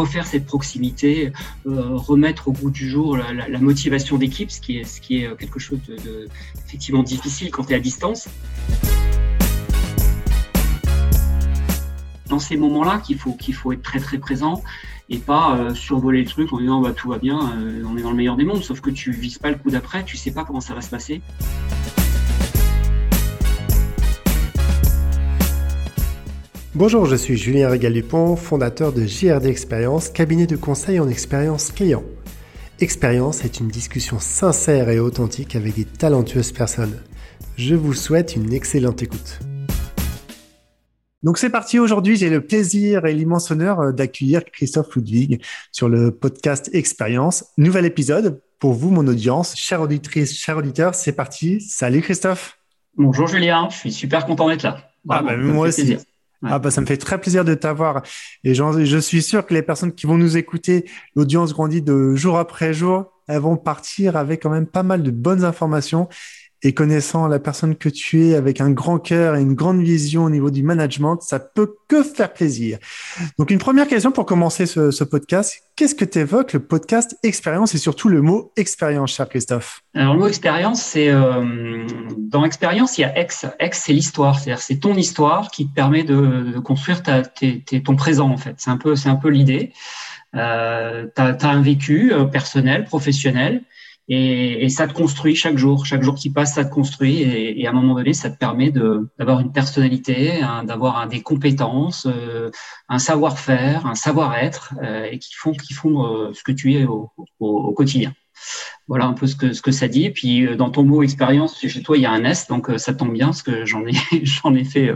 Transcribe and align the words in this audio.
refaire 0.00 0.26
cette 0.26 0.46
proximité, 0.46 1.32
remettre 1.64 2.48
au 2.48 2.52
goût 2.52 2.70
du 2.70 2.88
jour 2.88 3.16
la, 3.16 3.58
motivation 3.58 4.16
d'équipe, 4.16 4.50
ce 4.50 4.60
qui 4.60 4.78
est, 4.78 4.84
ce 4.84 5.00
qui 5.00 5.18
est 5.18 5.36
quelque 5.36 5.58
chose 5.58 5.80
de, 5.86 6.28
effectivement 6.66 7.02
difficile 7.02 7.50
quand 7.50 7.64
tu 7.64 7.72
es 7.72 7.76
à 7.76 7.80
distance. 7.80 8.28
Dans 12.28 12.38
ces 12.38 12.56
moments-là 12.56 13.02
qu'il 13.04 13.18
faut, 13.18 13.36
faut 13.52 13.72
être 13.72 13.82
très 13.82 13.98
très 13.98 14.18
présent 14.18 14.62
et 15.08 15.18
pas 15.18 15.74
survoler 15.74 16.22
le 16.22 16.28
truc 16.28 16.52
en 16.52 16.58
disant 16.58 16.80
bah, 16.80 16.92
tout 16.92 17.08
va 17.08 17.18
bien, 17.18 17.38
on 17.84 17.96
est 17.96 18.02
dans 18.02 18.10
le 18.10 18.16
meilleur 18.16 18.36
des 18.36 18.44
mondes, 18.44 18.62
sauf 18.62 18.80
que 18.80 18.90
tu 18.90 19.10
vises 19.10 19.38
pas 19.38 19.50
le 19.50 19.56
coup 19.56 19.70
d'après, 19.70 20.04
tu 20.04 20.16
sais 20.16 20.30
pas 20.30 20.44
comment 20.44 20.60
ça 20.60 20.74
va 20.74 20.80
se 20.80 20.90
passer. 20.90 21.20
Bonjour, 26.76 27.04
je 27.04 27.16
suis 27.16 27.36
Julien 27.36 27.68
Régal-Dupont, 27.68 28.36
fondateur 28.36 28.92
de 28.92 29.04
JRD 29.04 29.46
Expérience, 29.46 30.08
cabinet 30.08 30.46
de 30.46 30.54
conseil 30.54 31.00
en 31.00 31.08
expérience 31.08 31.72
client. 31.72 32.04
Expérience 32.78 33.44
est 33.44 33.58
une 33.58 33.66
discussion 33.66 34.20
sincère 34.20 34.88
et 34.88 35.00
authentique 35.00 35.56
avec 35.56 35.74
des 35.74 35.84
talentueuses 35.84 36.52
personnes. 36.52 36.96
Je 37.56 37.74
vous 37.74 37.92
souhaite 37.92 38.36
une 38.36 38.52
excellente 38.52 39.02
écoute. 39.02 39.40
Donc 41.24 41.38
c'est 41.38 41.50
parti, 41.50 41.80
aujourd'hui 41.80 42.14
j'ai 42.14 42.30
le 42.30 42.40
plaisir 42.40 43.04
et 43.04 43.14
l'immense 43.14 43.50
honneur 43.50 43.80
euh, 43.80 43.90
d'accueillir 43.92 44.44
Christophe 44.44 44.94
Ludwig 44.94 45.42
sur 45.72 45.88
le 45.88 46.12
podcast 46.12 46.70
Expérience. 46.72 47.46
Nouvel 47.58 47.84
épisode 47.84 48.40
pour 48.60 48.74
vous, 48.74 48.90
mon 48.90 49.08
audience. 49.08 49.56
Chère 49.56 49.80
auditrice, 49.80 50.38
chers 50.38 50.58
auditeurs, 50.58 50.94
c'est 50.94 51.12
parti. 51.12 51.60
Salut 51.60 52.00
Christophe. 52.00 52.58
Bonjour 52.96 53.26
Julien, 53.26 53.68
je 53.72 53.76
suis 53.76 53.92
super 53.92 54.24
content 54.24 54.48
d'être 54.48 54.62
là. 54.62 54.78
ah 55.08 55.20
bah, 55.20 55.36
moi 55.36 55.66
aussi. 55.66 55.96
Ah 56.42 56.58
bah 56.58 56.70
ça 56.70 56.80
me 56.80 56.86
fait 56.86 56.96
très 56.96 57.20
plaisir 57.20 57.44
de 57.44 57.54
t'avoir. 57.54 58.02
Et 58.44 58.54
je 58.54 58.98
suis 58.98 59.22
sûr 59.22 59.44
que 59.44 59.52
les 59.52 59.62
personnes 59.62 59.92
qui 59.92 60.06
vont 60.06 60.16
nous 60.16 60.36
écouter, 60.38 60.86
l'audience 61.14 61.52
grandit 61.52 61.82
de 61.82 62.14
jour 62.14 62.38
après 62.38 62.72
jour, 62.72 63.12
elles 63.28 63.40
vont 63.40 63.56
partir 63.56 64.16
avec 64.16 64.42
quand 64.42 64.50
même 64.50 64.66
pas 64.66 64.82
mal 64.82 65.02
de 65.02 65.10
bonnes 65.10 65.44
informations 65.44 66.08
et 66.62 66.74
connaissant 66.74 67.26
la 67.26 67.38
personne 67.38 67.74
que 67.74 67.88
tu 67.88 68.26
es 68.26 68.34
avec 68.34 68.60
un 68.60 68.70
grand 68.70 68.98
cœur 68.98 69.36
et 69.36 69.40
une 69.40 69.54
grande 69.54 69.82
vision 69.82 70.24
au 70.24 70.30
niveau 70.30 70.50
du 70.50 70.62
management, 70.62 71.18
ça 71.22 71.38
peut 71.38 71.74
que 71.88 72.02
faire 72.02 72.32
plaisir. 72.32 72.78
Donc 73.38 73.50
une 73.50 73.58
première 73.58 73.88
question 73.88 74.12
pour 74.12 74.26
commencer 74.26 74.66
ce, 74.66 75.04
podcast, 75.04 75.62
qu'est-ce 75.76 75.94
que 75.94 76.04
tu 76.04 76.18
évoques 76.18 76.52
le 76.52 76.60
podcast 76.60 77.16
expérience 77.22 77.74
et 77.74 77.78
surtout 77.78 78.08
le 78.08 78.20
mot 78.20 78.52
expérience, 78.56 79.14
cher 79.14 79.28
Christophe? 79.28 79.80
Alors 79.94 80.14
le 80.14 80.20
mot 80.20 80.26
expérience, 80.26 80.82
c'est 80.82 81.08
euh, 81.08 81.86
dans 82.18 82.44
expérience, 82.44 82.98
il 82.98 83.02
y 83.02 83.04
a 83.04 83.18
ex. 83.18 83.46
Ex, 83.58 83.82
c'est 83.84 83.92
l'histoire, 83.92 84.38
c'est-à-dire 84.38 84.62
c'est 84.62 84.76
ton 84.76 84.94
histoire 84.94 85.50
qui 85.50 85.66
te 85.66 85.74
permet 85.74 86.04
de, 86.04 86.58
construire 86.60 87.02
ton 87.02 87.96
présent 87.96 88.30
en 88.30 88.36
fait. 88.36 88.54
C'est 88.58 88.70
un 88.70 88.76
peu, 88.76 88.96
c'est 88.96 89.08
un 89.08 89.16
peu 89.16 89.30
l'idée. 89.30 89.72
Euh, 90.36 91.06
tu 91.16 91.22
as, 91.22 91.48
un 91.48 91.62
vécu 91.62 92.12
euh, 92.12 92.24
personnel, 92.24 92.84
professionnel, 92.84 93.62
et, 94.08 94.68
ça 94.70 94.88
te 94.88 94.92
construit 94.92 95.36
chaque 95.36 95.56
jour. 95.56 95.86
Chaque 95.86 96.02
jour 96.02 96.14
qui 96.16 96.30
passe, 96.30 96.54
ça 96.54 96.64
te 96.64 96.72
construit. 96.72 97.22
Et, 97.22 97.66
à 97.66 97.70
un 97.70 97.72
moment 97.72 97.94
donné, 97.94 98.12
ça 98.12 98.30
te 98.30 98.36
permet 98.36 98.72
d'avoir 98.72 99.40
une 99.40 99.52
personnalité, 99.52 100.40
d'avoir 100.64 101.06
des 101.06 101.22
compétences, 101.22 102.06
euh, 102.06 102.50
un 102.88 102.98
savoir-faire, 102.98 103.86
un 103.86 103.94
savoir-être, 103.94 104.74
euh, 104.82 105.04
et 105.10 105.18
qui 105.18 105.34
font, 105.34 105.52
qui 105.52 105.74
font 105.74 106.06
euh, 106.06 106.32
ce 106.34 106.42
que 106.42 106.52
tu 106.52 106.74
es 106.74 106.84
au, 106.86 107.10
quotidien. 107.74 108.12
Voilà 108.88 109.06
un 109.06 109.12
peu 109.12 109.26
ce 109.26 109.36
que, 109.36 109.52
ce 109.52 109.62
que 109.62 109.70
ça 109.70 109.88
dit. 109.88 110.04
Et 110.04 110.10
puis, 110.10 110.56
dans 110.56 110.70
ton 110.70 110.84
mot 110.84 111.02
expérience, 111.02 111.58
chez 111.58 111.82
toi, 111.82 111.96
il 111.96 112.02
y 112.02 112.06
a 112.06 112.10
un 112.10 112.24
S, 112.24 112.48
donc 112.48 112.70
ça 112.76 112.94
tombe 112.94 113.12
bien, 113.12 113.26
parce 113.26 113.42
que 113.42 113.64
j'en 113.64 113.86
ai, 113.86 113.92
j'en 114.24 114.54
ai 114.54 114.64
fait 114.64 114.92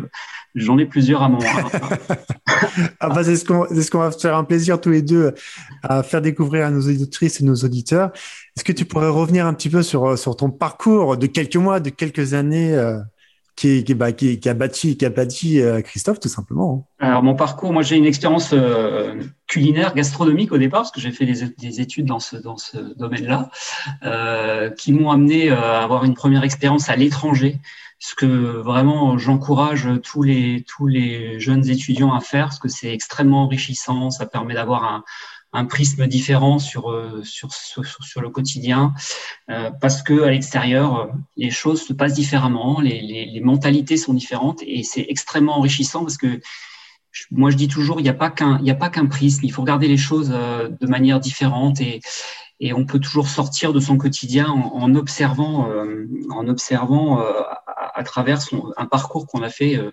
J'en 0.55 0.79
ai 0.79 0.87
plusieurs 0.87 1.23
à 1.23 1.29
mon. 1.29 1.41
ah 3.01 3.09
bah 3.09 3.25
c'est 3.25 3.35
ce 3.35 3.45
qu'on 3.45 3.67
ce 3.67 3.97
va 3.97 4.13
faire 4.13 4.37
un 4.37 4.45
plaisir 4.45 4.81
tous 4.81 4.91
les 4.91 5.03
deux 5.03 5.35
à 5.83 6.05
faire 6.05 6.23
découvrir 6.23 6.67
à 6.67 6.71
nos 6.71 6.83
auditrices 6.83 7.41
et 7.41 7.45
nos 7.45 7.57
auditeurs. 7.57 8.13
Est-ce 8.57 8.63
que 8.63 8.73
tu 8.73 8.85
pourrais 8.85 9.09
revenir 9.09 9.47
un 9.47 9.55
petit 9.55 9.69
peu 9.69 9.83
sur 9.83 10.17
sur 10.17 10.37
ton 10.37 10.51
parcours 10.51 11.17
de 11.17 11.27
quelques 11.27 11.57
mois, 11.57 11.81
de 11.81 11.91
quelques 11.91 12.35
années 12.35 12.73
euh, 12.73 13.01
qui, 13.57 13.85
qui, 13.85 13.95
bah, 13.95 14.13
qui, 14.13 14.41
qui, 14.41 14.49
a 14.49 14.55
bâti 14.55 14.97
qui 14.97 15.09
bâti 15.09 15.61
euh, 15.61 15.81
Christophe 15.81 16.21
tout 16.21 16.29
simplement. 16.29 16.89
Hein 17.01 17.07
Alors 17.07 17.23
mon 17.23 17.35
parcours, 17.35 17.73
moi 17.73 17.83
j'ai 17.83 17.97
une 17.97 18.07
expérience 18.07 18.51
euh, 18.53 19.15
culinaire 19.47 19.95
gastronomique 19.95 20.53
au 20.53 20.59
départ 20.59 20.83
parce 20.83 20.91
que 20.91 21.01
j'ai 21.01 21.13
fait 21.13 21.27
des, 21.27 21.49
des, 21.57 21.81
études 21.81 22.07
dans 22.07 22.21
ce 22.21 22.37
dans 22.37 22.57
ce 22.57 22.79
domaine-là 22.97 23.51
euh, 24.05 24.71
qui 24.71 24.93
m'ont 24.93 25.11
amené 25.11 25.51
à 25.51 25.83
avoir 25.83 26.05
une 26.05 26.15
première 26.15 26.45
expérience 26.45 26.89
à 26.89 26.97
l'étranger 26.97 27.61
ce 28.01 28.15
que 28.15 28.27
vraiment 28.27 29.17
j'encourage 29.17 29.89
tous 30.03 30.23
les 30.23 30.65
tous 30.67 30.87
les 30.87 31.41
jeunes 31.41 31.69
étudiants 31.71 32.13
à 32.13 32.21
faire, 32.21 32.47
parce 32.47 32.59
que 32.59 32.69
c'est 32.69 32.93
extrêmement 32.93 33.45
enrichissant, 33.45 34.11
ça 34.11 34.27
permet 34.27 34.55
d'avoir 34.55 34.85
un, 34.85 35.05
un 35.55 35.65
prisme 35.65 36.07
différent 36.07 36.59
sur, 36.59 36.91
euh, 36.91 37.23
sur, 37.23 37.53
sur, 37.53 37.85
sur 37.85 38.21
le 38.21 38.29
quotidien, 38.29 38.93
euh, 39.51 39.71
parce 39.81 40.03
que 40.03 40.23
à 40.23 40.31
l'extérieur, 40.31 41.11
les 41.37 41.51
choses 41.51 41.83
se 41.83 41.93
passent 41.93 42.15
différemment, 42.15 42.81
les, 42.81 43.01
les, 43.01 43.41
mentalités 43.41 43.97
sont 43.97 44.13
différentes, 44.15 44.61
et 44.67 44.83
c'est 44.83 45.07
extrêmement 45.09 45.57
enrichissant 45.59 46.01
parce 46.01 46.19
que 46.19 46.41
moi 47.31 47.51
je 47.51 47.57
dis 47.57 47.69
toujours, 47.69 48.01
il 48.01 48.03
n'y 48.03 48.09
a 48.09 48.15
pas 48.15 48.31
qu'un 48.31 48.61
il 48.63 49.09
prisme, 49.09 49.41
il 49.45 49.53
faut 49.53 49.63
regarder 49.63 49.89
les 49.89 49.97
choses 49.97 50.33
euh, 50.35 50.69
de 50.69 50.87
manière 50.87 51.21
différente 51.21 51.81
et 51.81 52.01
et 52.61 52.73
on 52.73 52.85
peut 52.85 53.01
toujours 53.01 53.29
sortir 53.29 53.73
de 53.73 53.81
son 53.81 53.99
quotidien 53.99 54.49
en, 54.49 54.95
observant, 54.95 55.69
euh, 55.69 56.07
en 56.31 56.47
observant 56.49 57.21
euh, 57.21 57.43
à, 57.95 58.03
travers 58.05 58.41
un 58.77 58.87
parcours 58.87 59.27
qu'on 59.27 59.43
a 59.43 59.49
fait 59.49 59.77
euh, 59.77 59.91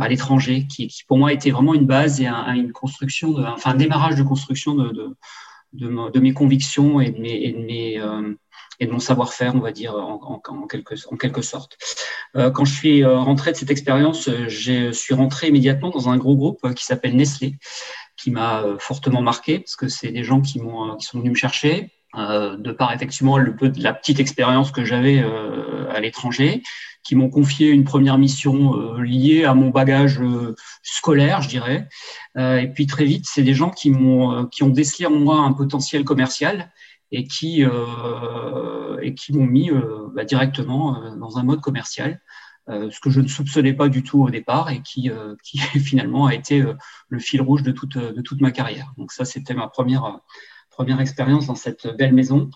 à 0.00 0.08
l'étranger, 0.08 0.66
qui, 0.66 0.88
qui, 0.88 1.04
pour 1.04 1.18
moi 1.18 1.32
était 1.32 1.50
vraiment 1.50 1.74
une 1.74 1.86
base 1.86 2.20
et 2.20 2.26
un, 2.26 2.52
une 2.54 2.72
construction, 2.72 3.32
de, 3.32 3.42
enfin 3.42 3.72
un 3.72 3.76
démarrage 3.76 4.16
de 4.16 4.22
construction 4.22 4.74
de, 4.74 4.90
de, 5.72 6.10
de, 6.10 6.20
mes 6.20 6.32
convictions 6.32 7.00
et 7.00 7.10
de 7.10 7.20
mes, 7.20 7.42
et 7.44 7.52
de, 7.52 7.58
mes, 7.58 8.34
et 8.80 8.86
de 8.86 8.92
mon 8.92 9.00
savoir-faire, 9.00 9.54
on 9.54 9.60
va 9.60 9.72
dire 9.72 9.94
en, 9.94 10.40
en, 10.46 10.54
en, 10.54 10.66
quelque, 10.66 10.94
en 11.10 11.16
quelque 11.16 11.42
sorte. 11.42 11.76
quand 12.34 12.64
je 12.64 12.72
suis 12.72 13.04
rentré 13.04 13.52
de 13.52 13.56
cette 13.56 13.70
expérience, 13.70 14.30
je 14.48 14.92
suis 14.92 15.14
rentré 15.14 15.48
immédiatement 15.48 15.90
dans 15.90 16.08
un 16.08 16.16
gros 16.16 16.36
groupe 16.36 16.72
qui 16.74 16.84
s'appelle 16.84 17.16
Nestlé 17.16 17.56
qui 18.16 18.30
m'a 18.30 18.62
euh, 18.62 18.78
fortement 18.78 19.22
marqué 19.22 19.60
parce 19.60 19.76
que 19.76 19.88
c'est 19.88 20.10
des 20.10 20.24
gens 20.24 20.40
qui 20.40 20.60
euh, 20.60 20.96
qui 20.96 21.06
sont 21.06 21.18
venus 21.18 21.32
me 21.32 21.36
chercher 21.36 21.90
euh, 22.18 22.56
de 22.56 22.72
par 22.72 22.92
effectivement 22.92 23.38
le 23.38 23.56
peu 23.56 23.72
la 23.76 23.92
petite 23.92 24.20
expérience 24.20 24.70
que 24.70 24.84
j'avais 24.84 25.22
euh, 25.22 25.90
à 25.90 26.00
l'étranger, 26.00 26.62
qui 27.02 27.16
m'ont 27.16 27.28
confié 27.28 27.68
une 27.68 27.84
première 27.84 28.18
mission 28.18 28.76
euh, 28.76 29.02
liée 29.02 29.44
à 29.44 29.54
mon 29.54 29.70
bagage 29.70 30.20
scolaire, 30.82 31.42
je 31.42 31.48
dirais. 31.48 31.88
et 32.36 32.68
puis 32.74 32.86
très 32.86 33.04
vite, 33.04 33.26
c'est 33.28 33.42
des 33.42 33.54
gens 33.54 33.70
qui 33.70 33.90
m'ont 33.90 34.46
qui 34.46 34.62
ont 34.62 34.68
décelé 34.68 35.06
en 35.06 35.18
moi 35.18 35.38
un 35.38 35.52
potentiel 35.52 36.04
commercial 36.04 36.72
et 37.12 37.24
qui 37.24 37.62
et 39.02 39.14
qui 39.14 39.32
m'ont 39.32 39.46
mis 39.46 39.70
bah, 40.14 40.24
directement 40.24 41.16
dans 41.16 41.38
un 41.38 41.42
mode 41.42 41.60
commercial. 41.60 42.20
Euh, 42.70 42.90
ce 42.90 42.98
que 42.98 43.10
je 43.10 43.20
ne 43.20 43.28
soupçonnais 43.28 43.74
pas 43.74 43.88
du 43.88 44.02
tout 44.02 44.22
au 44.22 44.30
départ 44.30 44.70
et 44.70 44.80
qui, 44.80 45.10
euh, 45.10 45.34
qui 45.42 45.58
finalement 45.80 46.26
a 46.26 46.34
été 46.34 46.62
euh, 46.62 46.74
le 47.08 47.18
fil 47.18 47.42
rouge 47.42 47.62
de 47.62 47.72
toute, 47.72 47.98
de 47.98 48.22
toute 48.22 48.40
ma 48.40 48.52
carrière. 48.52 48.92
Donc 48.96 49.12
ça, 49.12 49.24
c'était 49.24 49.54
ma 49.54 49.68
première, 49.68 50.20
première 50.74 51.00
expérience 51.00 51.46
dans 51.46 51.54
cette 51.54 51.86
belle 51.96 52.12
maison. 52.12 52.50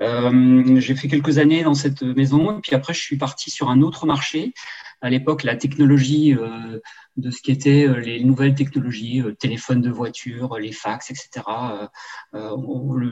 Euh, 0.00 0.78
j'ai 0.78 0.94
fait 0.94 1.08
quelques 1.08 1.38
années 1.38 1.62
dans 1.64 1.74
cette 1.74 2.02
maison, 2.02 2.58
et 2.58 2.60
puis 2.60 2.74
après, 2.74 2.94
je 2.94 3.00
suis 3.00 3.16
parti 3.16 3.50
sur 3.50 3.70
un 3.70 3.80
autre 3.82 4.06
marché. 4.06 4.52
À 5.00 5.10
l'époque, 5.10 5.42
la 5.42 5.56
technologie 5.56 6.34
euh, 6.34 6.78
de 7.16 7.30
ce 7.30 7.42
qui 7.42 7.50
était 7.50 7.88
les 8.00 8.22
nouvelles 8.22 8.54
technologies, 8.54 9.20
euh, 9.20 9.32
téléphones 9.32 9.80
de 9.80 9.90
voiture, 9.90 10.58
les 10.58 10.72
fax, 10.72 11.10
etc. 11.10 11.44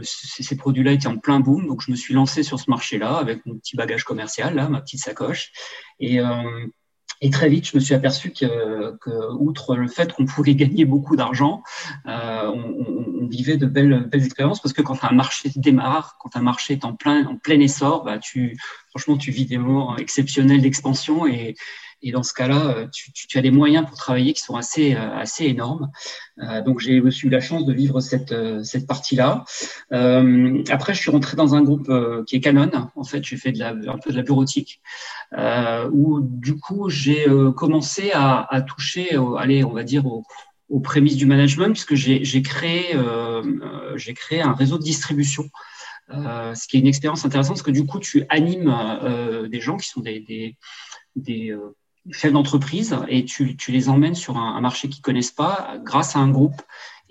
Ces 0.02 0.56
produits-là 0.56 0.92
étaient 0.92 1.08
en 1.08 1.18
plein 1.18 1.40
boom, 1.40 1.66
donc 1.66 1.82
je 1.82 1.90
me 1.90 1.96
suis 1.96 2.14
lancé 2.14 2.42
sur 2.42 2.60
ce 2.60 2.70
marché-là 2.70 3.16
avec 3.16 3.44
mon 3.46 3.56
petit 3.58 3.76
bagage 3.76 4.04
commercial, 4.04 4.54
là, 4.54 4.68
ma 4.68 4.80
petite 4.80 5.00
sacoche. 5.00 5.50
Et, 5.98 6.20
euh, 6.20 6.66
et 7.22 7.30
très 7.30 7.48
vite, 7.50 7.68
je 7.68 7.76
me 7.76 7.80
suis 7.80 7.94
aperçu 7.94 8.30
que, 8.32 9.32
outre 9.34 9.76
le 9.76 9.88
fait 9.88 10.12
qu'on 10.12 10.24
pouvait 10.24 10.54
gagner 10.54 10.86
beaucoup 10.86 11.16
d'argent, 11.16 11.62
euh, 12.06 12.48
on, 12.48 13.26
vivait 13.26 13.58
de 13.58 13.66
belles, 13.66 14.08
belles 14.10 14.24
expériences. 14.24 14.60
Parce 14.60 14.72
que 14.72 14.82
quand 14.82 15.04
un 15.04 15.12
marché 15.12 15.50
démarre, 15.54 16.16
quand 16.18 16.34
un 16.36 16.42
marché 16.42 16.74
est 16.74 16.84
en 16.84 16.94
plein, 16.94 17.26
en 17.26 17.36
plein 17.36 17.60
essor, 17.60 18.04
bah, 18.04 18.18
tu, 18.18 18.58
franchement, 18.88 19.16
tu 19.16 19.30
vis 19.30 19.46
des 19.46 19.58
moments 19.58 19.96
exceptionnels 19.98 20.62
d'expansion 20.62 21.26
et, 21.26 21.54
et 22.02 22.12
dans 22.12 22.22
ce 22.22 22.32
cas-là, 22.34 22.68
euh, 22.68 22.86
tu, 22.92 23.12
tu, 23.12 23.38
as 23.38 23.42
des 23.42 23.50
moyens 23.50 23.86
pour 23.86 23.96
travailler 23.96 24.32
qui 24.32 24.42
sont 24.42 24.56
assez, 24.56 24.94
euh, 24.94 25.16
assez 25.16 25.44
énormes. 25.44 25.90
Euh, 26.42 26.62
donc, 26.62 26.80
j'ai 26.80 26.94
eu 26.94 27.28
la 27.28 27.40
chance 27.40 27.64
de 27.64 27.72
vivre 27.72 28.00
cette, 28.00 28.34
cette 28.64 28.86
partie-là. 28.86 29.44
Après, 29.90 30.94
je 30.94 31.00
suis 31.00 31.10
rentré 31.10 31.36
dans 31.36 31.54
un 31.54 31.62
groupe 31.62 31.90
qui 32.26 32.36
est 32.36 32.40
Canon. 32.40 32.70
En 32.96 33.04
fait, 33.04 33.24
j'ai 33.24 33.36
fait 33.36 33.52
de 33.52 33.58
la, 33.58 33.70
un 33.70 33.98
peu 33.98 34.10
de 34.10 34.16
la 34.16 34.22
bureautique, 34.22 34.80
où 35.92 36.20
du 36.20 36.56
coup, 36.56 36.88
j'ai 36.88 37.26
commencé 37.56 38.10
à, 38.12 38.46
à 38.54 38.62
toucher, 38.62 39.16
allez, 39.38 39.64
on 39.64 39.72
va 39.72 39.84
dire, 39.84 40.06
aux, 40.06 40.24
aux 40.70 40.80
prémices 40.80 41.16
du 41.16 41.26
management, 41.26 41.72
puisque 41.72 41.96
j'ai 41.96 42.42
créé, 42.42 42.94
euh, 42.94 43.96
créé 44.14 44.40
un 44.40 44.54
réseau 44.54 44.78
de 44.78 44.84
distribution. 44.84 45.44
Euh, 46.12 46.54
ce 46.54 46.66
qui 46.66 46.76
est 46.76 46.80
une 46.80 46.86
expérience 46.86 47.24
intéressante 47.24 47.56
parce 47.56 47.62
que 47.62 47.70
du 47.70 47.86
coup 47.86 48.00
tu 48.00 48.24
animes 48.30 48.68
euh, 48.68 49.46
des 49.46 49.60
gens 49.60 49.76
qui 49.76 49.88
sont 49.88 50.00
des, 50.00 50.18
des, 50.18 50.56
des 51.14 51.56
chefs 52.10 52.32
d'entreprise 52.32 52.96
et 53.08 53.24
tu, 53.24 53.56
tu, 53.56 53.72
les 53.72 53.88
emmènes 53.88 54.14
sur 54.14 54.36
un, 54.36 54.60
marché 54.60 54.88
qu'ils 54.88 55.02
connaissent 55.02 55.30
pas 55.30 55.74
grâce 55.84 56.16
à 56.16 56.20
un 56.20 56.30
groupe. 56.30 56.60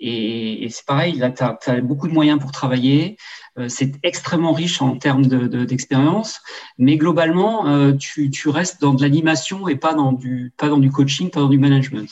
Et, 0.02 0.66
c'est 0.70 0.86
pareil, 0.86 1.16
là, 1.16 1.30
tu 1.30 1.42
as, 1.42 1.80
beaucoup 1.80 2.08
de 2.08 2.12
moyens 2.12 2.40
pour 2.40 2.52
travailler. 2.52 3.16
Euh, 3.58 3.68
c'est 3.68 3.92
extrêmement 4.02 4.52
riche 4.52 4.80
en 4.80 4.96
termes 4.96 5.26
d'expérience, 5.26 6.40
mais 6.78 6.96
globalement, 6.96 7.66
euh, 7.66 7.92
tu, 7.92 8.30
tu, 8.30 8.48
restes 8.48 8.80
dans 8.80 8.94
de 8.94 9.02
l'animation 9.02 9.68
et 9.68 9.76
pas 9.76 9.92
dans, 9.92 10.12
du, 10.12 10.52
pas 10.56 10.68
dans 10.68 10.78
du 10.78 10.90
coaching, 10.90 11.30
pas 11.30 11.40
dans 11.40 11.48
du 11.48 11.58
management. 11.58 12.08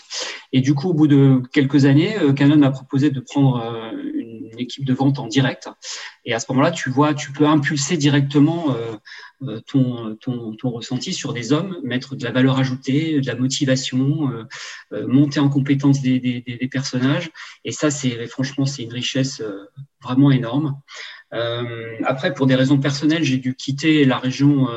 Et 0.52 0.60
du 0.60 0.74
coup, 0.74 0.90
au 0.90 0.94
bout 0.94 1.06
de 1.06 1.42
quelques 1.52 1.86
années, 1.86 2.14
Canon 2.36 2.56
m'a 2.56 2.70
proposé 2.70 3.10
de 3.10 3.20
prendre 3.20 3.62
une 4.14 4.38
équipe 4.58 4.84
de 4.84 4.92
vente 4.92 5.18
en 5.18 5.26
direct. 5.26 5.68
Et 6.24 6.34
à 6.34 6.40
ce 6.40 6.46
moment-là, 6.50 6.70
tu 6.70 6.90
vois, 6.90 7.14
tu 7.14 7.32
peux 7.32 7.46
impulser 7.46 7.96
directement 7.96 8.66
euh, 8.70 8.96
ton, 9.66 10.16
ton, 10.16 10.54
ton, 10.54 10.70
ressenti 10.70 11.12
sur 11.12 11.32
des 11.32 11.52
hommes, 11.52 11.78
mettre 11.84 12.16
de 12.16 12.24
la 12.24 12.32
valeur 12.32 12.58
ajoutée, 12.58 13.20
de 13.20 13.26
la 13.26 13.36
motivation, 13.36 14.30
euh, 14.30 14.44
euh, 14.92 15.06
monter 15.06 15.40
en 15.40 15.48
compétence 15.48 16.00
des, 16.00 16.18
des, 16.18 16.68
personnages. 16.68 17.30
Et 17.64 17.72
ça, 17.72 17.90
c'est 17.90 18.26
franchement, 18.26 18.66
c'est 18.66 18.82
une 18.82 18.92
richesse 18.92 19.42
vraiment 20.02 20.30
énorme. 20.30 20.80
après, 21.30 22.34
pour 22.34 22.46
des 22.46 22.54
raisons 22.54 22.78
personnelles, 22.78 23.24
j'ai 23.24 23.38
dû 23.38 23.54
quitter 23.54 24.04
la 24.04 24.18
région 24.18 24.68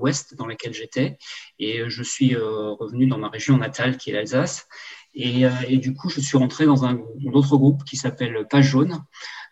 ouest 0.00 0.34
dans 0.34 0.46
laquelle 0.46 0.72
j'étais 0.72 1.18
et 1.58 1.82
je 1.88 2.02
suis 2.02 2.34
revenu 2.36 3.06
dans 3.06 3.18
ma 3.18 3.28
région 3.28 3.58
natale 3.58 3.96
qui 3.96 4.10
est 4.10 4.12
l'Alsace. 4.14 4.66
Et, 5.14 5.42
et, 5.68 5.78
du 5.78 5.92
coup, 5.94 6.08
je 6.08 6.20
suis 6.20 6.38
rentré 6.38 6.66
dans 6.66 6.84
un, 6.84 6.94
un 6.94 7.32
autre 7.32 7.56
groupe 7.56 7.84
qui 7.84 7.96
s'appelle 7.96 8.46
Page 8.48 8.68
Jaune, 8.68 9.02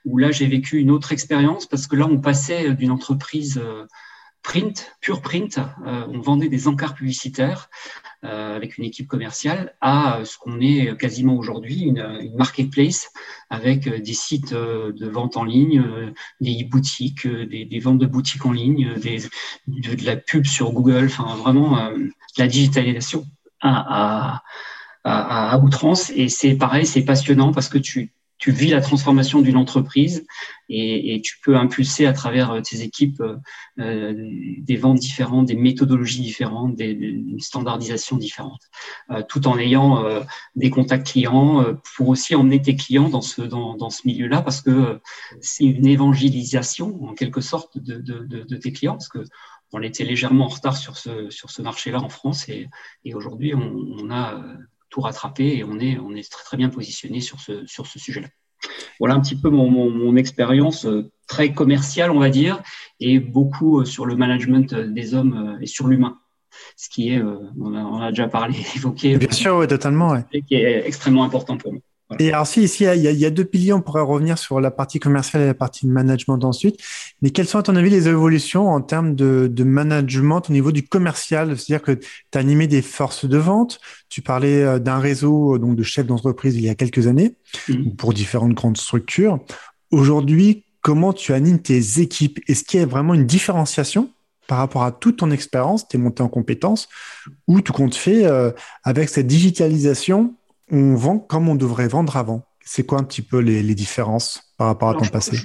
où 0.04 0.18
là, 0.18 0.30
j'ai 0.30 0.46
vécu 0.46 0.78
une 0.78 0.90
autre 0.90 1.12
expérience 1.12 1.66
parce 1.66 1.86
que 1.86 1.96
là, 1.96 2.06
on 2.06 2.20
passait 2.20 2.74
d'une 2.74 2.90
entreprise 2.90 3.60
print, 4.43 4.93
pure 5.00 5.20
print. 5.20 5.58
Euh, 5.87 6.06
on 6.08 6.20
vendait 6.20 6.49
des 6.49 6.69
encarts 6.69 6.94
publicitaires 6.94 7.69
euh, 8.25 8.56
avec 8.56 8.79
une 8.79 8.85
équipe 8.85 9.06
commerciale 9.06 9.75
à 9.81 10.20
ce 10.25 10.38
qu'on 10.38 10.61
est 10.61 10.96
quasiment 10.99 11.37
aujourd'hui, 11.37 11.82
une, 11.82 12.31
marketplace 12.37 13.11
avec 13.50 13.88
des 13.88 14.14
sites 14.14 14.52
euh, 14.52 14.93
de 14.93 15.06
vente 15.08 15.37
en 15.37 15.44
ligne, 15.44 15.85
des 16.40 16.64
boutiques, 16.64 17.26
des, 17.26 17.81
ventes 17.81 17.99
de 17.99 18.06
boutiques 18.06 18.46
en 18.46 18.52
ligne, 18.52 18.94
de, 19.67 20.05
la 20.05 20.17
pub 20.17 20.46
sur 20.46 20.73
Google, 20.73 21.06
enfin 21.06 21.37
vraiment 21.37 21.90
la 22.37 22.46
digitalisation 22.46 23.26
à 23.61 24.43
outrance. 25.62 26.11
Et 26.11 26.29
c'est 26.29 26.56
pareil, 26.56 26.87
c'est 26.87 27.05
passionnant 27.05 27.52
parce 27.52 27.69
que 27.69 27.79
tu 27.79 28.12
tu 28.38 28.52
vis 28.52 28.69
la 28.69 28.81
transformation 28.81 29.40
d'une 29.40 29.56
entreprise 29.56 30.25
et, 30.70 31.20
tu 31.23 31.38
peux 31.43 31.56
impulser 31.56 32.06
à 32.06 32.12
travers 32.12 32.50
euh, 32.52 32.61
tes 32.61 32.82
équipes 32.82 33.20
euh, 33.20 33.37
euh, 33.81 34.14
des 34.58 34.76
ventes 34.76 34.99
différentes, 34.99 35.46
des 35.46 35.56
méthodologies 35.56 36.20
différentes, 36.20 36.76
des, 36.76 36.90
une 36.90 37.40
standardisation 37.40 38.17
différente, 38.17 38.61
euh, 39.11 39.23
tout 39.29 39.49
en 39.49 39.58
ayant 39.58 40.05
euh, 40.05 40.20
des 40.56 40.70
contacts 40.70 41.06
clients 41.06 41.64
pour 41.96 42.08
aussi 42.08 42.35
emmener 42.35 42.61
tes 42.61 42.76
clients 42.76 43.08
dans 43.08 43.23
ce, 43.23 43.43
dans, 43.43 43.76
dans 43.76 43.90
ce 43.90 44.06
milieu-là 44.06 44.43
parce 44.43 44.61
que 44.61 45.00
c'est 45.40 45.64
une 45.64 45.87
évangélisation 45.87 47.02
en 47.05 47.14
quelque 47.14 47.40
sorte 47.40 47.79
de, 47.79 47.96
de, 47.96 48.20
de, 48.20 48.43
de, 48.43 48.56
tes 48.56 48.73
clients 48.73 48.94
parce 48.94 49.08
que 49.08 49.25
on 49.73 49.82
était 49.82 50.05
légèrement 50.05 50.46
en 50.46 50.49
retard 50.49 50.76
sur 50.76 50.96
ce, 50.96 51.31
sur 51.31 51.50
ce 51.50 51.62
marché-là 51.62 52.00
en 52.00 52.08
France 52.08 52.49
et, 52.49 52.69
et 53.05 53.14
aujourd'hui 53.14 53.55
on, 53.55 53.75
on 53.99 54.11
a 54.11 54.43
tout 54.90 55.00
rattraper 55.00 55.56
et 55.56 55.64
on 55.64 55.79
est, 55.79 55.99
on 55.99 56.14
est 56.14 56.31
très, 56.31 56.44
très 56.44 56.56
bien 56.56 56.69
positionné 56.69 57.20
sur 57.20 57.40
ce, 57.40 57.67
sur 57.67 57.87
ce 57.87 57.99
sujet-là. 57.99 58.29
Voilà 58.99 59.14
un 59.14 59.20
petit 59.20 59.37
peu 59.37 59.50
mon, 59.50 59.70
mon, 59.70 60.17
expérience 60.17 60.85
euh, 60.85 61.11
très 61.26 61.52
commerciale, 61.52 62.11
on 62.11 62.19
va 62.19 62.31
dire, 62.31 62.61
et 62.99 63.20
beaucoup 63.20 63.81
euh, 63.81 63.85
sur 63.85 64.06
le 64.06 64.17
management 64.17 64.73
euh, 64.73 64.88
des 64.88 65.14
hommes 65.14 65.58
et 65.61 65.67
sur 65.67 65.87
l'humain. 65.87 66.19
Ce 66.76 66.88
qui 66.88 67.11
est, 67.11 67.23
on 67.23 67.75
a, 67.75 68.06
a, 68.06 68.11
déjà 68.11 68.26
parlé, 68.26 68.56
évoqué. 68.76 69.17
Bien 69.17 69.31
sûr, 69.31 69.56
oui, 69.58 69.69
totalement. 69.69 70.11
Ouais. 70.11 70.25
Qui 70.49 70.55
est 70.56 70.87
extrêmement 70.87 71.25
important 71.25 71.56
pour 71.56 71.73
Et 72.19 72.32
alors, 72.32 72.46
si, 72.46 72.62
ici, 72.62 72.84
il, 72.84 73.02
y 73.02 73.26
a, 73.26 73.31
deux 73.31 73.44
piliers, 73.44 73.75
on 73.75 73.82
pourrait 73.82 74.02
revenir 74.02 74.38
sur 74.38 74.60
la 74.60 74.70
partie 74.70 74.99
commerciale 74.99 75.43
et 75.43 75.46
la 75.46 75.55
partie 75.55 75.87
management 75.87 76.43
ensuite. 76.43 76.81
Mais 77.20 77.31
quelles 77.31 77.46
sont, 77.46 77.58
à 77.58 77.62
ton 77.62 77.76
avis, 77.76 77.90
les 77.90 78.08
évolutions 78.08 78.69
en 78.69 78.81
termes 78.81 79.14
de, 79.14 79.46
de 79.52 79.64
management 79.64 80.49
au 80.49 80.52
niveau 80.52 80.72
du 80.72 80.87
commercial? 80.87 81.58
C'est-à-dire 81.58 81.82
que 81.82 81.93
tu 81.93 82.02
as 82.34 82.38
animé 82.38 82.66
des 82.66 82.81
forces 82.81 83.26
de 83.26 83.37
vente, 83.37 83.81
tu 84.08 84.22
parlais 84.22 84.62
euh, 84.62 84.78
d'un 84.78 84.99
réseau 84.99 85.58
donc 85.58 85.76
de 85.76 85.82
chefs 85.82 86.06
d'entreprise 86.06 86.56
il 86.56 86.62
y 86.62 86.70
a 86.70 86.75
quelques 86.75 87.06
années, 87.06 87.34
mmh. 87.69 87.90
pour 87.96 88.14
différentes 88.14 88.54
grandes 88.54 88.78
structures. 88.78 89.38
Aujourd'hui, 89.90 90.64
comment 90.81 91.12
tu 91.12 91.34
animes 91.34 91.61
tes 91.61 92.00
équipes? 92.00 92.40
Est-ce 92.49 92.64
qu'il 92.64 92.81
y 92.81 92.82
a 92.82 92.87
vraiment 92.87 93.12
une 93.12 93.26
différenciation 93.26 94.11
par 94.46 94.58
rapport 94.58 94.82
à 94.82 94.93
toute 94.93 95.19
ton 95.19 95.31
expérience, 95.31 95.87
tes 95.87 95.99
montées 95.99 96.22
en 96.22 96.28
compétences, 96.28 96.88
ou 97.46 97.61
tout 97.61 97.75
compte 97.75 97.94
fait 97.94 98.25
euh, 98.25 98.50
avec 98.82 99.11
cette 99.11 99.26
digitalisation 99.26 100.34
on 100.70 100.94
vend 100.94 101.18
comme 101.18 101.48
on 101.48 101.54
devrait 101.54 101.88
vendre 101.88 102.16
avant. 102.16 102.42
C'est 102.64 102.84
quoi 102.84 102.98
un 102.98 103.04
petit 103.04 103.22
peu 103.22 103.38
les, 103.38 103.74
différences 103.74 104.42
par 104.58 104.66
rapport 104.66 104.90
à 104.90 104.94
ton 104.94 105.06
passé 105.06 105.38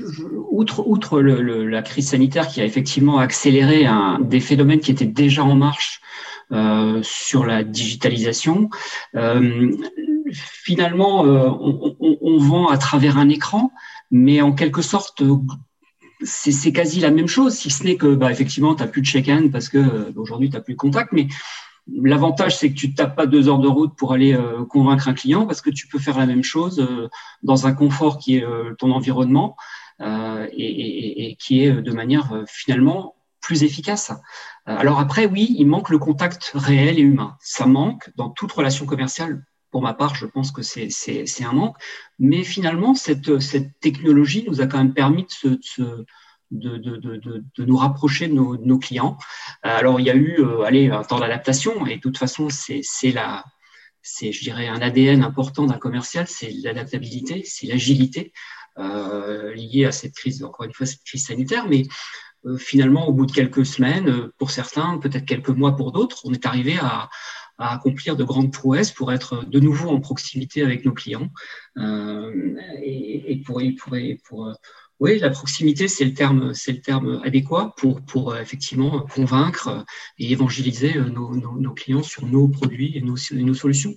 Outre, 0.52 0.86
outre 0.86 1.22
la 1.22 1.82
crise 1.82 2.10
sanitaire 2.10 2.50
qui 2.50 2.60
a 2.60 2.66
effectivement 2.66 3.20
accéléré 3.20 3.86
un, 3.86 4.20
des 4.20 4.42
phénomènes 4.42 4.82
qui 4.82 4.92
étaient 4.92 5.06
déjà 5.06 5.44
en 5.44 5.56
marche 5.56 6.02
euh, 6.52 7.00
sur 7.02 7.46
la 7.46 7.64
digitalisation, 7.64 8.70
euh, 9.16 9.72
finalement, 10.32 11.26
euh, 11.26 11.50
on, 11.50 12.38
vend 12.38 12.68
à 12.68 12.78
travers 12.78 13.18
un 13.18 13.30
écran, 13.30 13.72
mais 14.12 14.42
en 14.42 14.52
quelque 14.52 14.82
sorte, 14.82 15.24
c'est 16.22 16.74
quasi 16.74 17.00
la 17.00 17.10
même 17.10 17.28
chose, 17.28 17.56
si 17.56 17.70
ce 17.70 17.84
n'est 17.86 17.96
que, 17.96 18.14
bah, 18.14 18.30
effectivement, 18.30 18.76
tu 18.76 18.84
n'as 18.84 18.90
plus 18.90 19.02
de 19.02 19.08
check-in 19.08 19.48
parce 19.48 19.70
que 19.70 20.14
aujourd'hui, 20.16 20.50
tu 20.50 20.56
n'as 20.56 20.62
plus 20.62 20.74
de 20.74 20.80
contact, 20.80 21.12
mais 21.14 21.28
L'avantage, 21.92 22.58
c'est 22.58 22.70
que 22.70 22.76
tu 22.78 22.90
ne 22.90 22.96
tapes 22.96 23.16
pas 23.16 23.26
deux 23.26 23.50
heures 23.50 23.60
de 23.60 23.68
route 23.68 23.96
pour 23.98 24.14
aller 24.14 24.34
euh, 24.34 24.66
convaincre 24.66 25.10
un 25.10 25.14
client 25.14 25.46
parce 25.46 25.62
que 25.62 25.70
tu 25.70 25.88
peux 25.88 26.00
faire 26.00 26.18
la 26.18 26.26
même 26.26 26.44
chose 26.44 26.80
euh, 26.80 27.10
dans 27.42 27.68
un 27.68 27.74
confort 27.74 28.18
qui 28.18 28.38
est 28.38 28.44
euh, 28.44 28.74
ton 28.78 28.92
environnement 28.92 29.56
et, 30.00 31.38
qui 31.40 31.64
est 31.64 31.72
de 31.72 31.92
manière 31.92 32.44
finalement 32.48 33.16
plus 33.40 33.64
efficace. 33.64 34.12
Alors 34.66 35.00
après, 35.00 35.28
oui, 35.28 35.56
il 35.58 35.66
manque 35.66 35.90
le 35.90 35.98
contact 35.98 36.52
réel 36.56 37.00
et 37.00 37.04
humain. 37.04 37.38
Ça 37.40 37.68
manque 37.68 38.12
dans 38.18 38.30
toute 38.30 38.52
relation 38.52 38.86
commerciale. 38.86 39.46
Pour 39.72 39.82
ma 39.82 39.94
part, 39.94 40.16
je 40.16 40.26
pense 40.26 40.52
que 40.52 40.62
c'est 40.62 40.90
un 41.46 41.54
manque. 41.54 41.78
Mais 42.20 42.44
finalement, 42.44 42.96
cette, 42.96 43.30
technologie 43.80 44.44
nous 44.46 44.60
a 44.60 44.68
quand 44.68 44.80
même 44.80 44.94
permis 44.94 45.24
de 45.24 45.60
se 45.62 46.06
de, 46.54 46.78
de, 46.78 46.98
de, 46.98 47.44
de, 47.58 47.66
nous 47.66 47.76
rapprocher 47.76 48.28
de 48.28 48.34
nos, 48.34 48.78
clients. 48.80 49.18
Euh, 49.66 49.70
alors, 49.78 50.00
il 50.00 50.06
y 50.06 50.10
a 50.10 50.16
eu 50.16 50.40
euh, 50.40 50.62
allez, 50.62 50.90
un 50.90 51.04
temps 51.04 51.20
d'adaptation 51.20 51.86
et 51.88 51.96
de 51.96 52.02
toute 52.02 52.18
façon, 52.18 52.48
c'est 52.50 53.12
la, 53.12 53.44
c'est, 54.02 54.32
je 54.32 54.44
dirais, 54.44 54.68
un 54.68 54.82
ADN 54.82 55.24
important 55.24 55.66
d'un 55.66 55.78
commercial, 55.78 56.28
c'est 56.28 56.52
l'adaptabilité, 56.64 57.44
c'est 57.46 57.68
l'agilité 57.68 58.34
euh, 58.78 59.54
liée 59.56 59.86
à 59.86 59.92
cette 59.92 60.14
crise, 60.14 60.44
encore 60.44 60.66
une 60.66 60.74
fois, 60.74 60.86
cette 60.86 61.04
crise 61.04 61.26
sanitaire. 61.26 61.68
Mais 61.68 61.84
finalement, 62.58 63.08
au 63.08 63.14
bout 63.14 63.26
de 63.26 63.32
quelques 63.32 63.66
semaines, 63.66 64.30
pour 64.38 64.52
certains, 64.52 64.98
peut-être 64.98 65.26
quelques 65.26 65.50
mois 65.50 65.76
pour 65.76 65.92
d'autres, 65.92 66.22
on 66.26 66.34
est 66.34 66.46
arrivé 66.46 66.78
à, 66.80 67.10
accomplir 67.60 68.18
de 68.18 68.24
grandes 68.26 68.52
prouesses 68.52 68.92
pour 68.92 69.14
être 69.14 69.46
de 69.46 69.60
nouveau 69.60 69.90
en 69.90 70.02
proximité 70.02 70.64
avec 70.64 70.84
nos 70.84 70.92
clients 70.92 71.30
et, 71.78 73.32
et, 73.32 73.38
pour, 73.38 73.62
pour, 73.80 73.96
pour 74.26 74.54
oui, 75.00 75.20
la 75.20 75.30
proximité, 75.30 75.88
c'est 75.88 76.06
le 76.06 76.14
terme, 76.14 76.54
c'est 76.54 76.72
le 76.72 76.82
terme 76.82 77.22
adéquat 77.24 77.74
pour, 77.78 78.02
pour 78.02 78.32
euh, 78.32 78.40
effectivement 78.40 79.06
convaincre 79.14 79.86
et 80.18 80.32
évangéliser 80.32 80.98
euh, 80.98 81.10
nos, 81.10 81.36
nos, 81.36 81.74
clients 81.74 82.04
sur 82.04 82.26
nos 82.26 82.48
produits 82.48 82.96
et 82.96 83.02
nos, 83.02 83.16
nos, 83.34 83.54
solutions. 83.54 83.94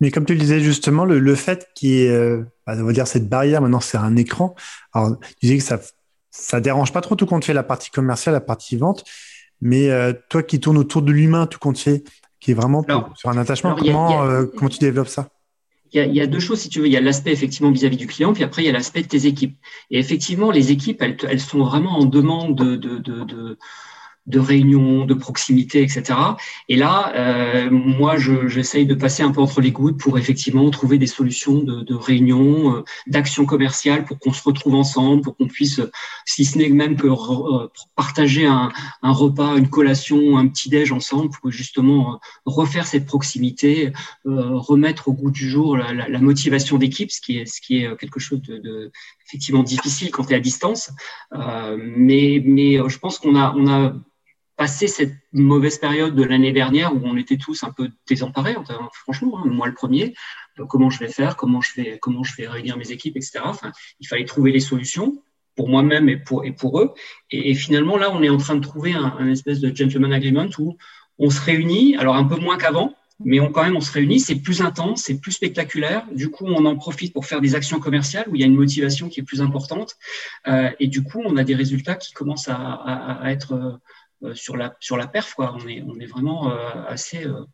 Mais 0.00 0.10
comme 0.10 0.26
tu 0.26 0.34
le 0.34 0.38
disais 0.38 0.60
justement, 0.60 1.04
le, 1.04 1.18
le 1.18 1.34
fait 1.34 1.68
qu'il 1.74 1.88
y 1.88 2.02
ait, 2.02 2.10
euh, 2.10 2.44
bah, 2.66 2.74
on 2.76 2.84
va 2.84 2.92
dire 2.92 3.06
cette 3.06 3.28
barrière, 3.28 3.62
maintenant 3.62 3.80
c'est 3.80 3.96
un 3.96 4.16
écran. 4.16 4.54
Alors, 4.92 5.18
tu 5.18 5.46
disais 5.46 5.58
que 5.58 5.64
ça, 5.64 5.80
ça 6.30 6.60
dérange 6.60 6.92
pas 6.92 7.00
trop 7.00 7.16
tout 7.16 7.26
compte 7.26 7.44
fait 7.44 7.54
la 7.54 7.62
partie 7.62 7.90
commerciale, 7.90 8.34
la 8.34 8.40
partie 8.40 8.76
vente, 8.76 9.04
mais 9.62 9.88
toi 10.28 10.42
qui 10.42 10.60
tournes 10.60 10.76
autour 10.76 11.00
de 11.00 11.10
l'humain, 11.10 11.46
tout 11.46 11.58
compte 11.58 11.78
fait, 11.78 12.04
qui 12.40 12.50
est 12.50 12.54
vraiment 12.54 12.84
sur 13.14 13.30
un 13.30 13.38
attachement, 13.38 13.74
comment, 13.74 14.22
comment 14.54 14.68
tu 14.68 14.78
développes 14.78 15.08
ça? 15.08 15.30
Il 15.92 16.14
y, 16.14 16.20
a, 16.20 16.26
deux 16.26 16.40
choses, 16.40 16.60
si 16.60 16.68
tu 16.68 16.80
veux. 16.80 16.86
Il 16.86 16.92
y 16.92 16.96
a 16.96 17.00
l'aspect 17.00 17.32
effectivement 17.32 17.70
vis-à-vis 17.70 17.96
du 17.96 18.06
client, 18.06 18.32
puis 18.32 18.44
après, 18.44 18.62
il 18.62 18.66
y 18.66 18.68
a 18.68 18.72
l'aspect 18.72 19.02
de 19.02 19.08
tes 19.08 19.26
équipes. 19.26 19.56
Et 19.90 19.98
effectivement, 19.98 20.50
les 20.50 20.72
équipes, 20.72 21.00
elles, 21.02 21.16
elles 21.28 21.40
sont 21.40 21.64
vraiment 21.64 21.98
en 21.98 22.04
demande 22.04 22.56
de, 22.56 23.56
de 24.26 24.38
réunions, 24.38 25.04
de 25.04 25.14
proximité, 25.14 25.82
etc. 25.82 26.02
Et 26.68 26.76
là, 26.76 27.12
euh, 27.14 27.70
moi, 27.70 28.16
j'essaye 28.18 28.86
de 28.86 28.94
passer 28.94 29.22
un 29.22 29.30
peu 29.30 29.40
entre 29.40 29.60
les 29.60 29.70
gouttes 29.70 29.98
pour 29.98 30.18
effectivement 30.18 30.68
trouver 30.70 30.98
des 30.98 31.06
solutions 31.06 31.62
de, 31.62 31.82
de 31.82 31.94
réunions, 31.94 32.76
euh, 32.76 32.84
d'actions 33.06 33.46
commerciales 33.46 34.04
pour 34.04 34.18
qu'on 34.18 34.32
se 34.32 34.42
retrouve 34.42 34.74
ensemble, 34.74 35.22
pour 35.22 35.36
qu'on 35.36 35.46
puisse, 35.46 35.80
si 36.24 36.44
ce 36.44 36.58
n'est 36.58 36.68
même 36.68 36.96
que 36.96 37.06
euh, 37.06 37.68
partager 37.94 38.46
un, 38.46 38.72
un, 39.02 39.12
repas, 39.12 39.56
une 39.56 39.68
collation, 39.68 40.38
un 40.38 40.48
petit 40.48 40.68
déj 40.68 40.90
ensemble, 40.92 41.30
pour 41.30 41.50
justement 41.50 42.14
euh, 42.14 42.16
refaire 42.46 42.86
cette 42.86 43.06
proximité, 43.06 43.92
remettre 44.24 45.08
au 45.08 45.12
goût 45.12 45.30
du 45.30 45.48
jour 45.48 45.76
la, 45.76 45.92
la, 45.92 46.08
la 46.08 46.18
motivation 46.18 46.78
d'équipe, 46.78 47.10
ce 47.10 47.20
qui 47.20 47.38
est 47.38 47.46
ce 47.46 47.60
qui 47.60 47.78
est 47.78 47.96
quelque 47.98 48.20
chose 48.20 48.42
de, 48.42 48.58
de 48.58 48.90
effectivement 49.26 49.62
difficile 49.62 50.10
quand 50.10 50.24
tu 50.24 50.32
es 50.32 50.36
à 50.36 50.40
distance. 50.40 50.90
mais 51.32 52.42
mais 52.44 52.78
je 52.88 52.98
pense 52.98 53.18
qu'on 53.18 53.36
a 53.36 53.54
on 53.56 53.66
a 53.68 53.94
passer 54.56 54.88
cette 54.88 55.14
mauvaise 55.32 55.78
période 55.78 56.14
de 56.14 56.22
l'année 56.22 56.52
dernière 56.52 56.94
où 56.94 57.00
on 57.04 57.16
était 57.16 57.36
tous 57.36 57.62
un 57.62 57.70
peu 57.70 57.90
désemparés, 58.08 58.56
franchement, 58.92 59.38
hein, 59.38 59.46
moi 59.46 59.66
le 59.66 59.74
premier, 59.74 60.14
comment 60.68 60.88
je 60.90 60.98
vais 60.98 61.08
faire, 61.08 61.36
comment 61.36 61.60
je 61.60 61.74
vais, 61.74 61.98
comment 62.00 62.24
je 62.24 62.34
vais 62.36 62.48
réunir 62.48 62.76
mes 62.78 62.90
équipes, 62.90 63.16
etc. 63.16 63.40
Enfin, 63.44 63.72
il 64.00 64.08
fallait 64.08 64.24
trouver 64.24 64.52
les 64.52 64.60
solutions 64.60 65.22
pour 65.56 65.68
moi-même 65.68 66.08
et 66.08 66.16
pour, 66.16 66.44
et 66.44 66.52
pour 66.52 66.80
eux. 66.80 66.92
Et, 67.30 67.54
finalement, 67.54 67.96
là, 67.96 68.10
on 68.12 68.22
est 68.22 68.28
en 68.28 68.36
train 68.36 68.56
de 68.56 68.60
trouver 68.60 68.92
un, 68.92 69.28
espèce 69.28 69.60
de 69.60 69.74
gentleman 69.74 70.12
agreement 70.12 70.48
où 70.58 70.76
on 71.18 71.30
se 71.30 71.40
réunit, 71.40 71.96
alors 71.96 72.16
un 72.16 72.24
peu 72.24 72.36
moins 72.36 72.58
qu'avant, 72.58 72.94
mais 73.24 73.38
quand 73.38 73.62
même, 73.62 73.76
on 73.76 73.80
se 73.80 73.92
réunit, 73.92 74.20
c'est 74.20 74.36
plus 74.36 74.60
intense, 74.60 75.02
c'est 75.02 75.18
plus 75.18 75.32
spectaculaire. 75.32 76.06
Du 76.12 76.28
coup, 76.28 76.44
on 76.46 76.66
en 76.66 76.76
profite 76.76 77.14
pour 77.14 77.24
faire 77.24 77.40
des 77.40 77.54
actions 77.54 77.80
commerciales 77.80 78.26
où 78.28 78.34
il 78.34 78.42
y 78.42 78.44
a 78.44 78.46
une 78.46 78.54
motivation 78.54 79.08
qui 79.08 79.20
est 79.20 79.22
plus 79.22 79.40
importante. 79.40 79.96
Euh, 80.48 80.70
et 80.78 80.86
du 80.86 81.02
coup, 81.02 81.22
on 81.24 81.38
a 81.38 81.44
des 81.44 81.54
résultats 81.54 81.94
qui 81.94 82.12
commencent 82.12 82.48
à, 82.48 82.56
à, 82.56 83.24
à 83.24 83.32
être 83.32 83.54
euh, 83.54 83.72
sur, 84.34 84.56
la, 84.56 84.76
sur 84.80 84.96
la 84.96 85.06
perf. 85.06 85.34
On, 85.38 85.66
est, 85.68 85.82
on 85.82 85.98
est 85.98 86.06
vraiment 86.06 86.50
euh, 86.50 86.84
assez 86.88 87.24
euh, 87.24 87.44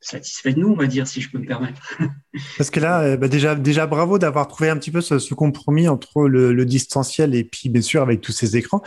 satisfait 0.00 0.52
de 0.52 0.60
nous, 0.60 0.68
on 0.68 0.76
va 0.76 0.86
dire, 0.86 1.06
si 1.06 1.20
je 1.20 1.30
peux 1.30 1.38
me 1.38 1.46
permettre. 1.46 1.98
Parce 2.56 2.70
que 2.70 2.80
là, 2.80 3.16
bah 3.16 3.28
déjà, 3.28 3.54
déjà 3.54 3.86
bravo 3.86 4.18
d'avoir 4.18 4.48
trouvé 4.48 4.68
un 4.70 4.76
petit 4.76 4.90
peu 4.90 5.00
ce, 5.00 5.18
ce 5.18 5.34
compromis 5.34 5.88
entre 5.88 6.28
le, 6.28 6.52
le, 6.52 6.64
distanciel 6.66 7.34
et 7.34 7.44
puis, 7.44 7.68
bien 7.68 7.82
sûr, 7.82 8.02
avec 8.02 8.20
tous 8.20 8.32
ces 8.32 8.56
écrans. 8.56 8.82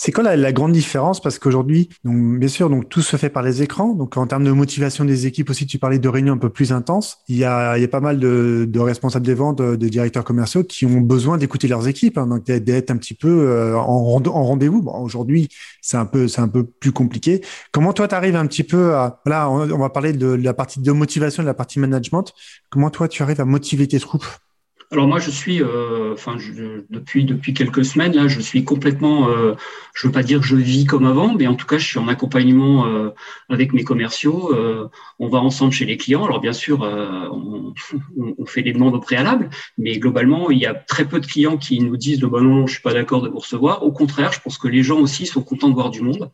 C'est 0.00 0.12
quoi 0.12 0.22
la, 0.22 0.36
la, 0.36 0.52
grande 0.52 0.70
différence? 0.70 1.20
Parce 1.20 1.40
qu'aujourd'hui, 1.40 1.88
donc 2.04 2.38
bien 2.38 2.48
sûr, 2.48 2.70
donc 2.70 2.88
tout 2.88 3.02
se 3.02 3.16
fait 3.16 3.30
par 3.30 3.42
les 3.42 3.62
écrans. 3.62 3.94
Donc 3.94 4.16
en 4.16 4.28
termes 4.28 4.44
de 4.44 4.52
motivation 4.52 5.04
des 5.04 5.26
équipes 5.26 5.50
aussi, 5.50 5.66
tu 5.66 5.80
parlais 5.80 5.98
de 5.98 6.08
réunions 6.08 6.34
un 6.34 6.38
peu 6.38 6.50
plus 6.50 6.72
intenses. 6.72 7.18
Il 7.26 7.34
y 7.36 7.44
a, 7.44 7.76
il 7.76 7.80
y 7.80 7.84
a 7.84 7.88
pas 7.88 7.98
mal 7.98 8.20
de, 8.20 8.64
de 8.68 8.78
responsables 8.78 9.26
des 9.26 9.34
ventes, 9.34 9.58
de, 9.58 9.88
directeurs 9.88 10.22
commerciaux 10.22 10.62
qui 10.62 10.86
ont 10.86 11.00
besoin 11.00 11.36
d'écouter 11.36 11.66
leurs 11.66 11.88
équipes, 11.88 12.16
hein, 12.16 12.28
donc 12.28 12.44
d'être 12.44 12.92
un 12.92 12.96
petit 12.96 13.14
peu 13.14 13.28
euh, 13.28 13.76
en, 13.76 14.22
en 14.24 14.44
rendez-vous. 14.44 14.82
Bon, 14.82 14.92
aujourd'hui, 15.00 15.48
c'est 15.82 15.96
un 15.96 16.06
peu, 16.06 16.28
c'est 16.28 16.42
un 16.42 16.48
peu 16.48 16.62
plus 16.62 16.92
compliqué. 16.92 17.40
Comment 17.72 17.92
toi, 17.92 18.06
tu 18.06 18.14
arrives 18.14 18.36
un 18.36 18.46
petit 18.46 18.62
peu 18.62 18.94
à, 18.94 19.20
là, 19.26 19.50
on, 19.50 19.68
on 19.68 19.78
va 19.78 19.90
parler 19.90 20.12
de, 20.12 20.36
de 20.36 20.44
la 20.44 20.54
partie 20.54 20.78
de 20.78 20.92
motivation, 20.92 21.42
de 21.42 21.48
la 21.48 21.54
partie 21.54 21.80
management. 21.80 22.32
Comment 22.70 22.90
toi, 22.90 23.08
tu 23.08 23.24
arrives 23.24 23.40
à 23.40 23.44
motiver 23.44 23.88
tes 23.88 23.98
troupes? 23.98 24.26
Alors 24.90 25.06
moi, 25.06 25.18
je 25.18 25.30
suis, 25.30 25.62
euh, 25.62 26.14
enfin, 26.14 26.38
je, 26.38 26.82
depuis 26.88 27.24
depuis 27.24 27.52
quelques 27.52 27.84
semaines 27.84 28.14
là, 28.14 28.26
je 28.26 28.40
suis 28.40 28.64
complètement, 28.64 29.28
euh, 29.28 29.52
je 29.94 30.06
veux 30.06 30.12
pas 30.12 30.22
dire 30.22 30.40
que 30.40 30.46
je 30.46 30.56
vis 30.56 30.86
comme 30.86 31.04
avant, 31.04 31.34
mais 31.34 31.46
en 31.46 31.56
tout 31.56 31.66
cas, 31.66 31.76
je 31.76 31.86
suis 31.86 31.98
en 31.98 32.08
accompagnement 32.08 32.86
euh, 32.86 33.10
avec 33.50 33.74
mes 33.74 33.84
commerciaux. 33.84 34.50
Euh, 34.54 34.88
on 35.18 35.28
va 35.28 35.40
ensemble 35.40 35.72
chez 35.72 35.84
les 35.84 35.98
clients. 35.98 36.24
Alors 36.24 36.40
bien 36.40 36.54
sûr, 36.54 36.80
on, 38.38 38.46
fait 38.46 38.62
des 38.62 38.72
demandes 38.72 38.94
au 38.94 39.00
préalable, 39.00 39.50
mais 39.76 39.98
globalement, 39.98 40.50
il 40.50 40.58
y 40.58 40.64
a 40.64 40.72
très 40.72 41.04
peu 41.04 41.20
de 41.20 41.26
clients 41.26 41.58
qui 41.58 41.80
nous 41.80 41.98
disent, 41.98 42.20
bah 42.20 42.40
non, 42.40 42.66
je 42.66 42.74
suis 42.74 42.82
pas 42.82 42.94
d'accord 42.94 43.20
de 43.20 43.28
vous 43.28 43.40
recevoir. 43.40 43.82
Au 43.82 43.92
contraire, 43.92 44.32
je 44.32 44.40
pense 44.40 44.56
que 44.56 44.68
les 44.68 44.82
gens 44.82 45.00
aussi 45.00 45.26
sont 45.26 45.42
contents 45.42 45.68
de 45.68 45.74
voir 45.74 45.90
du 45.90 46.00
monde. 46.00 46.30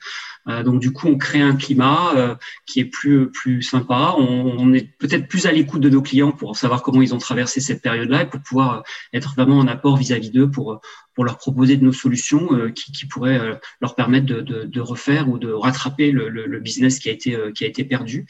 donc 0.64 0.78
du 0.78 0.92
coup, 0.92 1.08
on 1.08 1.18
crée 1.18 1.40
un 1.40 1.56
climat 1.56 2.38
qui 2.66 2.78
est 2.78 2.84
plus 2.84 3.32
plus 3.32 3.62
sympa. 3.62 4.14
On, 4.16 4.54
on 4.58 4.72
est 4.72 4.96
peut-être 4.98 5.26
plus 5.26 5.46
à 5.46 5.52
l'écoute 5.52 5.80
de 5.80 5.88
nos 5.88 6.02
clients 6.02 6.30
pour 6.30 6.56
savoir 6.56 6.82
comment 6.82 7.02
ils 7.02 7.14
ont 7.14 7.18
traversé 7.18 7.60
cette 7.60 7.82
période-là 7.82 8.26
pouvoir 8.44 8.78
euh, 8.78 8.82
être 9.12 9.34
vraiment 9.34 9.60
un 9.60 9.68
apport 9.68 9.96
vis-à-vis 9.96 10.30
d'eux 10.30 10.50
pour, 10.50 10.72
euh, 10.72 10.78
pour 11.14 11.24
leur 11.24 11.38
proposer 11.38 11.76
de 11.76 11.84
nos 11.84 11.92
solutions 11.92 12.54
euh, 12.54 12.70
qui, 12.70 13.06
pourraient 13.06 13.60
leur 13.80 13.94
permettre 13.94 14.26
de, 14.26 14.40
de, 14.40 14.80
refaire 14.80 15.28
ou 15.28 15.38
de 15.38 15.52
rattraper 15.52 16.10
le, 16.10 16.28
le, 16.28 16.60
business 16.60 16.98
qui 16.98 17.08
a 17.08 17.12
été, 17.12 17.38
qui 17.54 17.64
a 17.64 17.66
été 17.66 17.84
perdu. 17.84 18.26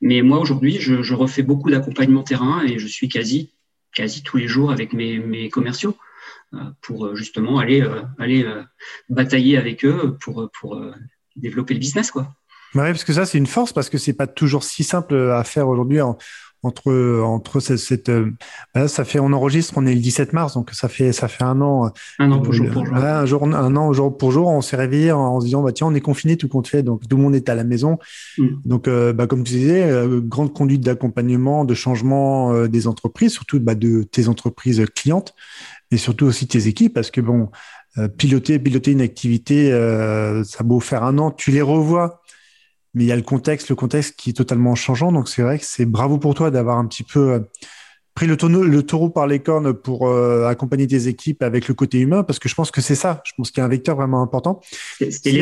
Mais 0.00 0.22
moi, 0.22 0.38
aujourd'hui, 0.38 0.78
je, 0.80 1.14
refais 1.14 1.42
beaucoup 1.42 1.70
d'accompagnement 1.70 2.22
terrain 2.22 2.62
et 2.64 2.78
je 2.78 2.86
suis 2.86 3.08
quasi, 3.08 3.52
quasi 3.92 4.22
tous 4.22 4.36
les 4.38 4.48
jours 4.48 4.70
avec 4.70 4.92
mes, 4.92 5.18
mes 5.18 5.48
commerciaux 5.50 5.96
pour 6.80 7.14
justement 7.14 7.58
aller, 7.58 7.86
aller 8.18 8.46
batailler 9.08 9.56
avec 9.56 9.84
eux 9.84 10.16
pour, 10.20 10.50
pour 10.58 10.82
développer 11.36 11.74
le 11.74 11.80
business. 11.80 12.10
Quoi. 12.10 12.34
Oui, 12.74 12.82
parce 12.82 13.04
que 13.04 13.12
ça, 13.12 13.26
c'est 13.26 13.38
une 13.38 13.46
force, 13.46 13.72
parce 13.72 13.88
que 13.88 13.98
c'est 13.98 14.14
pas 14.14 14.26
toujours 14.26 14.64
si 14.64 14.82
simple 14.82 15.14
à 15.14 15.44
faire 15.44 15.68
aujourd'hui 15.68 16.00
en, 16.00 16.18
entre 16.64 17.20
entre 17.22 17.60
cette, 17.60 17.78
cette 17.78 18.08
euh, 18.08 18.32
bah 18.74 18.88
ça 18.88 19.04
fait 19.04 19.18
on 19.18 19.32
enregistre 19.32 19.74
on 19.76 19.86
est 19.86 19.94
le 19.94 20.00
17 20.00 20.32
mars 20.32 20.54
donc 20.54 20.70
ça 20.72 20.88
fait 20.88 21.12
ça 21.12 21.28
fait 21.28 21.44
un 21.44 21.60
an 21.60 21.90
un 22.18 22.30
an 22.32 22.42
jour 22.50 22.70
pour 22.70 22.86
jour. 22.86 22.96
un 22.96 23.26
jour 23.26 23.42
un 23.44 23.76
an 23.76 23.92
jour 23.92 24.16
pour 24.16 24.32
jour 24.32 24.48
on 24.48 24.60
s'est 24.60 24.76
réveillé 24.76 25.12
en, 25.12 25.40
se 25.40 25.46
disant 25.46 25.62
bah 25.62 25.72
tiens 25.72 25.86
on 25.86 25.94
est 25.94 26.00
confiné 26.00 26.36
tout 26.36 26.48
compte 26.48 26.68
fait 26.68 26.82
donc 26.82 27.06
tout 27.08 27.16
le 27.16 27.22
monde 27.22 27.34
est 27.34 27.48
à 27.48 27.54
la 27.54 27.64
maison. 27.64 27.98
Mm. 28.38 28.46
donc 28.64 28.88
euh, 28.88 29.12
bah, 29.12 29.26
comme 29.26 29.44
tu 29.44 29.54
disais 29.54 29.84
euh, 29.84 30.20
grande 30.20 30.52
conduite 30.52 30.80
d'accompagnement 30.80 31.64
de 31.64 31.74
changement 31.74 32.52
euh, 32.52 32.68
des 32.68 32.86
entreprises 32.86 33.32
surtout 33.32 33.60
bah, 33.60 33.74
de 33.74 34.02
tes 34.02 34.28
entreprises 34.28 34.84
clientes 34.94 35.34
et 35.90 35.96
surtout 35.96 36.26
aussi 36.26 36.46
tes 36.46 36.66
équipes 36.66 36.94
parce 36.94 37.10
que 37.10 37.20
bon 37.20 37.50
piloter 38.16 38.58
piloter 38.58 38.90
une 38.90 39.02
activité 39.02 39.70
ça 40.44 40.64
beau 40.64 40.80
faire 40.80 41.04
un 41.04 41.16
an 41.18 41.30
tu 41.30 41.52
les 41.52 41.62
revois 41.62 42.23
mais 42.94 43.04
il 43.04 43.06
y 43.06 43.12
a 43.12 43.16
le 43.16 43.22
contexte, 43.22 43.68
le 43.68 43.74
contexte 43.74 44.16
qui 44.16 44.30
est 44.30 44.34
totalement 44.34 44.74
changeant. 44.74 45.12
Donc 45.12 45.28
c'est 45.28 45.42
vrai 45.42 45.58
que 45.58 45.64
c'est 45.64 45.84
bravo 45.84 46.18
pour 46.18 46.34
toi 46.34 46.50
d'avoir 46.50 46.78
un 46.78 46.86
petit 46.86 47.02
peu 47.02 47.32
euh, 47.32 47.40
pris 48.14 48.26
le, 48.28 48.36
taureau 48.82 49.10
par 49.10 49.26
les 49.26 49.40
cornes 49.40 49.74
pour 49.74 50.06
euh, 50.06 50.46
accompagner 50.46 50.86
tes 50.86 51.08
équipes 51.08 51.42
avec 51.42 51.66
le 51.66 51.74
côté 51.74 51.98
humain, 51.98 52.22
parce 52.22 52.38
que 52.38 52.48
je 52.48 52.54
pense 52.54 52.70
que 52.70 52.80
c'est 52.80 52.94
ça. 52.94 53.20
Je 53.24 53.32
pense 53.36 53.50
qu'il 53.50 53.58
y 53.58 53.62
a 53.62 53.64
un 53.64 53.68
vecteur 53.68 53.96
vraiment 53.96 54.22
important. 54.22 54.60
C'est 55.00 55.32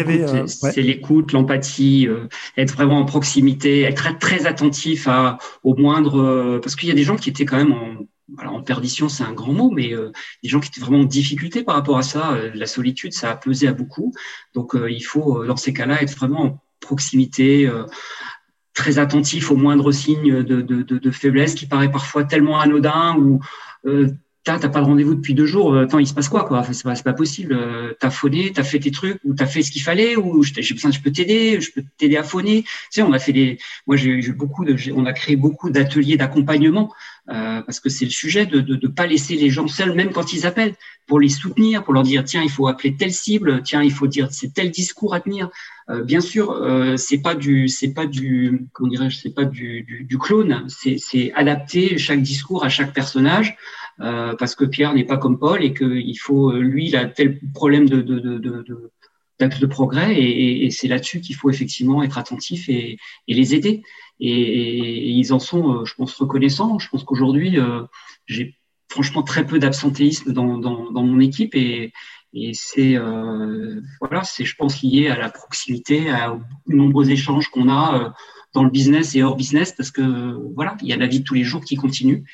l'écoute, 0.76 1.32
l'empathie, 1.32 2.08
être 2.56 2.74
vraiment 2.74 3.00
en 3.00 3.04
proximité, 3.04 3.82
être 3.82 4.18
très, 4.18 4.46
attentif 4.46 5.06
à, 5.06 5.36
au 5.62 5.76
moindre. 5.76 6.58
parce 6.62 6.74
qu'il 6.74 6.88
y 6.88 6.92
a 6.92 6.94
des 6.94 7.04
gens 7.04 7.16
qui 7.16 7.28
étaient 7.28 7.44
quand 7.44 7.58
même 7.58 7.72
en, 7.72 8.06
alors 8.38 8.54
en 8.54 8.62
perdition, 8.62 9.10
c'est 9.10 9.24
un 9.24 9.32
grand 9.32 9.52
mot, 9.52 9.70
mais 9.70 9.92
euh, 9.92 10.10
des 10.42 10.48
gens 10.48 10.60
qui 10.60 10.68
étaient 10.68 10.80
vraiment 10.80 11.00
en 11.00 11.04
difficulté 11.04 11.62
par 11.62 11.74
rapport 11.74 11.98
à 11.98 12.02
ça. 12.02 12.34
la 12.54 12.66
solitude, 12.66 13.12
ça 13.12 13.30
a 13.30 13.36
pesé 13.36 13.68
à 13.68 13.74
beaucoup. 13.74 14.14
Donc, 14.54 14.74
il 14.74 15.02
faut, 15.02 15.44
dans 15.44 15.56
ces 15.56 15.74
cas-là, 15.74 16.02
être 16.02 16.16
vraiment 16.16 16.62
proximité, 16.82 17.66
euh, 17.66 17.84
très 18.74 18.98
attentif 18.98 19.50
aux 19.50 19.56
moindres 19.56 19.92
signes 19.92 20.42
de, 20.42 20.60
de, 20.60 21.10
faiblesse 21.10 21.54
qui 21.54 21.66
paraît 21.66 21.90
parfois 21.90 22.24
tellement 22.24 22.60
anodin 22.60 23.16
ou 23.18 23.40
euh, 23.86 24.08
t'as 24.44 24.58
pas 24.58 24.80
de 24.80 24.86
rendez-vous 24.86 25.14
depuis 25.14 25.34
deux 25.34 25.46
jours, 25.46 25.76
attends, 25.76 25.98
il 25.98 26.06
se 26.06 26.14
passe 26.14 26.28
quoi, 26.28 26.44
quoi? 26.44 26.64
C'est 26.64 27.04
pas, 27.04 27.12
possible. 27.12 27.54
Euh, 27.54 27.94
t'as 28.00 28.10
phoné, 28.10 28.50
t'as 28.52 28.64
fait 28.64 28.80
tes 28.80 28.90
trucs, 28.90 29.18
ou 29.24 29.34
t'as 29.34 29.46
fait 29.46 29.62
ce 29.62 29.70
qu'il 29.70 29.82
fallait, 29.82 30.16
ou 30.16 30.42
j'ai 30.42 30.74
besoin, 30.74 30.90
je 30.90 31.00
peux 31.00 31.12
t'aider, 31.12 31.60
je 31.60 31.70
peux 31.72 31.82
t'aider 31.96 32.16
à 32.16 32.22
phoner. 32.22 32.62
Tu 32.62 32.70
sais, 32.90 33.02
on 33.02 33.12
a 33.12 33.18
fait 33.18 33.32
des, 33.32 33.58
moi 33.86 33.96
j'ai 33.96 34.20
beaucoup 34.32 34.64
de, 34.64 34.76
on 34.94 35.06
a 35.06 35.12
créé 35.12 35.36
beaucoup 35.36 35.70
d'ateliers 35.70 36.16
d'accompagnement 36.16 36.92
euh, 37.28 37.62
parce 37.62 37.78
que 37.78 37.88
c'est 37.88 38.04
le 38.04 38.10
sujet 38.10 38.46
de 38.46 38.60
ne 38.60 38.88
pas 38.88 39.06
laisser 39.06 39.36
les 39.36 39.48
gens 39.48 39.68
seuls, 39.68 39.94
même 39.94 40.10
quand 40.10 40.32
ils 40.32 40.44
appellent, 40.46 40.74
pour 41.06 41.20
les 41.20 41.28
soutenir, 41.28 41.84
pour 41.84 41.94
leur 41.94 42.02
dire 42.02 42.24
tiens, 42.24 42.42
il 42.42 42.50
faut 42.50 42.66
appeler 42.66 42.96
telle 42.96 43.12
cible, 43.12 43.62
tiens, 43.62 43.82
il 43.82 43.92
faut 43.92 44.06
dire 44.06 44.28
c'est 44.30 44.52
tel 44.52 44.70
discours 44.70 45.14
à 45.14 45.20
tenir. 45.20 45.48
Euh, 45.88 46.02
bien 46.02 46.20
sûr, 46.20 46.50
euh, 46.50 46.96
c'est 46.96 47.18
pas 47.18 47.34
du, 47.34 47.68
c'est 47.68 47.92
pas 47.92 48.06
du, 48.06 48.66
comment 48.72 48.90
dirais-je, 48.90 49.18
c'est 49.18 49.34
pas 49.34 49.44
du, 49.44 49.82
du, 49.82 50.04
du 50.04 50.18
clone, 50.18 50.66
c'est 50.68 51.32
adapter 51.34 51.98
chaque 51.98 52.22
discours 52.22 52.64
à 52.64 52.68
chaque 52.68 52.92
personnage. 52.92 53.56
Euh, 54.00 54.34
parce 54.36 54.54
que 54.54 54.64
Pierre 54.64 54.94
n'est 54.94 55.04
pas 55.04 55.18
comme 55.18 55.38
Paul 55.38 55.62
et 55.62 55.74
qu'il 55.74 56.18
faut, 56.18 56.50
lui, 56.52 56.88
il 56.88 56.96
a 56.96 57.04
tel 57.04 57.38
problème 57.52 57.88
de, 57.88 58.00
de, 58.00 58.18
de, 58.18 58.38
de 58.38 58.90
de 59.48 59.66
progrès 59.66 60.14
et, 60.14 60.64
et 60.66 60.70
c'est 60.70 60.86
là-dessus 60.86 61.20
qu'il 61.20 61.34
faut 61.34 61.50
effectivement 61.50 62.04
être 62.04 62.16
attentif 62.16 62.68
et, 62.68 62.96
et 63.26 63.34
les 63.34 63.54
aider. 63.56 63.82
Et, 64.20 64.30
et, 64.30 65.10
ils 65.10 65.32
en 65.32 65.38
sont, 65.38 65.80
euh, 65.80 65.84
je 65.84 65.94
pense, 65.94 66.14
reconnaissants. 66.14 66.78
Je 66.78 66.88
pense 66.88 67.04
qu'aujourd'hui, 67.04 67.58
euh, 67.58 67.82
j'ai 68.26 68.56
franchement 68.88 69.22
très 69.22 69.46
peu 69.46 69.58
d'absentéisme 69.58 70.32
dans, 70.32 70.58
dans, 70.58 70.90
dans, 70.90 71.02
mon 71.02 71.18
équipe 71.18 71.54
et, 71.54 71.92
et 72.34 72.52
c'est 72.54 72.96
euh, 72.96 73.80
voilà, 74.00 74.22
c'est 74.22 74.44
je 74.44 74.54
pense 74.54 74.82
lié 74.82 75.08
à 75.08 75.16
la 75.16 75.30
proximité, 75.30 76.10
à, 76.10 76.34
aux 76.34 76.42
nombreux 76.66 77.10
échanges 77.10 77.48
qu'on 77.48 77.68
a 77.68 77.98
euh, 77.98 78.10
dans 78.54 78.64
le 78.64 78.70
business 78.70 79.14
et 79.14 79.22
hors 79.22 79.36
business 79.36 79.72
parce 79.72 79.90
que 79.90 80.36
voilà, 80.54 80.76
il 80.82 80.88
y 80.88 80.92
a 80.92 80.96
la 80.96 81.06
vie 81.06 81.20
de 81.20 81.24
tous 81.24 81.34
les 81.34 81.44
jours 81.44 81.64
qui 81.64 81.76
continue. 81.76 82.24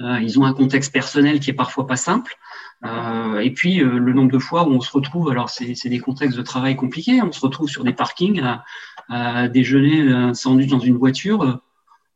Euh, 0.00 0.20
ils 0.20 0.38
ont 0.38 0.44
un 0.44 0.54
contexte 0.54 0.92
personnel 0.92 1.40
qui 1.40 1.50
est 1.50 1.54
parfois 1.54 1.86
pas 1.86 1.96
simple. 1.96 2.36
Euh, 2.84 3.38
et 3.38 3.50
puis 3.50 3.76
le 3.76 4.12
nombre 4.12 4.32
de 4.32 4.38
fois 4.38 4.66
où 4.66 4.72
on 4.72 4.80
se 4.80 4.90
retrouve, 4.90 5.30
alors 5.30 5.50
c'est 5.50 5.88
des 5.88 5.98
contextes 6.00 6.36
de 6.36 6.42
travail 6.42 6.76
compliqués, 6.76 7.22
on 7.22 7.32
se 7.32 7.40
retrouve 7.40 7.68
sur 7.68 7.84
des 7.84 7.92
parkings 7.92 8.40
à, 8.40 8.64
à 9.08 9.48
déjeuner 9.48 10.10
un 10.10 10.34
sandwich 10.34 10.68
dans 10.68 10.80
une 10.80 10.96
voiture. 10.96 11.60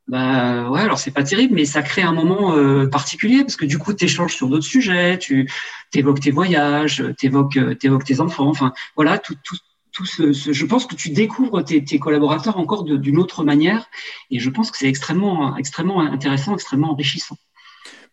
Bah 0.09 0.71
ouais, 0.71 0.83
alors 0.83 0.99
c'est 0.99 1.11
pas 1.11 1.25
terrible, 1.25 1.55
mais 1.55 1.65
ça 1.65 1.83
crée 1.83 2.03
un 2.03 2.13
moment 2.13 2.57
euh, 2.57 2.87
particulier 2.87 3.43
parce 3.43 3.57
que 3.57 3.65
du 3.65 3.77
coup, 3.77 3.93
tu 3.93 4.05
échanges 4.05 4.35
sur 4.35 4.49
d'autres 4.49 4.65
sujets, 4.65 5.19
tu 5.19 5.51
évoques 5.95 6.21
tes 6.21 6.31
voyages, 6.31 7.03
tu 7.19 7.27
évoques, 7.27 7.59
tes 8.05 8.21
enfants, 8.21 8.49
enfin 8.49 8.73
voilà, 8.95 9.19
tout 9.19 9.35
ce, 10.05 10.33
je 10.33 10.67
pense 10.67 10.87
que 10.87 10.95
tu 10.95 11.11
découvres 11.11 11.65
tes, 11.65 11.83
tes 11.83 11.99
collaborateurs 11.99 12.59
encore 12.59 12.85
d'une 12.85 13.19
autre 13.19 13.45
manière 13.45 13.87
et 14.31 14.39
je 14.39 14.51
pense 14.51 14.71
que 14.71 14.77
c'est 14.77 14.89
extrêmement, 14.89 15.57
extrêmement 15.57 16.03
intéressant, 16.03 16.55
extrêmement 16.55 16.93
enrichissant. 16.93 17.37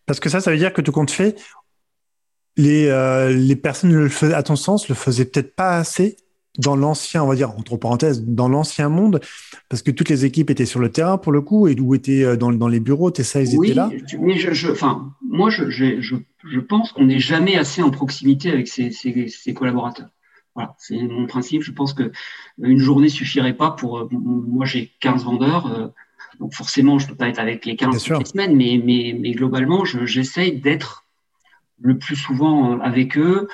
Parce 0.05 0.19
que 0.19 0.29
ça, 0.29 0.39
ça 0.39 0.51
veut 0.51 0.57
dire 0.57 0.73
que 0.73 0.81
tout 0.81 0.91
compte 0.91 1.11
fait, 1.11 1.39
les, 2.57 2.87
euh, 2.87 3.29
les 3.29 3.55
personnes, 3.55 3.93
le 3.93 4.09
faisaient, 4.09 4.33
à 4.33 4.43
ton 4.43 4.55
sens, 4.55 4.87
le 4.89 4.95
faisaient 4.95 5.25
peut-être 5.25 5.55
pas 5.55 5.77
assez 5.77 6.17
dans 6.59 6.75
l'ancien, 6.75 7.23
on 7.23 7.27
va 7.27 7.35
dire, 7.35 7.49
entre 7.51 7.77
parenthèses, 7.77 8.23
dans 8.23 8.47
l'ancien 8.47 8.87
monde, 8.87 9.19
parce 9.69 9.81
que 9.81 9.89
toutes 9.89 10.09
les 10.09 10.23
équipes 10.23 10.51
étaient 10.51 10.67
sur 10.67 10.79
le 10.79 10.89
terrain 10.89 11.17
pour 11.17 11.31
le 11.31 11.41
coup, 11.41 11.67
et 11.67 11.79
où 11.79 11.95
étaient 11.95 12.23
euh, 12.23 12.35
dans, 12.35 12.51
dans 12.51 12.67
les 12.67 12.79
bureaux, 12.79 13.09
Tessa, 13.09 13.41
ils 13.41 13.57
oui, 13.57 13.67
étaient 13.67 13.75
là. 13.75 13.89
mais 14.19 14.37
je, 14.37 14.53
je, 14.53 14.71
enfin, 14.71 15.11
moi, 15.27 15.49
je, 15.49 15.69
je, 15.71 15.95
je 15.99 16.59
pense 16.59 16.91
qu'on 16.91 17.05
n'est 17.05 17.19
jamais 17.19 17.55
assez 17.55 17.81
en 17.81 17.89
proximité 17.89 18.51
avec 18.51 18.67
ses, 18.67 18.91
ses, 18.91 19.27
ses 19.27 19.53
collaborateurs. 19.53 20.09
Voilà, 20.53 20.75
c'est 20.77 21.01
mon 21.01 21.25
principe. 21.25 21.63
Je 21.63 21.71
pense 21.71 21.93
que 21.93 22.11
une 22.61 22.77
journée 22.77 23.09
suffirait 23.09 23.55
pas 23.55 23.71
pour. 23.71 24.07
moi, 24.11 24.65
j'ai 24.67 24.91
15 24.99 25.23
vendeurs. 25.23 25.91
donc 26.39 26.53
forcément, 26.53 26.99
je 26.99 27.07
peux 27.07 27.15
pas 27.15 27.27
être 27.27 27.39
avec 27.39 27.65
les 27.65 27.75
15 27.75 28.03
toutes 28.03 28.19
les 28.19 28.25
semaines, 28.25 28.55
mais, 28.55 28.79
mais, 28.83 29.17
mais 29.19 29.31
globalement, 29.31 29.83
j'essaye 29.83 30.59
d'être 30.59 31.02
le 31.83 31.97
plus 31.99 32.15
souvent 32.15 32.79
avec 32.79 33.17
eux. 33.17 33.47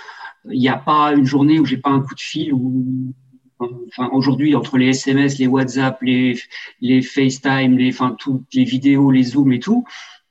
Il 0.50 0.60
n'y 0.60 0.70
a 0.70 0.78
pas 0.78 1.12
une 1.14 1.26
journée 1.26 1.60
où 1.60 1.66
j'ai 1.66 1.78
pas 1.78 1.90
un 1.90 2.00
coup 2.00 2.16
de 2.16 2.22
fil 2.22 2.54
ou 2.54 3.14
enfin 3.60 4.10
aujourd'hui 4.14 4.56
entre 4.56 4.78
les 4.78 4.90
SMS, 4.90 5.38
les 5.38 5.48
WhatsApp, 5.48 6.02
les 6.02 6.40
les 6.80 7.02
FaceTime, 7.02 7.78
les 7.78 7.90
enfin 7.90 8.16
toutes 8.18 8.46
les 8.54 8.64
vidéos, 8.64 9.12
les 9.12 9.24
Zoom 9.24 9.52
et 9.52 9.60
tout. 9.60 9.84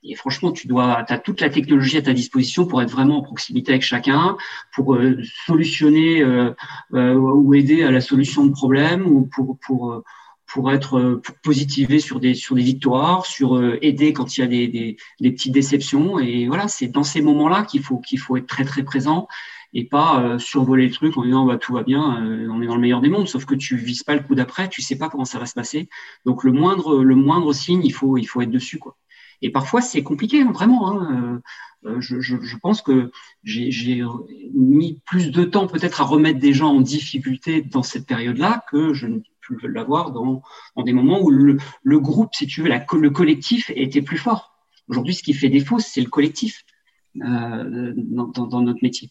Et 0.05 0.15
franchement, 0.15 0.53
tu 0.53 0.69
dois, 0.69 1.05
as 1.09 1.19
toute 1.19 1.41
la 1.41 1.51
technologie 1.51 1.99
à 1.99 2.03
ta 2.03 2.13
disposition 2.13 2.67
pour 2.67 2.81
être 2.81 2.91
vraiment 2.91 3.19
en 3.19 3.23
proximité 3.23 3.73
avec 3.73 3.83
chacun, 3.83 4.37
pour 4.73 4.95
euh, 4.95 5.19
solutionner 5.47 6.23
euh, 6.23 6.53
euh, 6.95 7.15
ou 7.15 7.53
aider 7.55 7.83
à 7.83 7.91
la 7.91 8.01
solution 8.01 8.47
de 8.47 8.53
problèmes, 8.53 9.07
ou 9.07 9.27
pour 9.27 9.59
pour 9.59 10.03
pour 10.49 10.73
être 10.73 11.21
pour 11.23 11.35
positiver 11.43 12.01
sur 12.01 12.21
des 12.21 12.35
sur 12.35 12.57
des 12.57 12.63
victoires, 12.63 13.27
sur 13.27 13.63
aider 13.83 14.13
quand 14.13 14.37
il 14.37 14.41
y 14.41 14.45
a 14.45 14.47
des, 14.47 14.69
des, 14.69 14.97
des 15.21 15.31
petites 15.31 15.53
déceptions. 15.53 16.19
Et 16.19 16.47
voilà, 16.47 16.69
c'est 16.69 16.89
dans 16.89 17.03
ces 17.03 17.23
moments-là 17.23 17.65
qu'il 17.65 17.83
faut 17.83 17.99
qu'il 17.99 18.19
faut 18.19 18.37
être 18.37 18.47
très 18.47 18.65
très 18.65 18.83
présent 18.83 19.29
et 19.75 19.85
pas 19.85 20.23
euh, 20.23 20.39
survoler 20.39 20.87
le 20.87 20.93
truc 20.93 21.17
en 21.17 21.25
disant 21.25 21.45
bah, 21.45 21.59
tout 21.59 21.73
va 21.73 21.83
bien, 21.83 22.25
euh, 22.25 22.49
on 22.51 22.63
est 22.63 22.67
dans 22.67 22.75
le 22.75 22.81
meilleur 22.81 23.01
des 23.01 23.09
mondes, 23.09 23.29
sauf 23.29 23.45
que 23.45 23.55
tu 23.55 23.77
vises 23.77 24.03
pas 24.03 24.15
le 24.15 24.23
coup 24.23 24.35
d'après, 24.35 24.69
tu 24.69 24.83
sais 24.83 24.97
pas 24.97 25.09
comment 25.09 25.25
ça 25.25 25.39
va 25.39 25.47
se 25.47 25.55
passer. 25.55 25.89
Donc 26.25 26.45
le 26.45 26.53
moindre, 26.53 27.03
le 27.03 27.15
moindre 27.15 27.53
signe, 27.53 27.83
il 27.85 27.93
faut, 27.93 28.17
il 28.17 28.25
faut 28.25 28.41
être 28.41 28.51
dessus. 28.51 28.79
Quoi. 28.79 28.97
Et 29.43 29.51
parfois 29.51 29.81
c'est 29.83 30.03
compliqué, 30.03 30.43
hein, 30.43 30.53
vraiment. 30.53 30.91
Hein. 30.91 31.41
Euh, 31.85 32.01
je, 32.01 32.21
je, 32.21 32.37
je, 32.41 32.57
pense 32.57 32.83
que 32.83 33.13
j'ai 33.45 34.03
mis 34.53 35.01
plus 35.05 35.31
de 35.31 35.45
temps 35.45 35.69
peut-être 35.69 36.01
à 36.01 36.05
remettre 36.05 36.41
des 36.41 36.53
gens 36.53 36.75
en 36.75 36.81
difficulté 36.81 37.63
dans 37.63 37.85
cette 37.85 38.05
période-là 38.05 38.65
que 38.71 38.95
je 38.95 39.07
ne 39.07 39.21
peux 39.57 39.67
l'avoir 39.67 40.13
dans, 40.13 40.43
des 40.85 40.93
moments 40.93 41.21
où 41.21 41.31
le, 41.31 41.59
groupe, 42.01 42.35
si 42.35 42.47
tu 42.47 42.63
veux, 42.63 42.69
le 42.69 43.11
collectif 43.11 43.71
était 43.75 44.03
plus 44.03 44.19
fort. 44.19 44.55
Aujourd'hui, 44.89 45.15
ce 45.15 45.23
qui 45.23 45.35
fait 45.35 45.49
défaut, 45.49 45.79
c'est 45.79 46.01
le 46.01 46.09
collectif 46.09 46.65
euh, 47.23 47.93
dans, 47.97 48.63
notre 48.63 48.81
métier. 48.83 49.11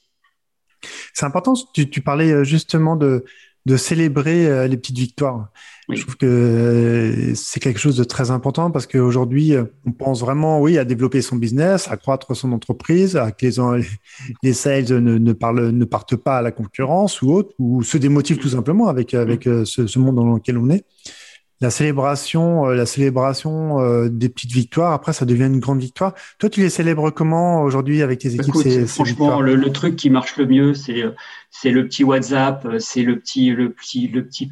C'est 1.14 1.26
important, 1.26 1.54
tu, 1.74 1.90
tu, 1.90 2.02
parlais 2.02 2.32
euh, 2.32 2.44
justement 2.44 2.96
de, 2.96 3.26
de 3.68 3.76
célébrer 3.76 4.48
euh, 4.48 4.68
les 4.68 4.78
petites 4.78 4.98
victoires. 4.98 5.50
Je 5.90 6.02
trouve 6.02 6.16
que 6.16 6.26
euh, 6.26 7.36
c'est 7.36 7.60
quelque 7.60 7.80
chose 7.80 7.98
de 7.98 8.06
très 8.06 8.32
important 8.32 8.72
parce 8.72 8.88
qu'aujourd'hui, 8.88 9.56
on 9.86 9.92
pense 9.92 10.22
vraiment, 10.22 10.62
oui, 10.62 10.78
à 10.78 10.86
développer 10.86 11.22
son 11.22 11.36
business, 11.36 11.90
à 11.92 11.98
croître 11.98 12.34
son 12.34 12.54
entreprise, 12.54 13.18
à 13.18 13.32
que 13.32 13.46
les, 13.46 13.86
les 14.44 14.54
sales 14.54 14.86
ne, 14.86 15.18
ne, 15.18 15.34
parlent, 15.34 15.70
ne 15.70 15.86
partent 15.86 16.16
pas 16.16 16.38
à 16.38 16.42
la 16.42 16.52
concurrence 16.52 17.22
ou 17.22 17.34
autre, 17.34 17.54
ou 17.60 17.84
se 17.84 17.98
démotivent 17.98 18.40
tout 18.40 18.50
simplement 18.50 18.88
avec, 18.88 19.14
avec 19.14 19.44
ce, 19.44 19.86
ce 19.86 20.00
monde 20.00 20.16
dans 20.16 20.36
lequel 20.36 20.58
on 20.58 20.70
est 20.70 20.86
la 21.60 21.70
célébration, 21.70 22.68
euh, 22.68 22.76
la 22.76 22.86
célébration 22.86 23.80
euh, 23.80 24.10
des 24.10 24.30
petites 24.30 24.52
victoires. 24.52 24.94
Après, 24.94 25.14
ça 25.14 25.26
devient 25.26 25.46
une 25.46 25.60
grande 25.60 25.80
victoire. 25.80 26.14
Toi, 26.40 26.50
tu 26.50 26.62
les 26.62 26.70
célèbres 26.70 27.10
comment 27.10 27.64
aujourd'hui 27.64 28.02
avec 28.02 28.20
tes 28.20 28.36
équipes 28.36 28.88
Franchement, 28.88 29.42
le, 29.42 29.56
le, 29.56 29.72
truc 29.72 29.96
qui 29.96 30.10
marche 30.10 30.38
le 30.38 30.46
mieux, 30.46 30.74
c'est 30.74 31.02
euh, 31.02 31.12
c'est 31.60 31.72
le 31.72 31.88
petit 31.88 32.04
WhatsApp, 32.04 32.66
euh, 32.66 32.80
c'est 32.80 33.02
le 33.02 33.20
petit 33.20 33.50
le 33.50 33.72
petit 33.72 34.08
le 34.08 34.24
petit 34.26 34.48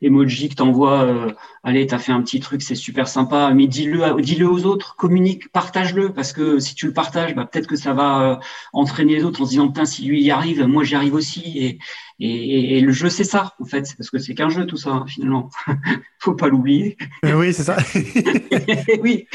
emoji, 0.00 0.48
que 0.48 0.54
t'envoies. 0.54 1.02
Euh, 1.02 1.32
allez, 1.62 1.86
t'as 1.86 1.98
fait 1.98 2.12
un 2.12 2.22
petit 2.22 2.40
truc, 2.40 2.62
c'est 2.62 2.74
super 2.74 3.06
sympa, 3.06 3.52
mais 3.52 3.66
dis-le 3.66 4.22
dis-le 4.22 4.48
aux 4.48 4.64
autres, 4.64 4.96
communique, 4.96 5.52
partage-le, 5.52 6.12
parce 6.14 6.32
que 6.32 6.58
si 6.58 6.74
tu 6.74 6.86
le 6.86 6.94
partages, 6.94 7.34
bah, 7.34 7.44
peut-être 7.44 7.66
que 7.66 7.76
ça 7.76 7.92
va 7.92 8.22
euh, 8.22 8.36
entraîner 8.72 9.16
les 9.16 9.24
autres 9.24 9.42
en 9.42 9.44
se 9.44 9.50
disant 9.50 9.68
putain 9.68 9.84
si 9.84 10.06
lui 10.06 10.22
y 10.22 10.30
arrive, 10.30 10.64
moi 10.66 10.84
j'y 10.84 10.94
arrive 10.94 11.14
aussi. 11.14 11.42
Et, 11.58 11.78
et, 12.18 12.78
et, 12.78 12.80
le 12.80 12.92
jeu 12.92 13.10
c'est 13.10 13.24
ça 13.24 13.54
en 13.60 13.66
fait, 13.66 13.94
parce 13.98 14.08
que 14.08 14.18
c'est 14.18 14.34
qu'un 14.34 14.48
jeu 14.48 14.64
tout 14.64 14.78
ça 14.78 14.90
hein, 14.90 15.04
finalement. 15.06 15.50
Faut 16.18 16.34
pas 16.34 16.48
l'oublier. 16.48 16.96
oui, 17.24 17.52
c'est 17.52 17.64
ça. 17.64 17.76
oui. 19.02 19.26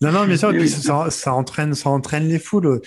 Non, 0.00 0.12
non, 0.12 0.26
bien 0.26 0.36
sûr, 0.36 0.52
ça, 0.68 1.10
ça, 1.10 1.34
entraîne, 1.34 1.74
ça 1.74 1.88
entraîne 1.88 2.28
les 2.28 2.38
foules. 2.38 2.80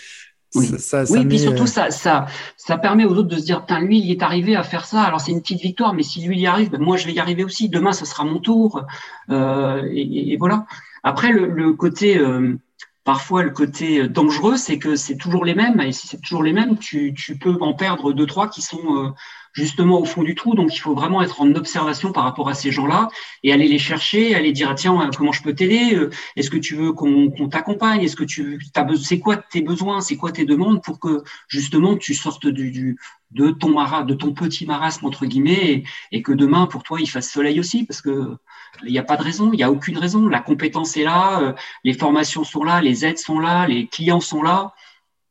Oui, 0.55 0.67
ça, 0.79 1.03
oui 1.09 1.25
puis 1.25 1.39
surtout, 1.39 1.63
euh, 1.63 1.67
ça, 1.67 1.91
ça, 1.91 2.25
ça 2.55 2.77
permet 2.77 3.05
aux 3.05 3.11
autres 3.11 3.27
de 3.27 3.35
se 3.37 3.43
dire, 3.43 3.61
putain, 3.61 3.79
lui, 3.81 3.99
il 3.99 4.11
est 4.11 4.23
arrivé 4.23 4.55
à 4.55 4.63
faire 4.63 4.85
ça. 4.85 5.01
Alors, 5.01 5.19
c'est 5.19 5.31
une 5.31 5.41
petite 5.41 5.61
victoire, 5.61 5.93
mais 5.93 6.03
si 6.03 6.21
lui, 6.21 6.37
il 6.37 6.41
y 6.41 6.47
arrive, 6.47 6.69
ben, 6.69 6.81
moi, 6.81 6.95
je 6.97 7.05
vais 7.05 7.13
y 7.13 7.19
arriver 7.19 7.43
aussi. 7.43 7.69
Demain, 7.69 7.91
ça 7.91 8.05
sera 8.05 8.23
mon 8.23 8.39
tour. 8.39 8.85
Euh, 9.29 9.87
et, 9.91 10.33
et, 10.33 10.37
voilà. 10.37 10.65
Après, 11.03 11.31
le, 11.31 11.47
le 11.47 11.73
côté, 11.73 12.17
euh, 12.17 12.57
parfois, 13.03 13.43
le 13.43 13.49
côté 13.49 14.07
dangereux, 14.07 14.57
c'est 14.57 14.79
que 14.79 14.95
c'est 14.95 15.17
toujours 15.17 15.43
les 15.43 15.55
mêmes. 15.55 15.81
Et 15.81 15.91
si 15.91 16.07
c'est 16.07 16.21
toujours 16.21 16.43
les 16.43 16.53
mêmes, 16.53 16.77
tu, 16.77 17.13
tu 17.13 17.37
peux 17.37 17.57
en 17.59 17.73
perdre 17.73 18.13
deux, 18.13 18.25
trois 18.25 18.49
qui 18.49 18.61
sont 18.61 18.95
euh, 18.95 19.09
justement 19.57 19.99
au 19.99 20.05
fond 20.05 20.21
du 20.21 20.35
trou. 20.35 20.53
Donc, 20.53 20.75
il 20.75 20.79
faut 20.79 20.93
vraiment 20.93 21.21
être 21.23 21.41
en 21.41 21.49
observation 21.55 22.11
par 22.11 22.23
rapport 22.23 22.47
à 22.47 22.53
ces 22.53 22.71
gens-là 22.71 23.09
et 23.43 23.51
aller 23.51 23.67
les 23.67 23.79
chercher, 23.79 24.35
aller 24.35 24.51
dire, 24.51 24.73
tiens, 24.75 25.09
comment 25.17 25.31
je 25.31 25.41
peux 25.41 25.55
t'aider? 25.55 25.95
Euh, 25.95 26.11
Est-ce 26.35 26.51
que 26.51 26.57
tu 26.57 26.75
veux 26.75 26.93
qu'on 26.93 27.31
t'accompagne? 27.49 28.03
Est-ce 28.03 28.15
que 28.15 28.23
tu 28.23 28.59
as 28.75 28.87
c'est 29.03 29.19
quoi 29.19 29.35
tes 29.37 29.61
besoins? 29.61 29.99
C'est 30.01 30.15
quoi 30.15 30.31
tes 30.31 30.45
demandes 30.45 30.83
pour 30.83 30.99
que 30.99 31.23
justement 31.47 31.97
tu 31.97 32.13
sortes 32.13 32.45
du, 32.45 32.97
de 33.31 33.49
ton 33.49 33.69
maras, 33.69 34.03
de 34.03 34.13
ton 34.13 34.31
petit 34.31 34.67
marasme 34.67 35.05
entre 35.07 35.25
guillemets, 35.25 35.83
et, 36.11 36.21
que 36.21 36.31
demain 36.31 36.67
pour 36.67 36.83
toi 36.83 37.01
il 37.01 37.09
fasse 37.09 37.29
soleil 37.31 37.59
aussi, 37.59 37.83
parce 37.83 38.01
que 38.01 38.37
il 38.85 38.91
n'y 38.91 38.99
a 38.99 39.03
pas 39.03 39.17
de 39.17 39.23
raison, 39.23 39.51
il 39.53 39.57
n'y 39.57 39.63
a 39.63 39.71
aucune 39.71 39.97
raison. 39.97 40.27
La 40.27 40.39
compétence 40.39 40.97
est 40.97 41.03
là, 41.03 41.41
euh, 41.41 41.53
les 41.83 41.93
formations 41.93 42.43
sont 42.43 42.63
là, 42.63 42.79
les 42.81 43.05
aides 43.05 43.17
sont 43.17 43.39
là, 43.39 43.67
les 43.67 43.87
clients 43.87 44.19
sont 44.19 44.43
là 44.43 44.73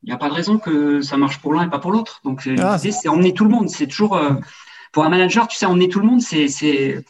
il 0.02 0.06
n'y 0.06 0.12
a 0.12 0.16
pas 0.16 0.28
de 0.28 0.34
raison 0.34 0.58
que 0.58 1.00
ça 1.00 1.16
marche 1.16 1.40
pour 1.40 1.54
l'un 1.54 1.66
et 1.66 1.70
pas 1.70 1.78
pour 1.78 1.90
l'autre. 1.90 2.20
Donc, 2.24 2.48
ah, 2.58 2.78
c'est 2.78 3.08
emmener 3.08 3.34
tout 3.34 3.44
le 3.44 3.50
monde. 3.50 3.68
C'est 3.68 3.86
toujours, 3.86 4.16
euh, 4.16 4.34
pour 4.92 5.04
un 5.04 5.08
manager, 5.08 5.48
tu 5.48 5.56
sais, 5.56 5.66
emmener 5.66 5.88
tout 5.88 6.00
le 6.00 6.06
monde, 6.06 6.20
c'est, 6.20 7.04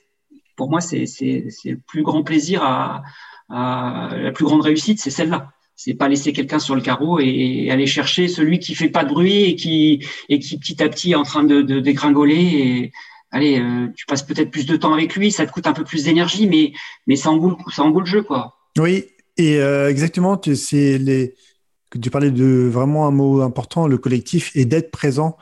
pour 0.57 0.71
moi, 0.71 0.81
c'est, 0.81 1.05
le 1.21 1.77
plus 1.87 2.03
grand 2.03 2.23
plaisir 2.23 2.63
à, 2.63 3.03
la 3.49 4.33
plus 4.33 4.45
grande 4.45 4.63
réussite, 4.63 5.01
c'est 5.01 5.11
celle-là. 5.11 5.53
C'est 5.79 5.93
pas 5.93 6.09
laisser 6.09 6.33
quelqu'un 6.33 6.59
sur 6.59 6.75
le 6.75 6.81
carreau 6.81 7.21
et, 7.21 7.71
aller 7.71 7.87
chercher 7.87 8.29
celui 8.29 8.61
qui 8.61 8.75
fait 8.75 8.89
pas 8.89 9.05
de 9.05 9.11
bruit 9.11 9.45
et 9.45 9.57
qui, 9.57 10.07
et 10.31 10.39
qui 10.39 10.59
petit 10.59 10.83
à 10.83 10.89
petit 10.89 11.13
est 11.13 11.17
en 11.17 11.23
train 11.23 11.45
de, 11.45 11.61
de 11.61 11.81
dégringoler 11.81 12.35
et, 12.35 12.93
allez, 13.31 13.61
euh, 13.61 13.89
tu 13.95 14.07
passes 14.07 14.23
peut-être 14.23 14.51
plus 14.51 14.67
de 14.67 14.77
temps 14.77 14.95
avec 14.95 15.15
lui, 15.15 15.31
ça 15.31 15.47
te 15.47 15.53
coûte 15.53 15.67
un 15.67 15.73
peu 15.73 15.85
plus 15.85 16.05
d'énergie, 16.05 16.49
mais, 16.49 16.73
mais 17.07 17.17
ça 17.17 17.31
engoule, 17.31 17.57
ça 17.71 17.83
engoule 17.83 18.05
le 18.05 18.11
jeu, 18.11 18.23
quoi. 18.23 18.57
Oui, 18.79 19.05
et 19.37 19.59
euh, 19.59 19.91
exactement, 19.91 20.41
c'est 20.55 20.99
les, 20.99 21.35
tu 21.91 22.11
parlais 22.11 22.31
de 22.31 22.69
vraiment 22.71 23.07
un 23.07 23.11
mot 23.11 23.43
important, 23.43 23.87
le 23.87 23.99
collectif, 23.99 24.51
et 24.55 24.65
d'être 24.65 24.91
présent 24.91 25.37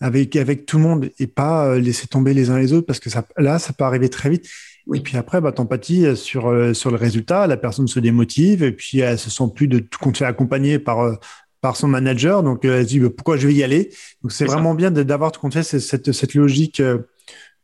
avec, 0.00 0.34
avec 0.36 0.66
tout 0.66 0.78
le 0.78 0.82
monde 0.82 1.10
et 1.18 1.26
pas 1.26 1.66
euh, 1.66 1.78
laisser 1.78 2.06
tomber 2.06 2.34
les 2.34 2.50
uns 2.50 2.58
les 2.58 2.72
autres 2.72 2.86
parce 2.86 3.00
que 3.00 3.10
ça, 3.10 3.24
là, 3.36 3.58
ça 3.58 3.72
peut 3.72 3.84
arriver 3.84 4.08
très 4.08 4.30
vite. 4.30 4.48
Et 4.94 5.00
puis 5.00 5.16
après, 5.16 5.40
bah, 5.40 5.52
t'empathies 5.52 6.16
sur, 6.16 6.48
euh, 6.48 6.72
sur 6.72 6.90
le 6.90 6.96
résultat, 6.96 7.46
la 7.46 7.56
personne 7.56 7.86
se 7.86 8.00
démotive 8.00 8.62
et 8.62 8.72
puis 8.72 9.00
elle 9.00 9.18
se 9.18 9.30
sent 9.30 9.44
plus 9.54 9.68
de 9.68 9.78
tout 9.78 9.98
compte 10.00 10.16
fait 10.16 10.24
accompagner 10.24 10.78
par, 10.78 11.00
euh, 11.00 11.14
par 11.60 11.76
son 11.76 11.86
manager. 11.86 12.42
Donc, 12.42 12.64
elle 12.64 12.82
se 12.82 12.88
dit 12.88 12.98
bah, 12.98 13.08
pourquoi 13.14 13.36
je 13.36 13.46
vais 13.46 13.54
y 13.54 13.62
aller? 13.62 13.90
Donc, 14.22 14.32
c'est 14.32 14.46
vraiment 14.46 14.74
bien 14.74 14.90
d'avoir 14.90 15.32
tout 15.32 15.40
compte 15.40 15.52
fait 15.52 15.62
cette, 15.62 16.12
cette 16.12 16.34
logique 16.34 16.82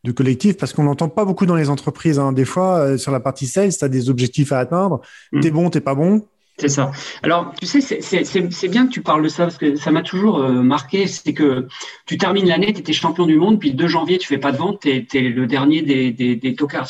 de 0.04 0.12
collectif 0.12 0.56
parce 0.56 0.72
qu'on 0.72 0.84
n'entend 0.84 1.08
pas 1.08 1.24
beaucoup 1.24 1.46
dans 1.46 1.56
les 1.56 1.70
entreprises. 1.70 2.18
Hein. 2.18 2.32
Des 2.32 2.44
fois, 2.44 2.96
sur 2.98 3.10
la 3.10 3.18
partie 3.18 3.46
sales, 3.46 3.74
tu 3.76 3.84
as 3.84 3.88
des 3.88 4.08
objectifs 4.08 4.52
à 4.52 4.58
atteindre. 4.58 5.00
tu 5.32 5.38
mmh. 5.38 5.40
T'es 5.40 5.50
bon, 5.50 5.70
t'es 5.70 5.80
pas 5.80 5.94
bon. 5.94 6.22
C'est 6.58 6.68
ça. 6.68 6.90
Alors, 7.22 7.52
tu 7.60 7.66
sais, 7.66 7.80
c'est 7.80 8.68
bien 8.68 8.86
que 8.86 8.92
tu 8.92 9.02
parles 9.02 9.22
de 9.22 9.28
ça 9.28 9.44
parce 9.44 9.58
que 9.58 9.76
ça 9.76 9.90
m'a 9.90 10.02
toujours 10.02 10.38
euh, 10.38 10.62
marqué. 10.62 11.06
C'est 11.06 11.34
que 11.34 11.68
tu 12.06 12.16
termines 12.16 12.48
l'année, 12.48 12.72
tu 12.72 12.80
étais 12.80 12.94
champion 12.94 13.26
du 13.26 13.36
monde, 13.36 13.60
puis 13.60 13.70
le 13.70 13.76
2 13.76 13.88
janvier, 13.88 14.16
tu 14.16 14.26
fais 14.26 14.38
pas 14.38 14.52
de 14.52 14.56
vente, 14.56 14.80
tu 14.80 14.88
es, 14.90 15.20
le 15.20 15.46
dernier 15.46 15.82
des, 15.82 16.12
des, 16.12 16.54
tocards. 16.54 16.88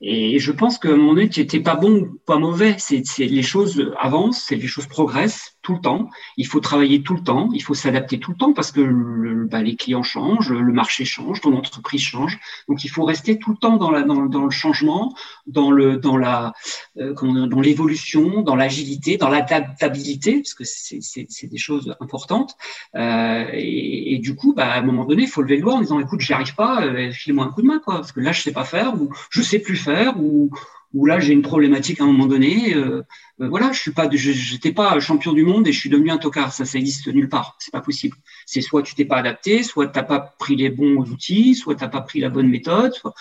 Et 0.00 0.38
je 0.38 0.50
pense 0.50 0.78
que 0.78 0.88
mon 0.88 1.12
donné, 1.12 1.28
tu 1.28 1.40
n'étais 1.40 1.60
pas 1.60 1.74
bon 1.74 2.10
pas 2.24 2.38
mauvais. 2.38 2.76
C'est 2.78 3.02
les 3.18 3.42
choses 3.42 3.92
avancent, 3.98 4.50
les 4.50 4.66
choses 4.66 4.86
progressent 4.86 5.58
tout 5.62 5.74
le 5.74 5.80
temps. 5.80 6.10
Il 6.36 6.46
faut 6.46 6.60
travailler 6.60 7.02
tout 7.02 7.14
le 7.14 7.22
temps, 7.22 7.48
il 7.52 7.62
faut 7.62 7.74
s'adapter 7.74 8.18
tout 8.18 8.30
le 8.30 8.36
temps 8.36 8.52
parce 8.52 8.72
que 8.72 9.46
bah, 9.50 9.62
les 9.62 9.76
clients 9.76 10.02
changent, 10.02 10.52
le 10.52 10.72
marché 10.72 11.04
change, 11.04 11.40
ton 11.40 11.56
entreprise 11.56 12.02
change. 12.02 12.38
Donc 12.68 12.84
il 12.84 12.88
faut 12.88 13.04
rester 13.04 13.38
tout 13.38 13.50
le 13.50 13.56
temps 13.56 13.76
dans, 13.76 13.90
la, 13.90 14.02
dans, 14.02 14.26
dans 14.26 14.44
le 14.44 14.50
changement, 14.50 15.14
dans 15.46 15.70
le 15.70 15.96
dans 15.96 16.16
la 16.16 16.52
euh, 16.98 17.14
dans 17.14 17.60
l'évolution, 17.60 18.42
dans 18.42 18.56
l'agilité, 18.56 19.16
dans 19.16 19.28
l'adaptabilité 19.28 20.36
parce 20.40 20.54
que 20.54 20.64
c'est 20.64 21.46
des 21.46 21.58
choses 21.58 21.94
importantes. 22.00 22.56
Euh, 22.94 23.44
et, 23.52 24.14
et, 24.14 24.18
du 24.18 24.34
coup, 24.34 24.54
bah, 24.54 24.72
à 24.72 24.78
un 24.78 24.82
moment 24.82 25.04
donné, 25.04 25.24
il 25.24 25.28
faut 25.28 25.42
lever 25.42 25.56
le 25.56 25.62
doigt 25.62 25.74
en 25.74 25.80
disant 25.80 26.00
écoute, 26.00 26.20
j'y 26.20 26.32
arrive 26.32 26.54
pas, 26.54 26.84
euh, 26.84 27.10
file-moi 27.12 27.44
un 27.44 27.50
coup 27.50 27.62
de 27.62 27.66
main 27.66 27.80
quoi, 27.80 27.96
parce 27.96 28.12
que 28.12 28.20
là 28.20 28.32
je 28.32 28.42
sais 28.42 28.52
pas 28.52 28.64
faire 28.64 28.94
ou 29.00 29.10
je 29.30 29.42
sais 29.42 29.58
plus 29.58 29.76
faire 29.76 30.20
ou 30.20 30.50
ou 30.92 31.06
là 31.06 31.20
j'ai 31.20 31.32
une 31.32 31.42
problématique 31.42 32.00
à 32.00 32.04
un 32.04 32.06
moment 32.06 32.26
donné. 32.26 32.74
Euh, 32.74 33.02
euh, 33.40 33.48
voilà, 33.48 33.72
je 33.72 33.80
suis 33.80 33.92
pas, 33.92 34.08
j'étais 34.10 34.72
pas 34.72 34.98
champion 35.00 35.32
du 35.32 35.44
monde 35.44 35.66
et 35.66 35.72
je 35.72 35.78
suis 35.78 35.90
devenu 35.90 36.10
un 36.10 36.18
tocard. 36.18 36.52
Ça, 36.52 36.64
ça 36.64 36.78
existe 36.78 37.08
nulle 37.08 37.28
part. 37.28 37.56
C'est 37.58 37.72
pas 37.72 37.80
possible. 37.80 38.16
C'est 38.46 38.60
soit 38.60 38.82
tu 38.82 38.94
t'es 38.94 39.04
pas 39.04 39.16
adapté, 39.16 39.62
soit 39.62 39.86
t'as 39.88 40.02
pas 40.02 40.20
pris 40.38 40.56
les 40.56 40.70
bons 40.70 40.96
outils, 41.10 41.54
soit 41.54 41.76
t'as 41.76 41.88
pas 41.88 42.00
pris 42.00 42.20
la 42.20 42.28
bonne 42.28 42.48
méthode, 42.48 42.92
soit, 42.92 43.14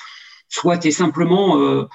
soit 0.50 0.78
t'es 0.78 0.92
simplement 0.92 1.60
euh, 1.62 1.86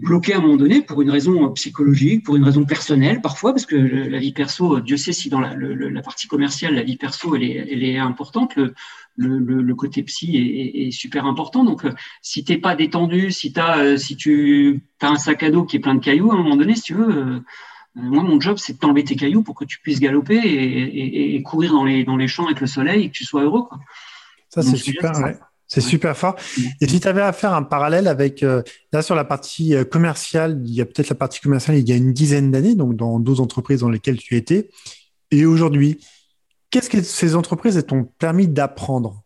bloqué 0.00 0.32
à 0.32 0.38
un 0.38 0.40
moment 0.40 0.56
donné 0.56 0.80
pour 0.80 1.02
une 1.02 1.10
raison 1.10 1.50
psychologique, 1.52 2.24
pour 2.24 2.36
une 2.36 2.44
raison 2.44 2.64
personnelle 2.64 3.20
parfois, 3.20 3.52
parce 3.52 3.66
que 3.66 3.76
la 3.76 4.18
vie 4.18 4.32
perso, 4.32 4.80
Dieu 4.80 4.96
sait 4.96 5.12
si 5.12 5.28
dans 5.28 5.40
la, 5.40 5.54
la 5.54 6.02
partie 6.02 6.26
commerciale, 6.26 6.74
la 6.74 6.82
vie 6.82 6.96
perso, 6.96 7.36
elle 7.36 7.44
est, 7.44 7.68
elle 7.70 7.84
est 7.84 7.98
importante. 7.98 8.56
Le, 8.56 8.74
le, 9.16 9.38
le, 9.60 9.74
côté 9.74 10.02
psy 10.02 10.36
est, 10.36 10.86
est, 10.86 10.90
super 10.92 11.26
important. 11.26 11.64
Donc, 11.64 11.84
euh, 11.84 11.92
si 12.22 12.42
t'es 12.44 12.56
pas 12.56 12.74
détendu, 12.74 13.30
si 13.32 13.52
t'as, 13.52 13.78
euh, 13.80 13.96
si 13.98 14.16
tu 14.16 14.82
as 15.02 15.08
un 15.08 15.16
sac 15.16 15.42
à 15.42 15.50
dos 15.50 15.64
qui 15.64 15.76
est 15.76 15.80
plein 15.80 15.94
de 15.94 16.00
cailloux, 16.00 16.30
à 16.30 16.34
un 16.34 16.38
moment 16.38 16.56
donné, 16.56 16.74
si 16.74 16.82
tu 16.82 16.94
veux, 16.94 17.10
euh, 17.10 17.40
moi, 17.94 18.22
mon 18.22 18.40
job, 18.40 18.56
c'est 18.56 18.74
de 18.74 18.78
t'enlever 18.78 19.04
tes 19.04 19.16
cailloux 19.16 19.42
pour 19.42 19.54
que 19.54 19.64
tu 19.64 19.80
puisses 19.80 20.00
galoper 20.00 20.36
et, 20.36 21.34
et, 21.34 21.42
courir 21.42 21.72
dans 21.72 21.84
les, 21.84 22.04
dans 22.04 22.16
les 22.16 22.28
champs 22.28 22.46
avec 22.46 22.60
le 22.60 22.66
soleil 22.66 23.04
et 23.04 23.08
que 23.08 23.14
tu 23.14 23.24
sois 23.24 23.42
heureux. 23.42 23.64
Quoi. 23.64 23.80
Ça, 24.48 24.62
c'est 24.62 24.76
super. 24.76 25.12
Ouais. 25.18 25.36
C'est 25.72 25.80
super 25.80 26.16
fort. 26.16 26.34
Et 26.80 26.88
si 26.88 26.98
tu 27.00 27.06
avais 27.06 27.22
à 27.22 27.32
faire 27.32 27.54
un 27.54 27.62
parallèle 27.62 28.08
avec, 28.08 28.44
là, 28.92 29.02
sur 29.02 29.14
la 29.14 29.24
partie 29.24 29.74
commerciale, 29.90 30.60
il 30.66 30.74
y 30.74 30.80
a 30.80 30.84
peut-être 30.84 31.08
la 31.08 31.14
partie 31.14 31.40
commerciale 31.40 31.78
il 31.78 31.88
y 31.88 31.92
a 31.92 31.96
une 31.96 32.12
dizaine 32.12 32.50
d'années, 32.50 32.74
donc 32.74 32.96
dans 32.96 33.20
12 33.20 33.40
entreprises 33.40 33.80
dans 33.80 33.88
lesquelles 33.88 34.18
tu 34.18 34.36
étais, 34.36 34.68
et 35.30 35.46
aujourd'hui, 35.46 36.00
Qu'est-ce 36.70 36.88
que 36.88 37.02
ces 37.02 37.34
entreprises 37.34 37.84
t'ont 37.86 38.04
permis 38.04 38.46
d'apprendre? 38.46 39.24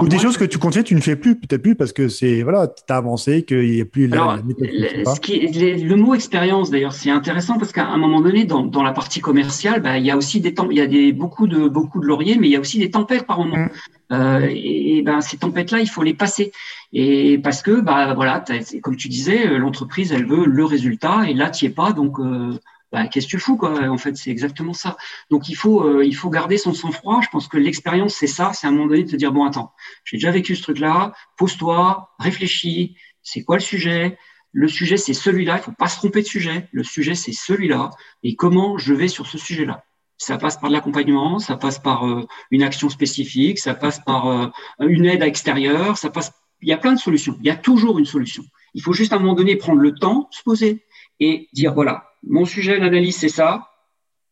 Ou 0.00 0.08
des 0.08 0.18
choses 0.18 0.36
que 0.36 0.44
tu 0.44 0.58
continues, 0.58 0.84
tu 0.84 0.94
ne 0.94 1.00
fais 1.00 1.16
plus, 1.16 1.36
peut-être 1.36 1.62
plus 1.62 1.74
parce 1.74 1.92
que 1.92 2.08
c'est 2.08 2.42
voilà, 2.42 2.68
tu 2.68 2.82
as 2.88 2.96
avancé, 2.96 3.42
qu'il 3.42 3.70
n'y 3.70 3.80
a 3.80 3.84
plus 3.84 4.06
la. 4.06 4.38
Le, 4.46 5.84
le 5.86 5.96
mot 5.96 6.14
expérience, 6.14 6.70
d'ailleurs, 6.70 6.92
c'est 6.92 7.10
intéressant 7.10 7.58
parce 7.58 7.72
qu'à 7.72 7.86
un 7.86 7.96
moment 7.96 8.20
donné, 8.20 8.44
dans, 8.44 8.64
dans 8.64 8.82
la 8.82 8.92
partie 8.92 9.20
commerciale, 9.20 9.82
bah, 9.82 9.98
il 9.98 10.06
y 10.06 10.10
a 10.10 10.16
aussi 10.16 10.40
des 10.40 10.54
temps, 10.54 10.70
il 10.70 10.76
y 10.76 10.80
a 10.80 10.86
des, 10.86 11.12
beaucoup 11.12 11.46
de 11.46 11.68
beaucoup 11.68 12.00
de 12.00 12.06
lauriers, 12.06 12.36
mais 12.38 12.48
il 12.48 12.52
y 12.52 12.56
a 12.56 12.60
aussi 12.60 12.78
des 12.78 12.90
tempêtes 12.90 13.26
par 13.26 13.38
moment. 13.38 13.56
Mm. 13.56 13.70
Euh, 14.12 14.46
et, 14.50 14.98
et, 14.98 15.02
ben 15.02 15.20
ces 15.20 15.38
tempêtes-là, 15.38 15.80
il 15.80 15.88
faut 15.88 16.02
les 16.02 16.14
passer. 16.14 16.52
Et 16.92 17.38
parce 17.38 17.62
que 17.62 17.80
bah 17.80 18.14
voilà, 18.14 18.44
comme 18.82 18.96
tu 18.96 19.08
disais, 19.08 19.58
l'entreprise, 19.58 20.12
elle 20.12 20.26
veut 20.26 20.44
le 20.44 20.64
résultat, 20.64 21.24
et 21.28 21.34
là, 21.34 21.50
tu 21.50 21.64
n'y 21.64 21.70
es 21.70 21.74
pas, 21.74 21.92
donc 21.92 22.18
euh, 22.18 22.58
bah, 22.92 23.06
qu'est-ce 23.08 23.26
que 23.26 23.30
tu 23.30 23.38
fous 23.38 23.56
quoi 23.56 23.88
En 23.88 23.96
fait, 23.96 24.16
c'est 24.16 24.30
exactement 24.30 24.74
ça. 24.74 24.98
Donc 25.30 25.48
il 25.48 25.54
faut 25.54 25.82
euh, 25.82 26.04
il 26.04 26.14
faut 26.14 26.28
garder 26.28 26.58
son 26.58 26.74
sang-froid. 26.74 27.20
Je 27.22 27.28
pense 27.28 27.48
que 27.48 27.56
l'expérience 27.56 28.14
c'est 28.14 28.26
ça, 28.26 28.52
c'est 28.52 28.66
à 28.66 28.70
un 28.70 28.72
moment 28.72 28.86
donné 28.86 29.04
de 29.04 29.10
te 29.10 29.16
dire 29.16 29.32
bon 29.32 29.44
attends, 29.44 29.72
j'ai 30.04 30.18
déjà 30.18 30.30
vécu 30.30 30.54
ce 30.54 30.62
truc-là. 30.62 31.14
Pose-toi, 31.38 32.10
réfléchis. 32.18 32.96
C'est 33.22 33.42
quoi 33.44 33.56
le 33.56 33.62
sujet? 33.62 34.18
Le 34.52 34.68
sujet 34.68 34.98
c'est 34.98 35.14
celui-là. 35.14 35.56
Il 35.56 35.62
faut 35.62 35.72
pas 35.72 35.88
se 35.88 35.96
tromper 35.96 36.20
de 36.20 36.26
sujet. 36.26 36.68
Le 36.72 36.84
sujet 36.84 37.14
c'est 37.14 37.32
celui-là. 37.32 37.90
Et 38.22 38.36
comment 38.36 38.76
je 38.76 38.92
vais 38.92 39.08
sur 39.08 39.26
ce 39.26 39.38
sujet-là? 39.38 39.84
Ça 40.18 40.36
passe 40.36 40.58
par 40.58 40.68
de 40.68 40.74
l'accompagnement, 40.74 41.38
ça 41.38 41.56
passe 41.56 41.78
par 41.78 42.06
euh, 42.06 42.26
une 42.50 42.62
action 42.62 42.90
spécifique, 42.90 43.58
ça 43.58 43.74
passe 43.74 44.00
par 44.04 44.28
euh, 44.28 44.48
une 44.80 45.06
aide 45.06 45.22
à 45.22 45.26
extérieur, 45.26 45.96
ça 45.96 46.10
passe. 46.10 46.32
Il 46.60 46.68
y 46.68 46.72
a 46.72 46.76
plein 46.76 46.92
de 46.92 46.98
solutions. 46.98 47.36
Il 47.40 47.46
y 47.46 47.50
a 47.50 47.56
toujours 47.56 47.98
une 47.98 48.04
solution. 48.04 48.44
Il 48.74 48.82
faut 48.82 48.92
juste 48.92 49.12
à 49.12 49.16
un 49.16 49.18
moment 49.18 49.34
donné 49.34 49.56
prendre 49.56 49.80
le 49.80 49.94
temps, 49.94 50.28
se 50.30 50.42
poser 50.42 50.84
et 51.18 51.48
dire 51.52 51.74
voilà, 51.74 52.11
mon 52.24 52.44
sujet 52.44 52.78
d'analyse, 52.78 53.16
c'est 53.16 53.28
ça, 53.28 53.68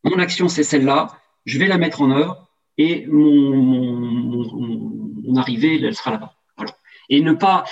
mon 0.05 0.19
action, 0.19 0.49
c'est 0.49 0.65
celle-là, 0.65 1.09
je 1.45 1.59
vais 1.59 1.67
la 1.67 1.79
mettre 1.79 2.03
en 2.03 2.11
œuvre 2.11 2.49
et 2.79 3.07
mon, 3.07 4.07
arrivée, 5.37 5.81
elle 5.83 5.95
sera 5.95 6.11
là-bas. 6.13 6.35
Et 7.13 7.21
ne 7.23 7.33
pas 7.33 7.65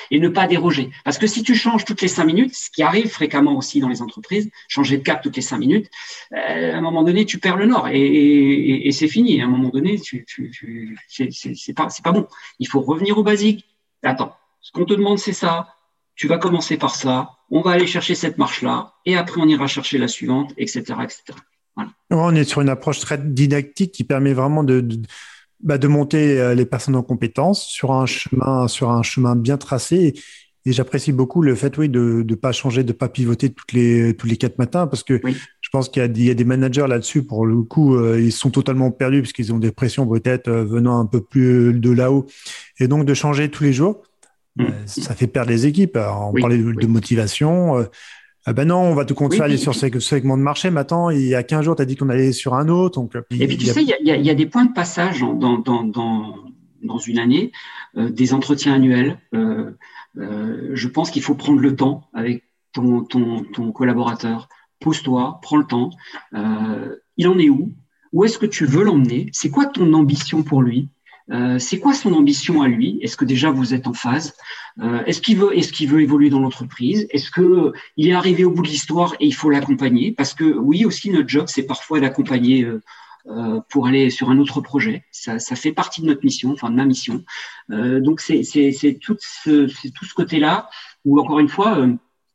déroger. 0.49 0.91
Parce 1.05 1.17
que 1.17 1.29
si 1.29 1.45
tu 1.45 1.55
changes 1.55 1.85
toutes 1.85 2.03
les 2.03 2.09
cinq 2.09 2.25
minutes, 2.25 2.57
ce 2.57 2.71
qui 2.71 2.83
arrive 2.83 3.07
fréquemment 3.07 3.57
aussi 3.57 3.79
dans 3.79 3.89
les 3.89 4.03
entreprises, 4.03 4.51
changer 4.67 4.99
de 4.99 5.05
cap 5.05 5.23
toutes 5.23 5.37
les 5.37 5.43
cinq 5.43 5.59
minutes, 5.59 5.89
euh, 6.33 6.75
à 6.75 6.77
un 6.77 6.81
moment 6.81 7.05
donné, 7.05 7.25
tu 7.25 7.39
perds 7.39 7.57
le 7.57 7.67
nord 7.67 7.87
et, 7.89 8.91
c'est 8.91 9.07
fini. 9.07 9.41
À 9.41 9.45
un 9.45 9.49
moment 9.49 9.69
donné, 9.69 10.01
tu, 10.01 10.25
tu, 10.27 10.51
tu 10.51 10.99
c'est 11.09 11.73
pas 11.73 11.87
pas 12.03 12.11
bon. 12.11 12.27
Il 12.59 12.67
faut 12.67 12.81
revenir 12.81 13.17
au 13.17 13.23
basique. 13.23 13.65
Attends, 14.03 14.35
ce 14.61 14.73
qu'on 14.73 14.85
te 14.85 14.95
demande, 14.95 15.21
c'est 15.21 15.33
ça 15.33 15.69
tu 16.19 16.27
vas 16.27 16.37
commencer 16.37 16.77
par 16.77 16.97
ça, 16.97 17.31
on 17.49 17.63
va 17.63 17.71
aller 17.71 17.87
chercher 17.87 18.17
cette 18.17 18.39
marche-là, 18.39 18.93
et 19.07 19.17
après 19.17 19.41
on 19.41 19.47
ira 19.47 19.69
chercher 19.69 19.99
la 19.99 20.09
suivante, 20.09 20.53
etc. 20.59 20.83
etc. 21.05 21.23
Voilà. 21.77 21.93
On 22.11 22.35
est 22.35 22.45
sur 22.45 22.61
une 22.61 22.69
approche 22.69 22.99
très 22.99 23.19
didactique 23.19 23.93
qui 23.93 24.03
permet 24.03 24.33
vraiment 24.33 24.65
de, 24.65 24.81
de, 24.81 24.99
bah, 25.63 25.79
de 25.79 25.87
monter 25.87 26.41
euh, 26.41 26.57
les 26.57 26.67
personnes 26.67 26.97
en 26.97 27.05
compétences 27.05 27.65
sur 27.65 27.93
un 27.93 28.05
chemin, 28.05 28.67
sur 28.67 28.91
un 28.91 29.05
chemin 29.05 29.37
bien 29.37 29.57
tracé. 29.57 30.15
Et 30.67 30.73
j'apprécie 30.73 31.13
beaucoup 31.13 31.41
le 31.41 31.55
fait, 31.55 31.79
oui, 31.79 31.89
de 31.89 32.25
ne 32.29 32.35
pas 32.35 32.51
changer, 32.51 32.83
de 32.83 32.93
pas 32.93 33.09
pivoter 33.09 33.51
toutes 33.51 33.73
les, 33.73 34.15
tous 34.17 34.27
les 34.27 34.37
quatre 34.37 34.59
matins, 34.59 34.89
parce 34.89 35.05
que 35.05 35.21
je 35.25 35.69
pense 35.71 35.89
qu'il 35.89 36.03
y, 36.03 36.25
y, 36.25 36.31
a 36.31 36.35
des 36.35 36.45
managers 36.45 36.87
là-dessus, 36.89 37.23
pour 37.23 37.47
le 37.47 37.63
coup, 37.63 37.95
euh, 37.95 38.21
ils 38.21 38.33
sont 38.33 38.51
totalement 38.51 38.91
perdus, 38.91 39.23
parce 39.23 39.33
qu'ils 39.33 39.53
ont 39.53 39.59
des 39.59 39.71
pressions 39.71 40.07
peut-être 40.07 40.49
euh, 40.49 40.65
venant 40.65 40.99
un 40.99 41.07
peu 41.07 41.23
plus 41.23 41.73
de 41.73 41.91
là-haut. 41.91 42.27
Et 42.81 42.89
donc, 42.89 43.07
de 43.07 43.15
changer 43.15 43.51
tous 43.51 43.63
les 43.63 43.73
jours, 43.73 44.03
euh, 44.61 44.65
mm. 44.65 44.87
ça 44.87 45.15
fait 45.15 45.27
perdre 45.27 45.51
les 45.51 45.67
équipes. 45.67 45.97
on 45.97 46.33
parlait 46.33 46.59
de, 46.59 46.87
motivation. 46.87 47.79
Euh, 47.79 47.85
ah 48.47 48.53
ben 48.55 48.67
non, 48.67 48.81
on 48.81 48.95
va 48.95 49.05
te 49.05 49.13
continuer 49.13 49.43
à 49.43 49.45
aller 49.45 49.59
sur 49.59 49.75
ce 49.75 50.01
segment 50.01 50.39
de 50.39 50.43
marché. 50.43 50.71
Maintenant, 50.71 51.11
il 51.11 51.27
y 51.27 51.35
a 51.35 51.43
15 51.43 51.65
jours, 51.65 51.77
tu 51.77 51.83
as 51.83 51.85
dit 51.85 51.97
qu'on 51.97 52.09
allait 52.09 52.33
sur 52.33 52.55
un 52.55 52.69
autre. 52.69 52.99
Donc, 52.99 53.13
et 53.31 53.47
puis, 53.47 53.59
tu 53.59 53.67
sais, 53.67 53.83
il 53.83 53.89
y, 53.89 54.31
a, 54.31 54.35
des 54.35 54.47
points 54.47 54.65
de 54.65 54.73
passage 54.73 55.21
dans, 55.21 55.59
dans, 55.59 55.83
dans, 55.83 56.35
dans 56.83 56.99
une 56.99 57.19
année, 57.19 57.53
euh, 57.97 58.11
des 58.11 58.35
entretiens 58.35 58.75
annuels. 58.75 59.19
Euh, 59.35 59.73
euh, 60.17 60.71
je 60.73 60.89
pense 60.89 61.11
qu'il 61.11 61.23
faut 61.23 61.35
prendre 61.35 61.61
le 61.61 61.77
temps 61.77 62.09
avec 62.15 62.45
ton, 62.73 63.03
ton, 63.05 63.45
ton 63.45 63.73
collaborateur. 63.73 64.49
Pose-toi, 64.81 65.41
prends 65.43 65.57
le 65.57 65.67
temps. 65.67 65.91
Euh, 66.35 66.97
il 67.17 67.29
en 67.29 67.39
est 67.39 67.49
où? 67.49 67.75
Où 68.13 68.25
est-ce 68.25 68.39
que 68.39 68.47
tu 68.47 68.65
veux 68.65 68.85
l'emmener? 68.85 69.29
C'est 69.33 69.51
quoi 69.51 69.67
ton 69.67 69.93
ambition 69.93 70.43
pour 70.43 70.63
lui? 70.63 70.89
Euh, 71.31 71.59
c'est 71.59 71.79
quoi 71.79 71.95
son 71.95 72.13
ambition 72.15 72.63
à 72.63 72.69
lui? 72.69 72.99
Est-ce 73.03 73.17
que 73.17 73.25
déjà 73.25 73.51
vous 73.51 73.75
êtes 73.75 73.87
en 73.87 73.93
phase? 73.93 74.35
Euh, 74.81 75.05
Est-ce 75.05 75.21
qu'il 75.21 75.39
veut, 75.39 75.57
est-ce 75.57 75.73
qu'il 75.73 75.89
veut 75.89 76.01
évoluer 76.01 76.31
dans 76.31 76.41
l'entreprise? 76.41 77.07
Est-ce 77.11 77.31
que 77.31 77.43
euh, 77.43 77.73
il 77.97 78.09
est 78.09 78.15
arrivé 78.15 78.45
au 78.45 78.51
bout 78.51 78.63
de 78.63 78.69
l'histoire 78.69 79.15
et 79.21 79.27
il 79.27 79.35
faut 79.35 79.51
l'accompagner? 79.51 80.13
Parce 80.13 80.35
que 80.35 80.45
oui, 80.45 80.85
aussi 80.85 81.11
notre 81.11 81.29
job, 81.29 81.47
c'est 81.49 81.67
parfois 81.67 82.01
d'accompagner 82.01 82.67
pour 83.69 83.87
aller 83.87 84.09
sur 84.09 84.31
un 84.31 84.39
autre 84.39 84.63
projet. 84.63 85.05
Ça, 85.11 85.39
fait 85.39 85.73
partie 85.73 86.01
de 86.01 86.07
notre 86.07 86.25
mission, 86.25 86.51
enfin 86.53 86.71
de 86.71 86.77
ma 86.77 86.87
mission. 86.87 87.25
donc 87.69 88.21
c'est 88.21 88.43
tout 89.03 89.19
ce, 89.21 89.69
c'est 89.69 89.91
tout 89.91 90.07
ce 90.07 90.15
côté-là 90.15 90.71
où 91.05 91.21
encore 91.21 91.39
une 91.39 91.51
fois, 91.51 91.87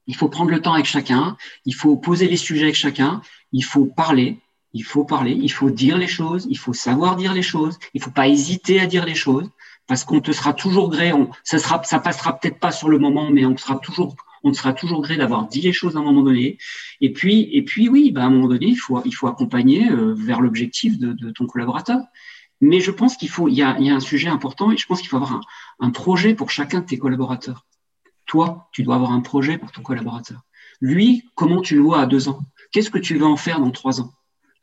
il 0.06 0.16
faut 0.16 0.30
prendre 0.30 0.52
le 0.52 0.62
temps 0.62 0.74
avec 0.74 0.86
chacun, 0.86 1.36
il 1.66 1.74
faut 1.74 1.98
poser 1.98 2.28
les 2.28 2.38
sujets 2.38 2.66
avec 2.66 2.76
chacun, 2.76 3.22
il 3.52 3.64
faut 3.64 3.86
parler, 3.86 4.40
il 4.74 4.84
faut 4.84 5.06
parler, 5.06 5.38
il 5.40 5.52
faut 5.52 5.70
dire 5.70 5.98
les 5.98 6.08
choses, 6.08 6.48
il 6.50 6.58
faut 6.58 6.74
savoir 6.74 7.16
dire 7.16 7.34
les 7.34 7.44
choses, 7.44 7.78
il 7.94 8.02
faut 8.02 8.12
pas 8.12 8.28
hésiter 8.28 8.80
à 8.80 8.88
dire 8.88 9.06
les 9.06 9.16
choses, 9.16 9.50
parce 9.88 10.04
qu'on 10.04 10.22
te 10.22 10.32
sera 10.32 10.54
toujours 10.54 10.90
gré, 10.90 11.12
ça 11.44 11.60
sera, 11.60 11.84
ça 11.84 12.00
passera 12.00 12.40
peut-être 12.40 12.60
pas 12.60 12.72
sur 12.72 12.90
le 12.90 12.98
moment, 12.98 13.30
mais 13.30 13.46
on 13.46 13.56
sera 13.58 13.78
toujours, 13.78 14.16
on 14.44 14.52
te 14.52 14.58
sera 14.58 14.74
toujours 14.74 15.02
gré 15.02 15.18
d'avoir 15.18 15.48
dit 15.48 15.62
les 15.62 15.74
choses 15.74 15.96
à 15.96 16.00
un 16.00 16.04
moment 16.04 16.24
donné. 16.24 16.58
Et 17.02 17.14
puis, 17.14 17.50
et 17.52 17.64
puis 17.64 17.90
oui, 17.90 18.12
bah 18.12 18.24
à 18.24 18.26
un 18.26 18.30
moment 18.30 18.48
donné, 18.48 18.68
il 18.68 18.76
faut, 18.76 18.98
accompagner 19.28 19.90
euh, 19.92 20.14
vers 20.16 20.42
l'objectif 20.42 20.98
de, 20.98 21.32
ton 21.32 21.46
collaborateur. 21.46 22.00
Mais 22.62 22.80
je 22.80 22.92
pense 22.92 23.18
qu'il 23.18 23.30
faut, 23.30 23.50
il 23.50 23.56
y 23.56 23.62
a, 23.62 23.78
il 23.80 23.86
y 23.86 23.90
a 23.90 23.96
un 23.96 24.00
sujet 24.00 24.30
important 24.30 24.72
et 24.72 24.78
je 24.78 24.86
pense 24.86 25.02
qu'il 25.02 25.10
faut 25.10 25.18
avoir 25.18 25.34
un, 25.34 25.42
un 25.80 25.90
projet 25.90 26.34
pour 26.34 26.50
chacun 26.50 26.80
de 26.80 26.86
tes 26.86 26.98
collaborateurs. 26.98 27.66
Toi, 28.26 28.70
tu 28.72 28.84
dois 28.84 28.96
avoir 28.96 29.12
un 29.12 29.20
projet 29.20 29.58
pour 29.58 29.72
ton 29.72 29.82
collaborateur. 29.82 30.42
Lui, 30.80 31.26
comment 31.36 31.62
tu 31.62 31.76
le 31.76 31.82
vois 31.82 32.00
à 32.00 32.06
deux 32.06 32.30
ans? 32.30 32.40
Qu'est-ce 32.72 32.90
que 32.90 33.00
tu 33.00 33.16
veux 33.18 33.26
en 33.26 33.38
faire 33.38 33.60
dans 33.60 33.72
trois 33.72 34.00
ans? 34.00 34.12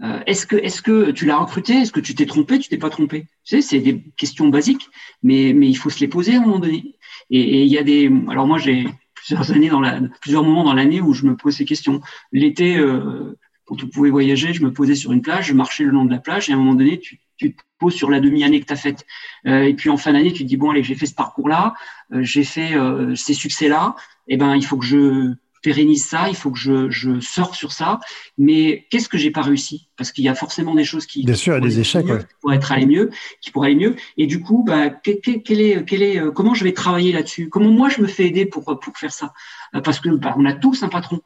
Euh, 0.02 0.20
est-ce 0.26 0.46
que, 0.46 0.56
est-ce 0.56 0.80
que 0.80 1.10
tu 1.10 1.26
l'as 1.26 1.36
recruté? 1.36 1.74
Est-ce 1.74 1.92
que 1.92 2.00
tu 2.00 2.14
t'es 2.14 2.26
trompé? 2.26 2.58
Tu 2.58 2.68
t'es 2.68 2.78
pas 2.78 2.90
trompé? 2.90 3.22
Tu 3.44 3.56
sais, 3.56 3.62
c'est 3.62 3.80
des 3.80 4.00
questions 4.16 4.48
basiques, 4.48 4.88
mais, 5.22 5.50
il 5.50 5.76
faut 5.76 5.90
se 5.90 6.00
les 6.00 6.08
poser 6.08 6.34
à 6.34 6.38
un 6.38 6.40
moment 6.40 6.58
donné. 6.58 6.96
Et, 7.30 7.64
il 7.64 7.70
y 7.70 7.78
a 7.78 7.82
des. 7.82 8.10
Alors 8.28 8.46
moi, 8.46 8.58
j'ai 8.58 8.86
plusieurs 9.14 9.52
années 9.52 9.68
dans 9.68 9.80
la, 9.80 10.00
plusieurs 10.20 10.42
moments 10.42 10.64
dans 10.64 10.74
l'année 10.74 11.00
où 11.00 11.12
je 11.12 11.26
me 11.26 11.36
pose 11.36 11.56
ces 11.56 11.66
questions. 11.66 12.00
L'été, 12.32 12.78
euh, 12.78 13.38
quand 13.66 13.82
on 13.84 13.88
pouvait 13.88 14.10
voyager, 14.10 14.54
je 14.54 14.62
me 14.62 14.72
posais 14.72 14.94
sur 14.94 15.12
une 15.12 15.22
plage, 15.22 15.48
je 15.48 15.54
marchais 15.54 15.84
le 15.84 15.90
long 15.90 16.06
de 16.06 16.10
la 16.10 16.18
plage, 16.18 16.48
et 16.48 16.52
à 16.52 16.56
un 16.56 16.58
moment 16.58 16.74
donné, 16.74 16.98
tu, 16.98 17.20
te 17.38 17.62
poses 17.78 17.94
sur 17.94 18.10
la 18.10 18.20
demi-année 18.20 18.60
que 18.60 18.66
tu 18.66 18.72
as 18.72 18.76
faite. 18.76 19.06
Euh, 19.46 19.62
et 19.62 19.74
puis 19.74 19.88
en 19.90 19.96
fin 19.96 20.12
d'année, 20.12 20.32
tu 20.32 20.44
te 20.44 20.48
dis 20.48 20.58
bon 20.58 20.70
allez, 20.70 20.82
j'ai 20.82 20.94
fait 20.94 21.06
ce 21.06 21.14
parcours-là, 21.14 21.74
j'ai 22.10 22.44
fait 22.44 22.74
ces 23.14 23.34
succès-là. 23.34 23.96
Et 24.28 24.34
eh 24.34 24.36
ben, 24.36 24.54
il 24.54 24.64
faut 24.64 24.76
que 24.76 24.84
je 24.84 25.34
pérennise 25.62 26.04
ça, 26.04 26.28
il 26.28 26.36
faut 26.36 26.50
que 26.50 26.58
je, 26.58 26.90
je 26.90 27.20
sorte 27.20 27.54
sur 27.54 27.72
ça. 27.72 28.00
Mais 28.38 28.86
qu'est-ce 28.90 29.08
que 29.08 29.18
j'ai 29.18 29.30
pas 29.30 29.42
réussi? 29.42 29.88
Parce 29.96 30.12
qu'il 30.12 30.24
y 30.24 30.28
a 30.28 30.34
forcément 30.34 30.74
des 30.74 30.84
choses 30.84 31.06
qui, 31.06 31.24
Bien 31.24 31.34
sûr, 31.34 31.54
a 31.54 31.60
des 31.60 31.80
échecs, 31.80 32.06
qui 32.06 32.34
pourraient 32.40 32.56
être 32.56 32.72
aller 32.72 32.86
mieux, 32.86 33.10
qui 33.40 33.50
pourraient 33.50 33.68
aller 33.68 33.76
mieux. 33.76 33.96
Et 34.16 34.26
du 34.26 34.40
coup, 34.40 34.64
bah, 34.66 34.90
quel, 34.90 35.18
est, 35.60 35.84
quel 35.84 36.02
est, 36.02 36.18
euh, 36.18 36.30
comment 36.30 36.54
je 36.54 36.64
vais 36.64 36.72
travailler 36.72 37.12
là-dessus? 37.12 37.48
Comment 37.48 37.70
moi 37.70 37.88
je 37.88 38.00
me 38.00 38.06
fais 38.06 38.26
aider 38.26 38.46
pour 38.46 38.64
pour 38.80 38.96
faire 38.96 39.12
ça? 39.12 39.32
Euh, 39.74 39.80
Parce 39.80 40.00
que 40.00 40.08
bah, 40.10 40.34
on 40.38 40.44
a 40.44 40.52
tous 40.52 40.82
un 40.82 40.88
patron. 40.88 41.20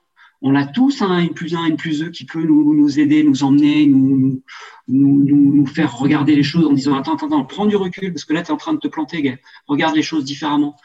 On 0.47 0.55
a 0.55 0.67
tous 0.67 1.01
un 1.01 1.19
N 1.21 1.31
plus 1.31 1.55
un, 1.55 1.65
N 1.65 1.77
plus 1.77 2.01
2 2.01 2.11
qui 2.11 2.27
peut 2.27 2.43
nous, 2.43 2.75
nous 2.75 3.01
aider, 3.01 3.23
nous 3.23 3.45
emmener, 3.45 3.87
nous, 3.87 4.43
nous, 4.89 5.25
nous, 5.25 5.55
nous 5.55 5.67
faire 5.67 5.97
regarder 5.97 6.37
les 6.37 6.43
choses 6.43 6.67
en 6.67 6.75
disant 6.75 6.99
attends, 6.99 7.15
attends, 7.15 7.29
attends, 7.29 7.45
prends 7.47 7.65
du 7.65 7.77
recul 7.77 8.13
parce 8.13 8.27
que 8.27 8.35
là, 8.35 8.43
tu 8.43 8.49
es 8.49 8.51
en 8.51 8.59
train 8.59 8.75
de 8.75 8.79
te 8.79 8.89
planter, 8.89 9.23
gars. 9.23 9.37
regarde 9.67 9.97
les 9.97 10.03
choses 10.03 10.25
différemment. 10.25 10.77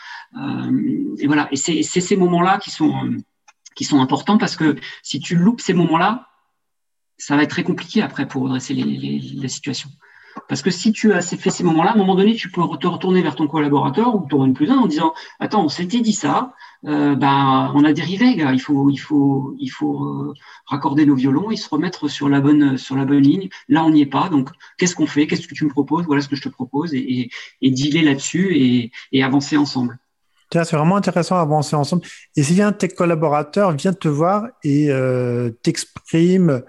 Euh, 0.42 1.16
et 1.20 1.28
voilà, 1.28 1.50
et 1.52 1.58
c'est 1.58 1.84
ces 1.84 2.16
moments-là 2.16 2.58
qui 2.60 2.70
sont, 2.70 2.94
qui 3.76 3.84
sont 3.84 4.02
importants 4.02 4.38
parce 4.38 4.56
que 4.56 4.76
si 5.04 5.20
tu 5.20 5.36
loupes 5.36 5.62
ces 5.62 5.74
moments-là, 5.74 6.28
ça 7.18 7.36
va 7.36 7.44
être 7.44 7.50
très 7.50 7.64
compliqué 7.64 8.02
après 8.02 8.28
pour 8.28 8.44
redresser 8.44 8.74
les, 8.74 8.84
les, 8.84 9.20
la 9.42 9.50
situation. 9.50 9.90
Parce 10.48 10.62
que 10.62 10.72
si 10.72 10.92
tu 10.92 11.14
as 11.14 11.22
fait 11.22 11.50
ces 11.50 11.64
moments-là, 11.64 11.92
à 11.92 11.94
un 11.94 11.98
moment 11.98 12.16
donné, 12.16 12.36
tu 12.36 12.50
peux 12.50 12.62
te 12.80 12.88
retourner 12.88 13.22
vers 13.22 13.36
ton 13.36 13.48
collaborateur 13.48 14.16
ou 14.16 14.26
ton 14.28 14.46
N 14.46 14.54
plus 14.54 14.70
1 14.70 14.78
en 14.78 14.88
disant 14.88 15.14
Attends, 15.40 15.64
on 15.66 15.70
s'était 15.70 16.00
dit 16.00 16.14
ça, 16.14 16.54
euh, 16.86 17.16
ben, 17.16 17.72
on 17.76 17.84
a 17.84 17.94
dérivé. 17.94 18.26
Il 18.54 18.62
faut, 18.62 18.90
il 18.90 18.98
faut, 18.98 19.56
il 19.60 19.70
faut 19.70 20.04
euh, 20.04 20.34
raccorder 20.66 21.06
nos 21.06 21.16
violons 21.16 21.52
et 21.52 21.56
se 21.56 21.70
remettre 21.70 22.08
sur 22.08 22.30
la 22.30 22.42
bonne, 22.42 22.78
sur 22.78 22.96
la 22.96 23.06
bonne 23.06 23.22
ligne. 23.22 23.50
Là, 23.68 23.84
on 23.84 23.90
n'y 23.90 24.02
est 24.02 24.06
pas. 24.06 24.30
Donc, 24.30 24.50
qu'est-ce 24.78 24.96
qu'on 24.96 25.08
fait? 25.08 25.28
Qu'est-ce 25.28 25.48
que 25.48 25.56
tu 25.56 25.66
me 25.66 25.70
proposes? 25.70 26.06
Voilà 26.06 26.22
ce 26.22 26.28
que 26.30 26.36
je 26.36 26.44
te 26.44 26.50
propose 26.50 26.94
et, 26.94 27.00
et, 27.00 27.32
et 27.62 27.72
dealer 27.72 28.04
là-dessus 28.04 28.56
et, 28.56 28.92
et 29.12 29.24
avancer 29.24 29.58
ensemble. 29.58 30.00
C'est 30.52 30.76
vraiment 30.76 30.96
intéressant 30.96 31.36
d'avancer 31.36 31.76
ensemble. 31.76 32.04
Et 32.36 32.44
si 32.44 32.60
un 32.62 32.72
de 32.72 32.76
tes 32.76 32.88
collaborateurs 32.88 33.72
vient 33.72 33.94
te 33.94 34.08
voir 34.08 34.48
et 34.64 34.90
euh, 34.90 35.52
t'exprime 35.62 36.64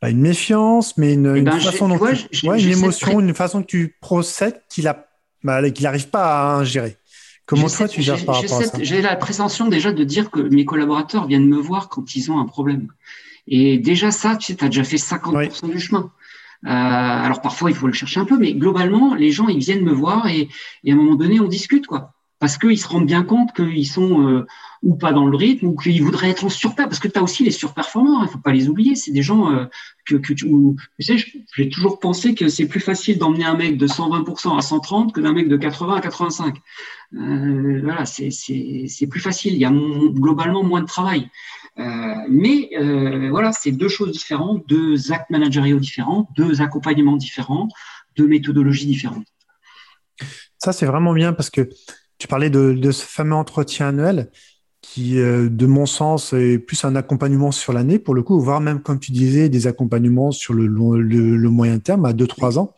pas 0.00 0.10
une 0.10 0.20
méfiance, 0.20 0.96
mais 0.96 1.14
une, 1.14 1.34
eh 1.36 1.42
ben, 1.42 1.60
façon 1.60 1.88
dont 1.88 1.98
ouais, 1.98 2.14
une 2.42 2.70
émotion, 2.70 3.20
une 3.20 3.34
façon 3.34 3.62
que 3.62 3.66
tu 3.66 3.96
procèdes 4.00 4.60
qu'il 4.68 4.88
a, 4.88 5.06
bah, 5.44 5.70
qu'il 5.70 5.84
n'arrive 5.84 6.08
pas 6.08 6.24
à 6.24 6.54
ingérer. 6.56 6.96
Comment 7.46 7.68
toi 7.68 7.88
tu 7.88 8.00
gères 8.00 8.24
par 8.24 8.36
rapport 8.36 8.60
à 8.60 8.64
ça? 8.64 8.78
J'ai 8.80 9.02
la 9.02 9.16
prétention 9.16 9.68
déjà 9.68 9.92
de 9.92 10.04
dire 10.04 10.30
que 10.30 10.40
mes 10.40 10.64
collaborateurs 10.64 11.26
viennent 11.26 11.48
me 11.48 11.58
voir 11.58 11.88
quand 11.88 12.14
ils 12.14 12.30
ont 12.30 12.38
un 12.38 12.46
problème. 12.46 12.88
Et 13.46 13.78
déjà 13.78 14.10
ça, 14.10 14.36
tu 14.36 14.52
sais, 14.52 14.64
as 14.64 14.68
déjà 14.68 14.84
fait 14.84 14.96
50% 14.96 15.70
du 15.70 15.80
chemin. 15.80 16.12
Euh, 16.64 16.68
alors 16.68 17.40
parfois 17.40 17.70
il 17.70 17.76
faut 17.76 17.86
le 17.86 17.92
chercher 17.92 18.20
un 18.20 18.26
peu, 18.26 18.38
mais 18.38 18.52
globalement 18.52 19.14
les 19.14 19.30
gens 19.30 19.48
ils 19.48 19.58
viennent 19.60 19.82
me 19.82 19.92
voir 19.92 20.28
et, 20.28 20.48
et 20.84 20.90
à 20.90 20.94
un 20.94 20.96
moment 20.96 21.14
donné 21.14 21.40
on 21.40 21.48
discute 21.48 21.86
quoi 21.86 22.12
parce 22.40 22.58
qu'ils 22.58 22.80
se 22.80 22.88
rendent 22.88 23.06
bien 23.06 23.22
compte 23.22 23.52
qu'ils 23.54 23.86
sont 23.86 24.26
euh, 24.26 24.46
ou 24.82 24.96
pas 24.96 25.12
dans 25.12 25.26
le 25.26 25.36
rythme 25.36 25.66
ou 25.66 25.76
qu'ils 25.76 26.02
voudraient 26.02 26.30
être 26.30 26.44
en 26.44 26.48
surperf 26.48 26.88
parce 26.88 26.98
que 26.98 27.08
tu 27.08 27.18
as 27.18 27.22
aussi 27.22 27.44
les 27.44 27.50
surperformants, 27.50 28.22
il 28.22 28.28
faut 28.28 28.38
pas 28.38 28.52
les 28.52 28.68
oublier, 28.68 28.94
c'est 28.94 29.10
des 29.10 29.22
gens 29.22 29.52
euh, 29.52 29.66
que, 30.06 30.16
que 30.16 30.32
tu, 30.32 30.48
sais, 31.00 31.16
j'ai 31.54 31.68
toujours 31.68 32.00
pensé 32.00 32.34
que 32.34 32.48
c'est 32.48 32.66
plus 32.66 32.80
facile 32.80 33.18
d'emmener 33.18 33.44
un 33.44 33.56
mec 33.56 33.76
de 33.76 33.86
120% 33.86 34.56
à 34.56 34.62
130 34.62 35.12
que 35.12 35.20
d'un 35.20 35.34
mec 35.34 35.48
de 35.48 35.56
80 35.58 35.96
à 35.96 36.00
85. 36.00 36.56
Euh, 37.12 37.80
voilà, 37.84 38.06
c'est 38.06 39.06
plus 39.06 39.20
facile, 39.20 39.52
il 39.52 39.60
y 39.60 39.66
a 39.66 39.70
globalement 39.70 40.64
moins 40.64 40.80
de 40.80 40.86
travail. 40.86 41.28
Euh, 41.78 42.14
mais 42.28 42.70
voilà, 43.30 43.52
c'est 43.52 43.72
deux 43.72 43.88
choses 43.88 44.12
différentes, 44.12 44.64
deux 44.66 45.12
actes 45.12 45.30
managériaux 45.30 45.78
différents, 45.78 46.28
deux 46.36 46.62
accompagnements 46.62 47.16
différents, 47.16 47.68
deux 48.16 48.26
méthodologies 48.26 48.86
différentes. 48.86 49.26
Ça, 50.58 50.72
c'est 50.72 50.86
vraiment 50.86 51.14
bien 51.14 51.32
parce 51.32 51.48
que 51.48 51.68
tu 52.20 52.28
parlais 52.28 52.50
de, 52.50 52.90
ce 52.92 53.02
fameux 53.02 53.34
entretien 53.34 53.88
annuel 53.88 54.30
qui, 54.82 55.18
euh, 55.18 55.48
de 55.48 55.66
mon 55.66 55.86
sens, 55.86 56.32
est 56.32 56.58
plus 56.58 56.84
un 56.84 56.94
accompagnement 56.94 57.50
sur 57.50 57.72
l'année, 57.72 57.98
pour 57.98 58.14
le 58.14 58.22
coup, 58.22 58.38
voire 58.40 58.60
même, 58.60 58.80
comme 58.80 59.00
tu 59.00 59.10
disais, 59.10 59.48
des 59.48 59.66
accompagnements 59.66 60.30
sur 60.30 60.54
le, 60.54 60.66
le, 60.66 61.50
moyen 61.50 61.78
terme, 61.78 62.04
à 62.04 62.12
2-3 62.12 62.58
ans, 62.58 62.74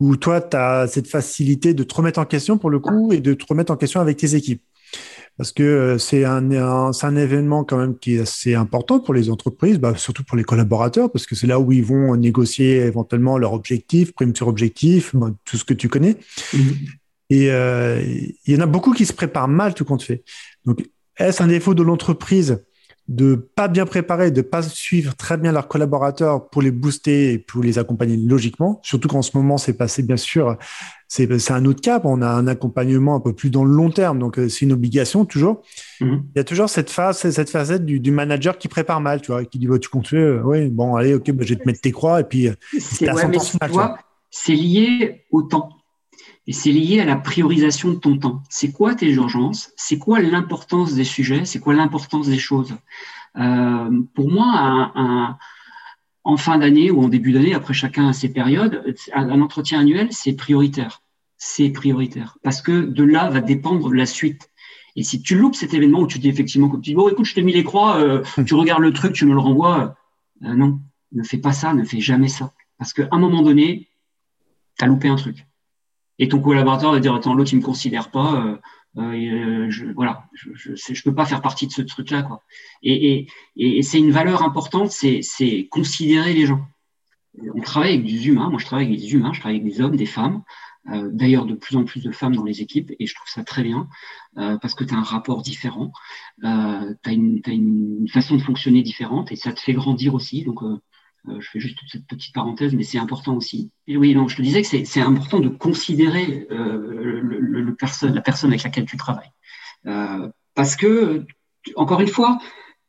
où 0.00 0.16
toi, 0.16 0.40
tu 0.40 0.56
as 0.56 0.86
cette 0.88 1.08
facilité 1.08 1.74
de 1.74 1.84
te 1.84 1.94
remettre 1.94 2.18
en 2.18 2.24
question, 2.24 2.58
pour 2.58 2.70
le 2.70 2.80
coup, 2.80 3.12
et 3.12 3.20
de 3.20 3.34
te 3.34 3.44
remettre 3.48 3.72
en 3.72 3.76
question 3.76 4.00
avec 4.00 4.16
tes 4.16 4.34
équipes. 4.34 4.62
Parce 5.36 5.52
que 5.52 5.62
euh, 5.62 5.98
c'est 5.98 6.24
un, 6.24 7.16
événement 7.16 7.62
quand 7.64 7.76
même 7.76 7.98
qui 7.98 8.16
est 8.16 8.20
assez 8.20 8.54
important 8.54 8.98
pour 8.98 9.14
les 9.14 9.30
entreprises, 9.30 9.78
bah, 9.78 9.94
surtout 9.96 10.24
pour 10.24 10.36
les 10.36 10.44
collaborateurs, 10.44 11.10
parce 11.12 11.26
que 11.26 11.34
c'est 11.34 11.46
là 11.46 11.60
où 11.60 11.70
ils 11.72 11.84
vont 11.84 12.16
négocier 12.16 12.78
éventuellement 12.78 13.36
leurs 13.38 13.52
objectifs, 13.52 14.12
prime 14.12 14.34
sur 14.34 14.48
objectif, 14.48 15.14
bah, 15.14 15.30
tout 15.44 15.56
ce 15.56 15.64
que 15.64 15.74
tu 15.74 15.88
connais. 15.88 16.16
Mm-hmm. 16.52 16.74
Et 17.30 17.50
euh, 17.50 18.00
il 18.46 18.54
y 18.54 18.56
en 18.56 18.60
a 18.60 18.66
beaucoup 18.66 18.92
qui 18.92 19.06
se 19.06 19.12
préparent 19.12 19.48
mal 19.48 19.74
tout 19.74 19.84
compte 19.84 20.02
fait. 20.02 20.22
Donc, 20.64 20.84
est-ce 21.18 21.42
un 21.42 21.48
défaut 21.48 21.74
de 21.74 21.82
l'entreprise 21.82 22.62
de 23.08 23.36
pas 23.36 23.68
bien 23.68 23.86
préparer, 23.86 24.32
de 24.32 24.42
pas 24.42 24.62
suivre 24.62 25.14
très 25.14 25.36
bien 25.36 25.52
leurs 25.52 25.68
collaborateurs 25.68 26.48
pour 26.48 26.60
les 26.60 26.72
booster 26.72 27.32
et 27.32 27.38
pour 27.38 27.62
les 27.62 27.78
accompagner 27.78 28.16
logiquement? 28.16 28.80
Surtout 28.82 29.08
qu'en 29.08 29.22
ce 29.22 29.36
moment, 29.36 29.58
c'est 29.58 29.74
passé, 29.74 30.02
bien 30.02 30.16
sûr, 30.16 30.56
c'est 31.08 31.50
un 31.50 31.64
autre 31.64 31.80
cap. 31.80 32.04
On 32.04 32.22
a 32.22 32.28
un 32.28 32.46
accompagnement 32.46 33.16
un 33.16 33.20
peu 33.20 33.32
plus 33.32 33.50
dans 33.50 33.64
le 33.64 33.72
long 33.72 33.90
terme. 33.90 34.18
Donc, 34.18 34.38
euh, 34.38 34.48
c'est 34.48 34.64
une 34.64 34.72
obligation 34.72 35.24
toujours. 35.24 35.62
Mhm. 36.00 36.24
Il 36.34 36.38
y 36.38 36.40
a 36.40 36.44
toujours 36.44 36.68
cette 36.68 36.90
phase, 36.90 37.18
cette 37.18 37.50
facette 37.50 37.84
du, 37.84 38.00
du, 38.00 38.10
manager 38.10 38.58
qui 38.58 38.68
prépare 38.68 39.00
mal, 39.00 39.20
tu 39.20 39.32
vois, 39.32 39.44
qui 39.44 39.58
dit, 39.58 39.66
bah, 39.66 39.78
tu 39.78 39.88
comptes, 39.88 40.12
euh, 40.12 40.42
oui, 40.44 40.68
bon, 40.68 40.94
allez, 40.96 41.14
ok, 41.14 41.30
bah, 41.32 41.44
je 41.44 41.54
vais 41.54 41.60
te 41.60 41.66
mettre 41.66 41.80
tes 41.80 41.92
croix 41.92 42.20
et 42.20 42.24
puis, 42.24 42.48
c'est 42.78 43.06
c'est 44.30 44.52
lié 44.52 45.24
au 45.30 45.42
temps. 45.42 45.75
Et 46.46 46.52
c'est 46.52 46.70
lié 46.70 47.00
à 47.00 47.04
la 47.04 47.16
priorisation 47.16 47.90
de 47.90 47.96
ton 47.96 48.18
temps. 48.18 48.42
C'est 48.48 48.70
quoi 48.70 48.94
tes 48.94 49.10
urgences? 49.10 49.72
C'est 49.76 49.98
quoi 49.98 50.20
l'importance 50.20 50.94
des 50.94 51.04
sujets? 51.04 51.44
C'est 51.44 51.58
quoi 51.58 51.74
l'importance 51.74 52.28
des 52.28 52.38
choses? 52.38 52.74
Euh, 53.36 54.02
Pour 54.14 54.30
moi, 54.30 54.92
un, 54.94 55.38
en 56.22 56.36
fin 56.36 56.58
d'année 56.58 56.90
ou 56.90 57.02
en 57.02 57.08
début 57.08 57.32
d'année, 57.32 57.54
après 57.54 57.74
chacun 57.74 58.08
a 58.08 58.12
ses 58.12 58.28
périodes, 58.28 58.94
un, 59.12 59.40
entretien 59.40 59.80
annuel, 59.80 60.08
c'est 60.12 60.34
prioritaire. 60.34 61.02
C'est 61.36 61.70
prioritaire. 61.70 62.38
Parce 62.42 62.62
que 62.62 62.84
de 62.84 63.02
là 63.02 63.28
va 63.28 63.40
dépendre 63.40 63.92
la 63.92 64.06
suite. 64.06 64.50
Et 64.94 65.02
si 65.02 65.20
tu 65.20 65.36
loupes 65.36 65.56
cet 65.56 65.74
événement 65.74 66.00
où 66.00 66.06
tu 66.06 66.18
dis 66.18 66.28
effectivement, 66.28 66.68
comme 66.68 66.80
tu 66.80 66.90
dis, 66.90 66.94
bon, 66.94 67.08
écoute, 67.08 67.26
je 67.26 67.34
t'ai 67.34 67.42
mis 67.42 67.52
les 67.52 67.64
croix, 67.64 67.98
euh, 67.98 68.22
tu 68.46 68.54
regardes 68.54 68.82
le 68.82 68.92
truc, 68.92 69.12
tu 69.12 69.26
me 69.26 69.34
le 69.34 69.40
renvoies, 69.40 69.96
euh, 70.44 70.54
non, 70.54 70.80
ne 71.12 71.22
fais 71.24 71.38
pas 71.38 71.52
ça, 71.52 71.74
ne 71.74 71.84
fais 71.84 72.00
jamais 72.00 72.28
ça. 72.28 72.52
Parce 72.78 72.92
qu'à 72.92 73.08
un 73.10 73.18
moment 73.18 73.42
donné, 73.42 73.88
tu 74.78 74.84
as 74.84 74.88
loupé 74.88 75.08
un 75.08 75.16
truc 75.16 75.46
et 76.18 76.28
ton 76.28 76.40
collaborateur 76.40 76.92
va 76.92 77.00
dire 77.00 77.14
attends 77.14 77.34
l'autre 77.34 77.52
il 77.52 77.58
me 77.58 77.62
considère 77.62 78.10
pas 78.10 78.34
euh, 78.34 78.56
euh 78.98 79.66
je, 79.70 79.86
voilà 79.94 80.24
je, 80.32 80.50
je, 80.54 80.72
je 80.74 81.02
peux 81.02 81.14
pas 81.14 81.26
faire 81.26 81.42
partie 81.42 81.66
de 81.66 81.72
ce 81.72 81.82
truc 81.82 82.10
là 82.10 82.22
quoi. 82.22 82.42
Et, 82.82 83.26
et, 83.56 83.78
et 83.78 83.82
c'est 83.82 83.98
une 83.98 84.10
valeur 84.10 84.42
importante 84.42 84.90
c'est 84.90 85.68
considérer 85.70 86.32
les 86.32 86.46
gens. 86.46 86.64
On 87.54 87.60
travaille 87.60 87.94
avec 87.94 88.06
des 88.06 88.28
humains 88.28 88.48
moi 88.48 88.58
je 88.58 88.64
travaille 88.64 88.86
avec 88.86 88.98
des 88.98 89.12
humains 89.14 89.32
je 89.32 89.40
travaille 89.40 89.60
avec 89.60 89.70
des 89.70 89.80
hommes 89.80 89.96
des 89.96 90.06
femmes 90.06 90.42
euh, 90.88 91.10
d'ailleurs 91.12 91.46
de 91.46 91.54
plus 91.54 91.76
en 91.76 91.84
plus 91.84 92.02
de 92.02 92.12
femmes 92.12 92.36
dans 92.36 92.44
les 92.44 92.62
équipes 92.62 92.92
et 92.98 93.06
je 93.06 93.14
trouve 93.14 93.28
ça 93.28 93.42
très 93.42 93.62
bien 93.62 93.88
euh, 94.38 94.56
parce 94.58 94.74
que 94.74 94.84
tu 94.84 94.94
as 94.94 94.96
un 94.96 95.02
rapport 95.02 95.42
différent 95.42 95.92
euh, 96.44 96.94
tu 97.02 97.10
as, 97.10 97.12
une, 97.12 98.06
façon 98.08 98.36
de 98.36 98.42
fonctionner 98.42 98.82
différente 98.82 99.32
et 99.32 99.36
ça 99.36 99.52
te 99.52 99.60
fait 99.60 99.72
grandir 99.72 100.14
aussi 100.14 100.44
donc 100.44 100.62
euh, 100.62 100.66
euh, 100.66 100.78
je 101.40 101.48
fais 101.48 101.60
juste 101.60 101.78
cette 101.88 102.06
petite 102.06 102.34
parenthèse, 102.34 102.74
mais 102.74 102.82
c'est 102.82 102.98
important 102.98 103.34
aussi. 103.34 103.70
Et 103.86 103.96
oui, 103.96 104.14
donc 104.14 104.28
je 104.30 104.36
te 104.36 104.42
disais 104.42 104.62
que 104.62 104.68
c'est 104.68 105.00
important 105.00 105.40
de 105.40 105.48
considérer 105.48 106.46
euh, 106.50 107.20
le, 107.22 107.40
le, 107.40 107.74
personne, 107.74 108.14
la 108.14 108.20
personne 108.20 108.50
avec 108.50 108.62
laquelle 108.62 108.86
tu 108.86 108.96
travailles. 108.96 109.30
Euh, 109.86 110.28
parce 110.54 110.76
que, 110.76 111.24
encore 111.76 112.00
une 112.00 112.08
fois, 112.08 112.38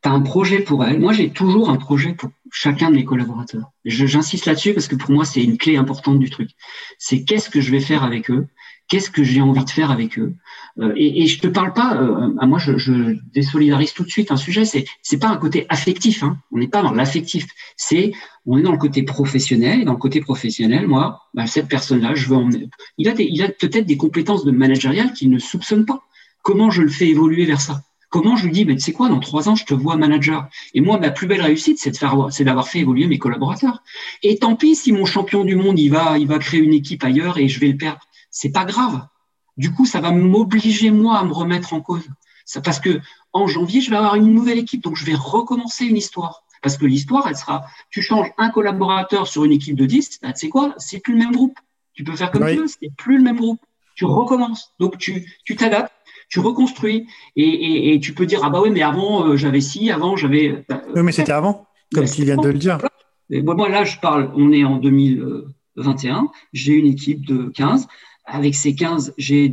tu 0.02 0.08
as 0.08 0.12
un 0.12 0.20
projet 0.20 0.60
pour 0.60 0.84
elle. 0.84 1.00
Moi, 1.00 1.12
j'ai 1.12 1.30
toujours 1.30 1.70
un 1.70 1.76
projet 1.76 2.14
pour 2.14 2.30
chacun 2.52 2.90
de 2.90 2.96
mes 2.96 3.04
collaborateurs. 3.04 3.70
J'insiste 3.84 4.46
là-dessus 4.46 4.74
parce 4.74 4.88
que 4.88 4.96
pour 4.96 5.10
moi, 5.10 5.24
c'est 5.24 5.42
une 5.42 5.58
clé 5.58 5.76
importante 5.76 6.18
du 6.18 6.30
truc. 6.30 6.50
C'est 6.98 7.24
qu'est-ce 7.24 7.50
que 7.50 7.60
je 7.60 7.70
vais 7.70 7.80
faire 7.80 8.04
avec 8.04 8.30
eux 8.30 8.46
qu'est-ce 8.88 9.10
que 9.10 9.22
j'ai 9.22 9.40
envie 9.40 9.64
de 9.64 9.70
faire 9.70 9.90
avec 9.90 10.18
eux 10.18 10.34
euh, 10.80 10.92
et, 10.96 11.22
et 11.22 11.26
je 11.26 11.40
te 11.40 11.46
parle 11.46 11.72
pas 11.72 11.96
euh, 11.96 12.46
moi 12.46 12.58
je, 12.58 12.76
je, 12.76 13.16
désolidarise 13.32 13.92
tout 13.92 14.04
de 14.04 14.10
suite 14.10 14.32
un 14.32 14.36
sujet 14.36 14.64
c'est 14.64 14.84
c'est 15.02 15.18
pas 15.18 15.28
un 15.28 15.36
côté 15.36 15.66
affectif 15.68 16.22
hein. 16.22 16.38
on 16.52 16.58
n'est 16.58 16.68
pas 16.68 16.82
dans 16.82 16.92
l'affectif 16.92 17.46
c'est 17.76 18.12
on 18.46 18.58
est 18.58 18.62
dans 18.62 18.72
le 18.72 18.78
côté 18.78 19.02
professionnel 19.02 19.84
dans 19.84 19.92
le 19.92 19.98
côté 19.98 20.20
professionnel 20.20 20.86
moi 20.86 21.22
bah, 21.34 21.46
cette 21.46 21.68
personne 21.68 22.00
là 22.00 22.14
je 22.14 22.28
veux 22.28 22.36
emmener 22.36 22.68
il 22.96 23.08
a 23.08 23.14
il 23.18 23.42
a 23.42 23.48
peut-être 23.48 23.86
des 23.86 23.96
compétences 23.96 24.44
de 24.44 24.50
managérial 24.50 25.12
qu'il 25.12 25.30
ne 25.30 25.38
soupçonne 25.38 25.84
pas 25.84 26.02
comment 26.48 26.70
je 26.70 26.80
le 26.80 26.88
fais 26.88 27.08
évoluer 27.08 27.44
vers 27.44 27.60
ça? 27.60 27.82
Comment 28.08 28.34
je 28.34 28.46
lui 28.46 28.52
dis, 28.52 28.64
mais 28.64 28.74
tu 28.74 28.80
sais 28.80 28.92
quoi, 28.92 29.10
dans 29.10 29.20
trois 29.20 29.50
ans, 29.50 29.54
je 29.54 29.66
te 29.66 29.74
vois 29.74 29.98
manager. 29.98 30.48
Et 30.72 30.80
moi, 30.80 30.98
ma 30.98 31.10
plus 31.10 31.26
belle 31.26 31.42
réussite, 31.42 31.78
c'est 31.78 31.90
de 31.90 31.96
faire, 31.98 32.28
c'est 32.30 32.44
d'avoir 32.44 32.66
fait 32.66 32.78
évoluer 32.78 33.06
mes 33.06 33.18
collaborateurs. 33.18 33.82
Et 34.22 34.38
tant 34.38 34.56
pis 34.56 34.74
si 34.74 34.92
mon 34.92 35.04
champion 35.04 35.44
du 35.44 35.56
monde, 35.56 35.78
il 35.78 35.90
va, 35.90 36.16
il 36.16 36.26
va 36.26 36.38
créer 36.38 36.60
une 36.60 36.72
équipe 36.72 37.04
ailleurs 37.04 37.36
et 37.36 37.48
je 37.48 37.60
vais 37.60 37.68
le 37.68 37.76
perdre 37.76 38.00
c'est 38.38 38.50
pas 38.52 38.64
grave. 38.64 39.04
Du 39.56 39.72
coup, 39.72 39.84
ça 39.84 40.00
va 40.00 40.12
m'obliger 40.12 40.92
moi 40.92 41.18
à 41.18 41.24
me 41.24 41.32
remettre 41.32 41.74
en 41.74 41.80
cause. 41.80 42.06
Ça, 42.44 42.60
parce 42.60 42.78
que 42.78 43.00
en 43.32 43.48
janvier, 43.48 43.80
je 43.80 43.90
vais 43.90 43.96
avoir 43.96 44.14
une 44.14 44.32
nouvelle 44.32 44.58
équipe, 44.58 44.80
donc 44.80 44.94
je 44.94 45.04
vais 45.04 45.16
recommencer 45.16 45.86
une 45.86 45.96
histoire. 45.96 46.44
Parce 46.62 46.76
que 46.76 46.86
l'histoire, 46.86 47.26
elle 47.26 47.36
sera, 47.36 47.66
tu 47.90 48.00
changes 48.00 48.30
un 48.38 48.50
collaborateur 48.50 49.26
sur 49.26 49.44
une 49.44 49.50
équipe 49.50 49.74
de 49.74 49.86
10, 49.86 50.20
bah, 50.22 50.32
tu 50.32 50.46
sais 50.46 50.48
quoi, 50.50 50.74
c'est 50.78 51.00
plus 51.00 51.14
le 51.14 51.18
même 51.18 51.32
groupe. 51.32 51.58
Tu 51.94 52.04
peux 52.04 52.14
faire 52.14 52.30
comme 52.30 52.46
tu 52.46 52.54
veux, 52.54 52.68
c'est 52.68 52.92
plus 52.96 53.16
le 53.18 53.24
même 53.24 53.38
groupe. 53.38 53.60
Tu 53.96 54.04
recommences. 54.04 54.72
Donc 54.78 54.98
tu, 54.98 55.26
tu 55.44 55.56
t'adaptes, 55.56 55.92
tu 56.28 56.38
reconstruis 56.38 57.08
et, 57.34 57.92
et, 57.92 57.98
tu 57.98 58.14
peux 58.14 58.26
dire 58.26 58.40
ah 58.44 58.50
bah 58.50 58.60
oui 58.62 58.70
mais 58.70 58.82
avant 58.82 59.26
euh, 59.26 59.36
j'avais 59.36 59.60
ci, 59.60 59.90
avant 59.90 60.14
j'avais. 60.16 60.64
Bah, 60.68 60.82
oui 60.94 61.02
mais 61.02 61.10
c'était 61.10 61.32
avant, 61.32 61.66
comme 61.92 62.04
tu 62.04 62.22
viens 62.22 62.36
de 62.36 62.48
le 62.48 62.58
dire. 62.58 62.78
Et 63.30 63.42
moi 63.42 63.68
là 63.68 63.82
je 63.82 63.98
parle, 63.98 64.30
on 64.36 64.52
est 64.52 64.62
en 64.62 64.76
2021, 64.76 66.28
j'ai 66.52 66.74
une 66.74 66.86
équipe 66.86 67.26
de 67.26 67.50
15 67.56 67.88
avec 68.28 68.54
ces 68.54 68.74
15, 68.74 69.14
j'ai 69.16 69.46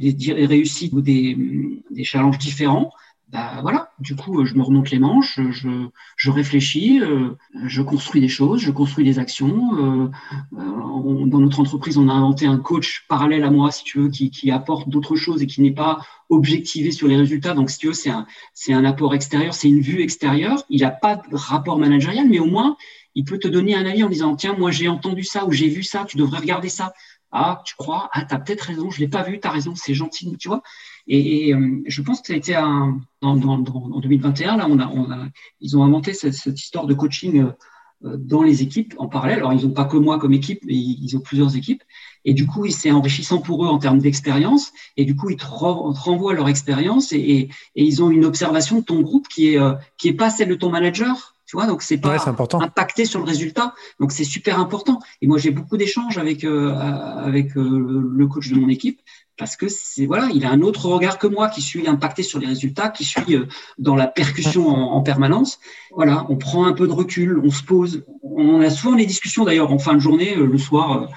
ou 0.91 1.01
des, 1.01 1.81
des 1.91 2.03
challenges 2.03 2.38
différents. 2.38 2.91
Bah 3.29 3.57
voilà, 3.63 3.89
du 3.99 4.15
coup, 4.15 4.45
je 4.45 4.53
me 4.53 4.61
remonte 4.61 4.91
les 4.91 4.99
manches, 4.99 5.39
je, 5.49 6.29
réfléchis, 6.29 7.01
euh, 7.01 7.31
je 7.65 7.81
construis 7.81 8.21
des 8.21 8.27
choses, 8.27 8.61
je 8.61 8.71
construis 8.71 9.03
des 9.03 9.17
actions. 9.17 9.73
Euh, 9.73 10.11
euh, 10.57 11.25
dans 11.25 11.39
notre 11.39 11.59
entreprise, 11.59 11.97
on 11.97 12.07
a 12.07 12.13
inventé 12.13 12.45
un 12.45 12.57
coach 12.57 13.05
parallèle 13.09 13.43
à 13.43 13.49
moi, 13.49 13.71
si 13.71 13.83
tu 13.83 13.99
veux, 13.99 14.09
qui, 14.09 14.29
qui 14.29 14.51
apporte 14.51 14.89
d'autres 14.89 15.15
choses 15.15 15.41
et 15.41 15.47
qui 15.47 15.61
n'est 15.61 15.73
pas 15.73 16.05
objectivé 16.29 16.91
sur 16.91 17.07
les 17.07 17.17
résultats. 17.17 17.55
Donc, 17.55 17.71
si 17.71 17.79
tu 17.79 17.88
veux, 17.88 17.93
c'est 17.93 18.11
un, 18.11 18.27
c'est 18.53 18.73
un 18.73 18.85
apport 18.85 19.15
extérieur, 19.15 19.55
c'est 19.55 19.69
une 19.69 19.81
vue 19.81 20.03
extérieure. 20.03 20.63
Il 20.69 20.81
n'a 20.81 20.91
pas 20.91 21.15
de 21.15 21.35
rapport 21.35 21.79
managérial, 21.79 22.29
mais 22.29 22.39
au 22.39 22.45
moins, 22.45 22.77
il 23.15 23.23
peut 23.23 23.39
te 23.39 23.47
donner 23.47 23.75
un 23.75 23.85
avis 23.85 24.03
en 24.03 24.09
disant 24.09 24.35
tiens, 24.35 24.55
moi 24.57 24.71
j'ai 24.71 24.89
entendu 24.89 25.23
ça 25.23 25.45
ou 25.45 25.51
j'ai 25.51 25.69
vu 25.69 25.83
ça, 25.83 26.05
tu 26.07 26.17
devrais 26.17 26.39
regarder 26.39 26.69
ça. 26.69 26.93
Ah, 27.38 27.62
tu 27.65 27.76
crois? 27.76 28.10
Ah, 28.13 28.24
t'as 28.24 28.39
peut-être 28.39 28.62
raison, 28.62 28.89
je 28.89 29.02
l'ai 29.02 29.10
pas 29.10 29.21
vu, 29.21 29.41
t'as 29.41 29.52
raison, 29.52 29.76
c'est 29.76 29.93
gentil, 29.93 30.38
tu 30.39 30.48
vois. 30.48 30.63
Et, 31.06 31.54
euh, 31.54 31.84
je 31.86 32.02
pense 32.02 32.21
que 32.21 32.28
ça 32.28 32.34
a 32.34 32.38
été 32.38 32.56
un, 32.56 33.02
en, 33.21 33.36
2021 33.36 34.56
là, 34.56 34.67
on 34.69 34.80
a, 34.80 34.88
on 34.88 35.12
a, 35.12 35.26
ils 35.60 35.78
ont 35.78 35.84
inventé 35.84 36.13
cette, 36.13 36.34
histoire 36.48 36.88
de 36.88 36.93
coaching 36.93 37.41
euh, 37.41 37.52
euh, 38.06 38.15
dans 38.17 38.41
les 38.41 38.62
équipes 38.62 38.93
en 39.00 39.08
parallèle. 39.10 39.39
Alors, 39.39 39.52
ils 39.52 39.67
n'ont 39.67 39.74
pas 39.74 39.84
que 39.84 39.98
moi 39.98 40.17
comme 40.17 40.32
équipe, 40.32 40.62
mais 40.63 40.76
ils 40.76 41.17
ont 41.17 41.19
plusieurs 41.19 41.58
équipes. 41.58 41.84
Et 42.24 42.34
du 42.34 42.48
coup, 42.48 42.65
c'est 42.69 42.91
enrichissant 42.91 43.41
pour 43.41 43.65
eux 43.65 43.67
en 43.67 43.80
termes 43.80 44.00
d'expérience. 44.00 44.71
Et 44.95 45.04
du 45.04 45.17
coup, 45.17 45.30
ils 45.30 45.36
te, 45.36 45.45
renvoient 45.45 46.36
leur 46.36 46.48
expérience 46.48 47.12
et, 47.12 47.50
ils 47.76 48.02
ont 48.02 48.12
une 48.12 48.24
observation 48.24 48.80
de 48.80 48.86
ton 48.86 49.02
groupe 49.02 49.28
qui 49.28 49.56
est, 49.56 49.60
qui 49.98 50.13
pas 50.13 50.30
celle 50.30 50.48
de 50.48 50.56
ton 50.56 50.69
manager 50.69 51.35
tu 51.45 51.58
vois, 51.58 51.67
donc 51.67 51.84
c'est 51.84 51.97
pas 51.97 52.17
impacté 52.53 53.05
sur 53.05 53.19
le 53.19 53.25
résultat. 53.25 53.75
Donc 53.99 54.12
c'est 54.12 54.23
super 54.23 54.60
important. 54.60 54.99
Et 55.21 55.27
moi 55.27 55.38
j'ai 55.38 55.51
beaucoup 55.51 55.77
d'échanges 55.77 56.17
avec 56.17 56.43
euh, 56.43 56.73
avec 56.73 57.55
euh, 57.55 58.10
le 58.12 58.27
coach 58.27 58.49
de 58.49 58.55
mon 58.55 58.69
équipe 58.69 58.99
parce 59.38 59.55
que 59.55 59.67
c'est 59.67 60.05
voilà, 60.05 60.29
il 60.34 60.45
a 60.45 60.49
un 60.49 60.62
autre 60.62 60.88
regard 60.88 61.19
que 61.19 61.27
moi 61.27 61.49
qui 61.49 61.62
suis 61.62 61.88
impacté 61.88 62.23
sur 62.23 62.39
les 62.39 62.47
résultats, 62.47 62.89
qui 62.89 63.03
suis 63.03 63.36
euh, 63.36 63.45
dans 63.77 63.95
la 63.95 64.08
percussion 64.08 64.69
en, 64.69 65.01
permanence. 65.01 65.60
Voilà, 65.91 66.25
on 66.29 66.38
prend 66.38 66.65
un 66.65 66.73
peu 66.73 66.88
de 66.88 66.93
recul, 66.93 67.39
on 67.43 67.51
se 67.51 67.63
pose. 67.63 68.05
On 68.23 68.62
a 68.62 68.69
souvent 68.69 68.95
des 68.95 69.05
discussions 69.05 69.43
d'ailleurs 69.43 69.71
en 69.71 69.77
fin 69.77 69.93
de 69.93 69.99
journée, 69.99 70.36
le 70.36 70.58
soir. 70.58 71.10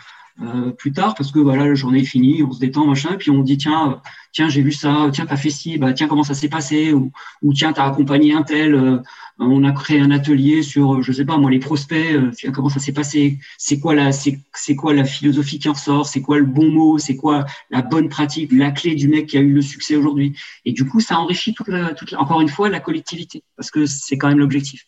Plus 0.76 0.92
tard 0.92 1.14
parce 1.16 1.32
que 1.32 1.38
voilà 1.40 1.66
la 1.66 1.74
journée 1.74 2.00
est 2.00 2.04
finie, 2.04 2.42
on 2.42 2.52
se 2.52 2.60
détend 2.60 2.86
machin, 2.86 3.16
puis 3.18 3.30
on 3.30 3.42
dit 3.42 3.58
tiens 3.58 4.00
tiens 4.32 4.48
j'ai 4.48 4.62
vu 4.62 4.72
ça, 4.72 5.08
tiens 5.12 5.26
t'as 5.26 5.36
fait 5.36 5.50
ci, 5.50 5.78
bah 5.78 5.92
tiens 5.92 6.06
comment 6.06 6.22
ça 6.22 6.34
s'est 6.34 6.48
passé 6.48 6.92
ou, 6.92 7.10
tiens 7.54 7.72
t'as 7.72 7.86
accompagné 7.86 8.34
un 8.34 8.42
tel, 8.42 9.02
on 9.38 9.64
a 9.64 9.72
créé 9.72 10.00
un 10.00 10.10
atelier 10.10 10.62
sur, 10.62 11.02
je 11.02 11.12
sais 11.12 11.24
pas 11.24 11.36
moi, 11.36 11.50
les 11.50 11.58
prospects, 11.58 12.12
euh, 12.12 12.32
comment 12.52 12.68
ça 12.68 12.80
s'est 12.80 12.92
passé, 12.92 13.38
c'est 13.56 13.78
quoi 13.78 13.94
la, 13.94 14.10
c'est, 14.12 14.40
quoi 14.76 14.92
la 14.92 15.04
philosophie 15.04 15.58
qui 15.58 15.68
en 15.68 15.74
sort, 15.74 16.06
c'est 16.06 16.20
quoi 16.20 16.38
le 16.38 16.44
bon 16.44 16.70
mot, 16.70 16.98
c'est 16.98 17.16
quoi 17.16 17.46
la 17.70 17.82
bonne 17.82 18.08
pratique, 18.08 18.50
la 18.52 18.72
clé 18.72 18.94
du 18.94 19.08
mec 19.08 19.26
qui 19.26 19.38
a 19.38 19.40
eu 19.40 19.52
le 19.52 19.62
succès 19.62 19.96
aujourd'hui. 19.96 20.36
Et 20.64 20.72
du 20.72 20.86
coup, 20.86 21.00
ça 21.00 21.18
enrichit 21.18 21.54
toute 21.54 21.68
la, 21.68 21.94
encore 22.16 22.40
une 22.40 22.48
fois 22.48 22.68
la 22.68 22.80
collectivité, 22.80 23.44
parce 23.56 23.70
que 23.70 23.86
c'est 23.86 24.18
quand 24.18 24.28
même 24.28 24.38
l'objectif. 24.38 24.86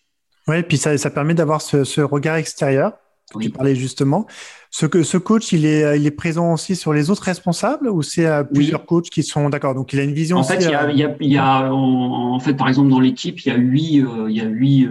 Oui, 0.48 0.56
et 0.56 0.62
puis 0.62 0.78
ça, 0.78 0.96
ça 0.98 1.10
permet 1.10 1.34
d'avoir 1.34 1.62
ce 1.62 2.00
regard 2.00 2.36
extérieur 2.36 2.94
tu 3.38 3.50
parlais 3.50 3.74
justement. 3.74 4.26
Ce, 4.70 4.86
que, 4.86 5.02
ce 5.02 5.18
coach, 5.18 5.52
il 5.52 5.66
est, 5.66 5.98
il 5.98 6.06
est 6.06 6.12
présent 6.12 6.52
aussi 6.52 6.76
sur 6.76 6.92
les 6.92 7.10
autres 7.10 7.24
responsables 7.24 7.88
ou 7.88 8.02
c'est 8.02 8.26
euh, 8.26 8.44
plusieurs 8.44 8.86
coachs 8.86 9.10
qui 9.10 9.22
sont 9.22 9.50
d'accord 9.50 9.74
Donc, 9.74 9.92
il 9.92 10.00
a 10.00 10.04
une 10.04 10.12
vision. 10.12 10.38
En 10.38 10.44
fait, 10.44 10.56
il 10.56 10.70
y 10.70 10.74
a, 10.74 10.84
euh, 10.84 11.16
il 11.20 11.32
y 11.32 11.38
a, 11.38 11.72
en, 11.72 12.38
fait, 12.38 12.54
par 12.54 12.68
exemple, 12.68 12.88
dans 12.88 13.00
l'équipe, 13.00 13.40
il 13.40 13.48
y 13.48 13.52
a 13.52 13.56
huit, 13.56 14.00
euh, 14.00 14.30
il 14.30 14.36
y 14.36 14.40
a 14.40 14.44
huit 14.44 14.88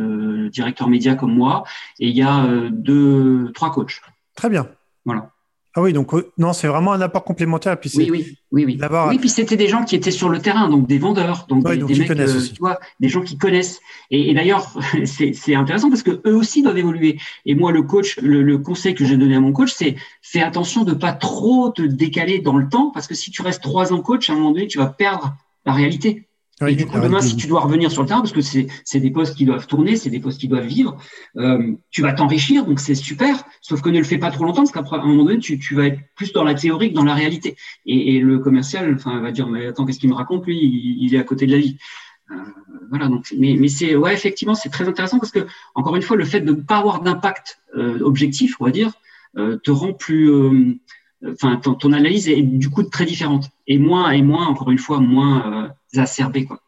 directeurs 0.52 0.90
médias 0.90 1.16
comme 1.16 1.34
moi 1.34 1.64
et 2.00 2.08
il 2.08 2.16
y 2.16 2.22
a 2.22 2.48
deux, 2.72 3.52
trois 3.54 3.72
coachs. 3.72 4.02
Très 4.36 4.50
bien. 4.50 4.68
Voilà. 5.06 5.32
Ah 5.76 5.82
oui, 5.82 5.94
donc 5.94 6.14
euh, 6.16 6.32
non, 6.38 6.52
c'est 6.52 6.68
vraiment 6.68 6.94
un 6.94 7.02
apport 7.02 7.24
complémentaire. 7.24 7.80
Puis 7.80 7.92
oui, 7.96 8.10
oui, 8.10 8.38
oui, 8.52 8.66
oui. 8.66 8.80
Oui, 9.10 9.20
puis 9.20 9.30
c'était 9.30 9.56
des 9.56 9.68
gens 9.68 9.84
qui 9.84 9.96
étaient 9.96 10.10
sur 10.10 10.30
le 10.30 10.40
terrain, 10.40 10.68
donc 10.68 10.88
des 10.88 10.98
vendeurs, 10.98 11.46
donc, 11.48 11.64
des, 11.64 11.78
mecs, 11.96 12.10
euh, 12.10 12.42
tu 12.42 12.60
vois, 12.60 12.80
des 13.00 13.08
gens 13.08 13.22
qui 13.22 13.38
connaissent. 13.38 13.80
Et, 14.10 14.34
d'ailleurs, 14.34 14.74
c'est 15.06 15.56
intéressant 15.56 15.90
parce 15.90 16.02
que 16.02 16.22
eux 16.26 16.36
aussi 16.36 16.64
doivent 16.64 16.78
évoluer. 16.78 17.20
Et 17.46 17.54
moi, 17.54 17.72
le 17.72 17.84
coach, 17.84 18.18
le, 18.22 18.58
conseil 18.58 18.96
que 18.96 19.06
j'ai 19.06 19.16
donné 19.16 19.36
à 19.36 19.40
mon 19.40 19.54
coach, 19.54 19.72
c'est 19.72 19.96
fais 20.22 20.42
attention 20.42 20.84
de 20.84 20.94
pas 20.94 21.14
trop 21.14 21.70
te 21.70 21.84
décaler 21.84 22.40
dans 22.40 22.58
le 22.58 22.68
temps, 22.68 22.90
parce 22.92 23.08
que 23.08 23.14
si 23.14 23.30
tu 23.30 23.44
restes 23.44 23.62
trois 23.62 23.94
ans 23.94 24.02
coach, 24.02 24.30
à 24.30 24.34
un 24.34 24.38
moment 24.38 24.52
donné, 24.52 24.68
tu 24.68 24.80
vas 24.80 24.88
perdre 24.88 25.36
la 25.66 25.74
réalité 25.74 26.29
et 26.68 26.76
du 26.76 26.86
coup, 26.86 27.00
demain, 27.00 27.22
si 27.22 27.36
tu 27.36 27.48
dois 27.48 27.62
revenir 27.62 27.92
sur 27.92 28.02
le 28.02 28.08
terrain, 28.08 28.20
parce 28.20 28.34
que 28.34 28.42
c'est 28.42 29.00
des 29.00 29.12
postes 29.12 29.36
qui 29.36 29.46
doivent 29.46 29.68
tourner, 29.68 29.96
c'est 29.96 30.10
des 30.10 30.20
postes 30.20 30.40
qui 30.40 30.48
doivent 30.48 30.66
vivre, 30.66 30.98
euh, 31.38 31.74
tu 31.90 32.02
vas 32.02 32.14
t'enrichir, 32.14 32.66
donc 32.66 32.80
c'est 32.80 32.96
super. 32.96 33.44
Sauf 33.62 33.82
que 33.82 33.90
ne 33.90 33.98
le 33.98 34.04
fais 34.04 34.18
pas 34.18 34.32
trop 34.32 34.44
longtemps, 34.44 34.66
parce 34.66 34.72
qu'à 34.72 34.98
un 34.98 35.06
moment 35.06 35.24
donné, 35.24 35.40
tu, 35.40 35.58
tu, 35.58 35.76
vas 35.76 35.88
être 35.88 36.00
plus 36.16 36.34
dans 36.34 36.44
la 36.44 36.56
théorie 36.56 36.90
que 36.90 36.96
dans 36.96 37.06
la 37.06 37.14
réalité. 37.14 37.56
Et, 37.86 38.16
et 38.16 38.20
le 38.20 38.40
commercial, 38.40 38.94
enfin, 38.96 39.20
va 39.22 39.32
dire, 39.32 39.48
mais 39.48 39.68
attends, 39.68 39.86
qu'est-ce 39.86 40.00
qu'il 40.00 40.10
me 40.10 40.16
raconte 40.16 40.46
lui? 40.46 40.60
Il, 40.60 41.16
est 41.16 41.20
à 41.20 41.24
côté 41.24 41.46
de 41.46 41.52
la 41.52 41.60
vie. 41.60 41.78
Euh, 42.32 42.36
voilà. 42.90 43.08
Donc, 43.08 43.34
mais, 43.38 43.56
mais 43.58 43.70
c'est 43.70 43.96
ouais, 43.96 44.14
effectivement, 44.14 44.56
c'est 44.56 44.70
très 44.70 44.88
intéressant 44.88 45.20
parce 45.20 45.32
que 45.32 45.48
encore 45.76 45.96
une 45.96 46.02
fois, 46.02 46.18
le 46.18 46.26
fait 46.26 46.42
de 46.42 46.52
ne 46.52 46.62
pas 46.62 46.78
avoir 46.78 47.02
d'impact 47.02 47.62
euh, 47.78 48.00
objectif, 48.02 48.58
on 48.60 48.66
va 48.66 48.72
dire, 48.72 48.92
euh, 49.38 49.58
te 49.58 49.72
rend 49.72 49.94
plus 49.94 50.32
euh, 50.32 50.76
enfin 51.26 51.58
ton, 51.58 51.74
ton, 51.74 51.94
analyse 51.94 52.30
est 52.30 52.42
du 52.42 52.70
coup 52.70 52.84
très 52.84 53.06
différente 53.06 53.50
et 53.68 53.78
moins 53.78 54.12
et 54.12 54.22
moins 54.22 54.48
encore 54.48 54.72
une 54.72 54.78
fois 54.78 55.00
moins 55.00 55.70
euh, 55.96 56.00
acerbée 56.00 56.46
quoi. 56.46 56.62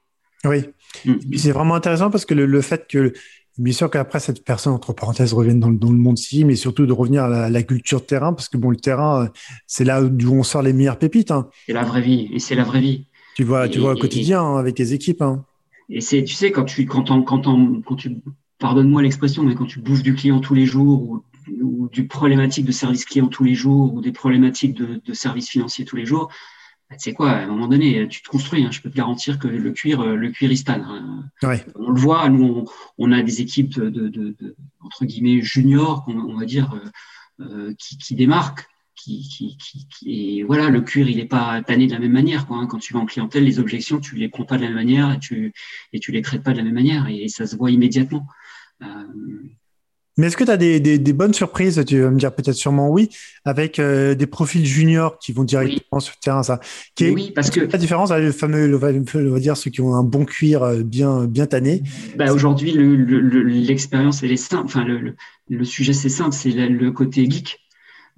Oui. 0.43 0.63
Mm. 1.05 1.37
C'est 1.37 1.51
vraiment 1.51 1.75
intéressant 1.75 2.09
parce 2.09 2.25
que 2.25 2.33
le, 2.33 2.45
le, 2.45 2.61
fait 2.61 2.87
que 2.89 3.13
bien 3.57 3.73
sûr 3.73 3.89
qu'après 3.89 4.19
cette 4.19 4.43
personne 4.43 4.73
entre 4.73 4.93
parenthèses 4.93 5.33
revienne 5.33 5.59
dans, 5.59 5.71
dans 5.71 5.91
le 5.91 5.97
monde 5.97 6.17
ci, 6.17 6.45
mais 6.45 6.55
surtout 6.55 6.85
de 6.85 6.93
revenir 6.93 7.23
à 7.23 7.29
la, 7.29 7.49
la, 7.49 7.63
culture 7.63 8.01
de 8.01 8.05
terrain 8.05 8.33
parce 8.33 8.49
que 8.49 8.57
bon 8.57 8.69
le 8.69 8.77
terrain 8.77 9.29
c'est 9.67 9.83
là 9.83 10.01
où 10.01 10.11
on 10.31 10.43
sort 10.43 10.61
les 10.61 10.73
meilleures 10.73 10.99
pépites. 10.99 11.31
Hein. 11.31 11.49
C'est 11.65 11.73
la 11.73 11.83
vraie 11.83 12.01
vie 12.01 12.29
et 12.33 12.39
c'est 12.39 12.55
la 12.55 12.63
vraie 12.63 12.81
vie. 12.81 13.05
Tu 13.35 13.43
vois, 13.43 13.69
tu 13.69 13.79
vois 13.79 13.93
au 13.93 13.97
quotidien 13.97 14.41
hein, 14.41 14.57
avec 14.57 14.75
tes 14.75 14.93
équipes. 14.93 15.21
Hein. 15.21 15.45
Et 15.89 16.01
c'est 16.01 16.23
tu 16.23 16.33
sais 16.33 16.51
quand 16.51 16.65
tu 16.65 16.85
quand 16.85 17.11
on, 17.11 17.23
quand 17.23 17.47
on, 17.47 17.81
quand 17.81 17.95
tu 17.95 18.17
pardonne-moi 18.59 19.01
l'expression 19.01 19.43
mais 19.43 19.55
quand 19.55 19.65
tu 19.65 19.79
bouffes 19.79 20.03
du 20.03 20.13
client 20.13 20.39
tous 20.39 20.53
les 20.53 20.65
jours 20.65 21.01
ou 21.03 21.23
ou 21.61 21.89
du 21.89 22.07
problématique 22.07 22.65
de 22.65 22.71
service 22.71 23.05
client 23.05 23.27
tous 23.27 23.43
les 23.43 23.55
jours 23.55 23.93
ou 23.93 24.01
des 24.01 24.11
problématiques 24.11 24.73
de, 24.73 25.01
de 25.03 25.13
services 25.13 25.49
financiers 25.49 25.85
tous 25.85 25.95
les 25.95 26.05
jours, 26.05 26.29
bah, 26.91 26.97
tu 26.97 27.03
sais 27.03 27.13
quoi, 27.13 27.31
à 27.31 27.43
un 27.43 27.47
moment 27.47 27.69
donné, 27.69 28.05
tu 28.09 28.21
te 28.21 28.27
construis. 28.27 28.65
Hein, 28.65 28.71
je 28.71 28.81
peux 28.81 28.89
te 28.89 28.95
garantir 28.95 29.39
que 29.39 29.47
le 29.47 29.71
cuir, 29.71 30.05
le 30.05 30.29
cuir, 30.29 30.51
il 30.51 30.57
stagne. 30.57 30.83
Hein. 30.85 31.23
On 31.75 31.89
le 31.89 31.99
voit, 31.99 32.27
nous, 32.27 32.65
on, 32.97 33.11
a 33.13 33.23
des 33.23 33.39
équipes 33.39 33.69
de, 33.69 33.89
de, 33.89 34.09
de 34.09 34.55
entre 34.81 35.05
guillemets 35.05 35.41
juniors, 35.41 36.03
on, 36.07 36.35
va 36.37 36.43
dire, 36.43 36.73
euh, 36.73 37.45
euh, 37.45 37.73
qui, 37.79 37.97
qui 37.97 38.15
démarquent. 38.15 38.67
Qui, 38.93 39.27
qui, 39.29 39.57
qui, 39.57 39.87
et 40.05 40.43
voilà, 40.43 40.69
le 40.69 40.81
cuir, 40.81 41.09
il 41.09 41.17
n'est 41.17 41.25
pas 41.25 41.63
tanné 41.63 41.87
de 41.87 41.93
la 41.93 41.99
même 41.99 42.11
manière. 42.11 42.45
Quoi, 42.45 42.57
hein. 42.57 42.67
Quand 42.67 42.77
tu 42.77 42.93
vas 42.93 42.99
en 42.99 43.05
clientèle, 43.05 43.45
les 43.45 43.57
objections, 43.57 43.99
tu 43.99 44.15
les 44.15 44.27
prends 44.27 44.43
pas 44.43 44.57
de 44.57 44.61
la 44.61 44.67
même 44.67 44.75
manière 44.75 45.13
et 45.13 45.17
tu 45.17 45.53
et 45.91 45.99
tu 45.99 46.11
les 46.11 46.21
traites 46.21 46.43
pas 46.43 46.51
de 46.51 46.57
la 46.57 46.63
même 46.63 46.75
manière 46.75 47.07
et, 47.07 47.27
ça 47.29 47.47
se 47.47 47.55
voit 47.55 47.71
immédiatement. 47.71 48.27
Euh, 48.83 48.87
mais 50.17 50.27
est-ce 50.27 50.37
que 50.37 50.43
tu 50.43 50.51
as 50.51 50.57
des, 50.57 50.79
des, 50.79 50.99
des, 50.99 51.13
bonnes 51.13 51.33
surprises? 51.33 51.83
Tu 51.87 52.01
vas 52.01 52.09
me 52.09 52.19
dire 52.19 52.33
peut-être 52.33 52.55
sûrement 52.55 52.89
oui, 52.89 53.09
avec 53.45 53.79
euh, 53.79 54.13
des 54.13 54.27
profils 54.27 54.65
juniors 54.65 55.17
qui 55.19 55.31
vont 55.31 55.43
directement 55.43 55.99
sur 55.99 56.13
le 56.17 56.23
terrain. 56.23 56.43
Ça. 56.43 56.59
Qui 56.95 57.05
est, 57.05 57.09
oui, 57.11 57.31
parce 57.33 57.49
que 57.49 57.61
la 57.61 57.77
différence 57.77 58.11
avec 58.11 58.25
le 58.25 58.31
fameux, 58.31 58.73
on 58.75 58.77
va, 58.77 59.39
dire 59.39 59.55
ceux 59.55 59.71
qui 59.71 59.81
ont 59.81 59.95
un 59.95 60.03
bon 60.03 60.25
cuir 60.25 60.63
euh, 60.63 60.83
bien 60.83 61.25
bien 61.25 61.45
tanné? 61.45 61.83
Bah, 62.17 62.33
Aujourd'hui, 62.33 62.73
l'expérience 62.73 64.23
elle 64.23 64.31
est 64.31 64.37
simple. 64.37 64.65
Enfin, 64.65 64.83
le, 64.83 65.15
le 65.49 65.63
sujet 65.63 65.93
c'est 65.93 66.09
simple, 66.09 66.33
c'est 66.33 66.51
le 66.51 66.91
côté 66.91 67.29
geek. 67.29 67.60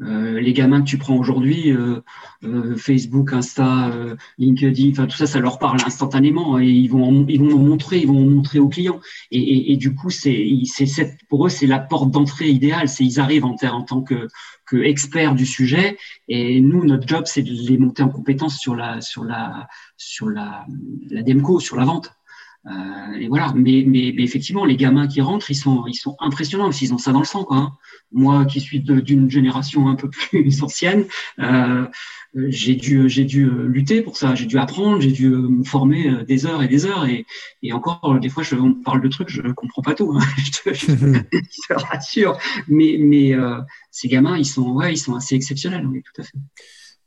Euh, 0.01 0.39
les 0.39 0.53
gamins 0.53 0.81
que 0.81 0.87
tu 0.87 0.97
prends 0.97 1.15
aujourd'hui, 1.15 1.71
euh, 1.71 2.01
euh, 2.43 2.75
Facebook, 2.75 3.33
Insta, 3.33 3.91
LinkedIn, 4.37 4.91
enfin 4.91 5.05
tout 5.05 5.17
ça, 5.17 5.27
ça 5.27 5.39
leur 5.39 5.59
parle 5.59 5.79
instantanément 5.85 6.59
et 6.59 6.67
ils 6.67 6.87
vont 6.87 7.25
ils 7.27 7.39
vont 7.39 7.53
en 7.53 7.59
montrer, 7.59 7.99
ils 7.99 8.07
vont 8.07 8.25
montrer 8.27 8.59
aux 8.59 8.69
clients. 8.69 8.99
Et, 9.31 9.77
du 9.77 9.93
coup, 9.95 10.09
c'est 10.09 10.45
pour 11.29 11.45
eux 11.45 11.49
c'est 11.49 11.67
la 11.67 11.79
porte 11.79 12.11
d'entrée 12.11 12.49
idéale. 12.49 12.89
C'est 12.89 13.05
ils 13.05 13.19
arrivent 13.19 13.45
en, 13.45 13.55
en 13.61 13.81
tant 13.83 14.01
que 14.01 14.27
que 14.65 14.77
experts 14.77 15.35
du 15.35 15.45
sujet 15.45 15.97
et 16.29 16.61
nous 16.61 16.85
notre 16.85 17.07
job 17.07 17.23
c'est 17.25 17.43
de 17.43 17.51
les 17.51 17.77
monter 17.77 18.01
en 18.01 18.09
compétence 18.09 18.57
sur 18.57 18.75
la 18.75 19.01
sur 19.01 19.25
la 19.25 19.67
sur 19.97 20.29
la 20.29 20.65
la 21.09 21.21
Demco, 21.21 21.59
sur 21.59 21.75
la 21.75 21.85
vente. 21.85 22.13
Euh, 22.65 23.13
et 23.19 23.27
voilà. 23.27 23.53
Mais, 23.55 23.83
mais, 23.85 24.13
mais, 24.15 24.23
effectivement, 24.23 24.65
les 24.65 24.77
gamins 24.77 25.07
qui 25.07 25.21
rentrent, 25.21 25.51
ils 25.51 25.55
sont, 25.55 25.85
ils 25.87 25.95
sont 25.95 26.15
impressionnants 26.19 26.65
parce 26.65 26.79
qu'ils 26.79 26.93
ont 26.93 26.97
ça 26.97 27.11
dans 27.11 27.19
le 27.19 27.25
sang. 27.25 27.43
Quoi, 27.43 27.57
hein. 27.57 27.71
Moi, 28.11 28.45
qui 28.45 28.59
suis 28.61 28.79
d'une 28.79 29.29
génération 29.29 29.87
un 29.87 29.95
peu 29.95 30.09
plus 30.09 30.61
ancienne, 30.63 31.05
euh, 31.39 31.85
j'ai 32.35 32.75
dû, 32.75 33.09
j'ai 33.09 33.25
dû 33.25 33.49
lutter 33.67 34.01
pour 34.01 34.17
ça. 34.17 34.33
J'ai 34.33 34.45
dû 34.45 34.57
apprendre, 34.57 35.01
j'ai 35.01 35.11
dû 35.11 35.29
me 35.29 35.63
former 35.63 36.23
des 36.27 36.45
heures 36.45 36.63
et 36.63 36.67
des 36.67 36.85
heures. 36.85 37.05
Et, 37.05 37.25
et 37.61 37.73
encore, 37.73 38.19
des 38.19 38.29
fois, 38.29 38.43
je, 38.43 38.55
on 38.55 38.73
parle 38.73 39.01
de 39.01 39.07
trucs, 39.07 39.29
je 39.29 39.41
comprends 39.51 39.81
pas 39.81 39.93
tout. 39.93 40.13
Hein. 40.15 40.23
je, 40.37 40.51
te, 40.51 40.73
je, 40.73 40.85
te, 40.87 41.73
rassure. 41.91 42.37
Mais, 42.67 42.97
mais 42.99 43.33
euh, 43.33 43.59
ces 43.91 44.07
gamins, 44.07 44.37
ils 44.37 44.45
sont, 44.45 44.71
ouais, 44.71 44.93
ils 44.93 44.97
sont 44.97 45.15
assez 45.15 45.35
exceptionnels. 45.35 45.85
Oui, 45.85 46.01
tout 46.01 46.21
à 46.21 46.23
fait 46.23 46.37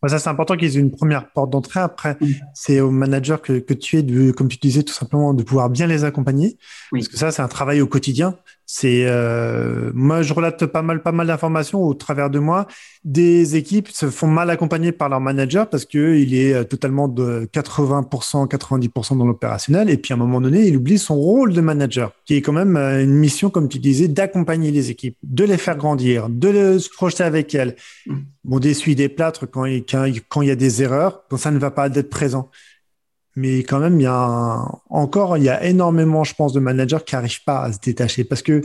ça, 0.07 0.19
c'est 0.19 0.29
important 0.29 0.57
qu'ils 0.57 0.77
aient 0.77 0.81
une 0.81 0.91
première 0.91 1.31
porte 1.33 1.51
d'entrée. 1.51 1.81
Après, 1.81 2.17
c'est 2.55 2.81
au 2.81 2.91
manager 2.91 3.41
que, 3.43 3.59
que, 3.59 3.75
tu 3.75 3.99
es, 3.99 4.03
de, 4.03 4.31
comme 4.31 4.49
tu 4.49 4.59
disais, 4.59 4.83
tout 4.83 4.93
simplement, 4.93 5.35
de 5.35 5.43
pouvoir 5.43 5.71
bien 5.71 5.87
les 5.87 6.05
accompagner. 6.05 6.59
Parce 6.93 7.09
que 7.09 7.17
ça, 7.17 7.31
c'est 7.31 7.43
un 7.43 7.49
travail 7.49 7.81
au 7.81 7.87
quotidien. 7.87 8.37
C'est 8.68 9.05
euh, 9.07 9.92
moi, 9.94 10.22
je 10.22 10.35
relate 10.35 10.66
pas 10.66 10.83
mal, 10.83 11.00
pas 11.00 11.12
mal 11.12 11.29
d'informations 11.29 11.81
au 11.85 11.94
travers 11.94 12.31
de 12.31 12.40
moi. 12.40 12.66
Des 13.05 13.55
équipes 13.55 13.88
se 13.88 14.11
font 14.11 14.26
mal 14.26 14.50
accompagner 14.50 14.90
par 14.90 15.09
leur 15.09 15.20
manager 15.20 15.70
parce 15.70 15.85
que 15.85 16.17
il 16.17 16.35
est 16.35 16.52
euh, 16.52 16.64
totalement 16.64 17.06
de 17.06 17.48
80%, 17.52 18.48
90% 18.48 19.19
dans 19.19 19.25
l'opérationnel. 19.25 19.88
Et 19.88 19.96
puis 19.96 20.12
à 20.12 20.17
un 20.17 20.19
moment 20.19 20.40
donné, 20.40 20.67
il 20.67 20.77
oublie 20.77 20.98
son 20.98 21.14
rôle 21.14 21.52
de 21.52 21.60
manager, 21.60 22.10
qui 22.25 22.35
est 22.35 22.42
quand 22.42 22.52
même 22.52 22.77
euh, 22.77 23.04
une 23.04 23.14
mission, 23.14 23.50
comme 23.50 23.69
tu 23.69 23.79
disais, 23.79 24.08
d'accompagner 24.08 24.73
les 24.73 24.90
équipes, 24.90 25.17
de 25.23 25.44
les 25.44 25.58
faire 25.58 25.77
grandir, 25.77 26.29
de 26.29 26.79
se 26.79 26.90
projeter 26.90 27.23
avec 27.23 27.54
elles. 27.54 27.77
Mm. 28.06 28.14
Bon, 28.42 28.58
d'essuyer 28.58 28.96
des 28.96 29.08
plâtres 29.08 29.48
quand 29.48 29.64
il, 29.64 29.85
quand, 29.85 30.10
quand 30.29 30.42
il 30.42 30.48
y 30.48 30.52
a 30.52 30.56
des 30.56 30.83
erreurs, 30.83 31.23
quand 31.31 31.37
ça 31.37 31.52
ne 31.52 31.58
va 31.58 31.71
pas 31.71 31.88
d'être 31.88 32.10
présent. 32.10 32.50
Mais 33.37 33.59
quand 33.59 33.79
même, 33.79 34.01
il 34.01 34.05
y 34.05 34.07
a 34.07 34.65
encore, 34.89 35.37
il 35.37 35.45
y 35.45 35.51
a 35.51 35.63
énormément, 35.65 36.25
je 36.25 36.35
pense, 36.35 36.53
de 36.53 36.61
managers 36.61 37.05
qui 37.07 37.15
n'arrivent 37.15 37.45
pas 37.45 37.61
à 37.61 37.73
se 37.73 37.79
détacher 37.79 38.25
parce 38.25 38.43
que 38.43 38.63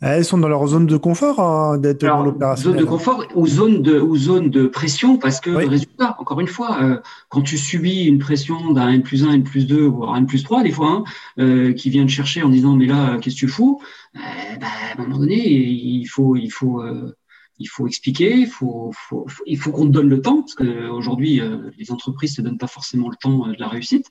elles 0.00 0.24
sont 0.24 0.38
dans 0.38 0.48
leur 0.48 0.66
zone 0.66 0.86
de 0.86 0.96
confort 0.96 1.40
hein, 1.40 1.78
d'être 1.78 2.04
dans 2.04 2.24
l'opération. 2.24 2.70
Zone 2.70 2.78
de 2.78 2.84
confort 2.84 3.24
ou 3.34 3.46
zone 3.46 3.80
de, 3.80 3.98
ou 3.98 4.16
zone 4.16 4.50
de 4.50 4.66
pression, 4.66 5.16
parce 5.16 5.40
que 5.40 5.50
résultat, 5.50 6.16
encore 6.18 6.40
une 6.40 6.48
fois, 6.48 6.78
euh, 6.82 6.98
quand 7.28 7.42
tu 7.42 7.56
subis 7.56 8.04
une 8.04 8.18
pression 8.18 8.72
d'un 8.72 8.88
N 8.88 9.02
plus 9.02 9.24
1, 9.24 9.32
N 9.32 9.44
plus 9.44 9.66
2, 9.66 9.86
voire 9.86 10.16
N 10.16 10.26
plus 10.26 10.42
3, 10.42 10.62
des 10.62 10.72
fois, 10.72 10.90
hein, 10.90 11.04
euh, 11.38 11.72
qui 11.72 11.90
vient 11.90 12.04
te 12.04 12.10
chercher 12.10 12.42
en 12.42 12.48
disant 12.48 12.76
mais 12.76 12.86
là, 12.86 13.18
qu'est-ce 13.18 13.36
que 13.36 13.40
tu 13.40 13.48
fous? 13.48 13.80
Bah, 14.14 14.20
À 14.96 15.00
un 15.00 15.04
moment 15.04 15.18
donné, 15.18 15.36
il 15.36 16.04
faut, 16.06 16.36
il 16.36 16.50
faut, 16.50 16.82
euh, 16.82 17.16
il 17.58 17.66
faut 17.66 17.86
expliquer, 17.86 18.36
il 18.36 18.46
faut, 18.46 18.90
faut, 18.92 19.26
il 19.46 19.58
faut 19.58 19.70
qu'on 19.70 19.86
donne 19.86 20.08
le 20.08 20.20
temps, 20.20 20.42
parce 20.42 20.54
qu'aujourd'hui, 20.54 21.40
les 21.78 21.92
entreprises 21.92 22.38
ne 22.38 22.44
donnent 22.44 22.58
pas 22.58 22.66
forcément 22.66 23.08
le 23.08 23.16
temps 23.16 23.48
de 23.48 23.56
la 23.58 23.68
réussite. 23.68 24.10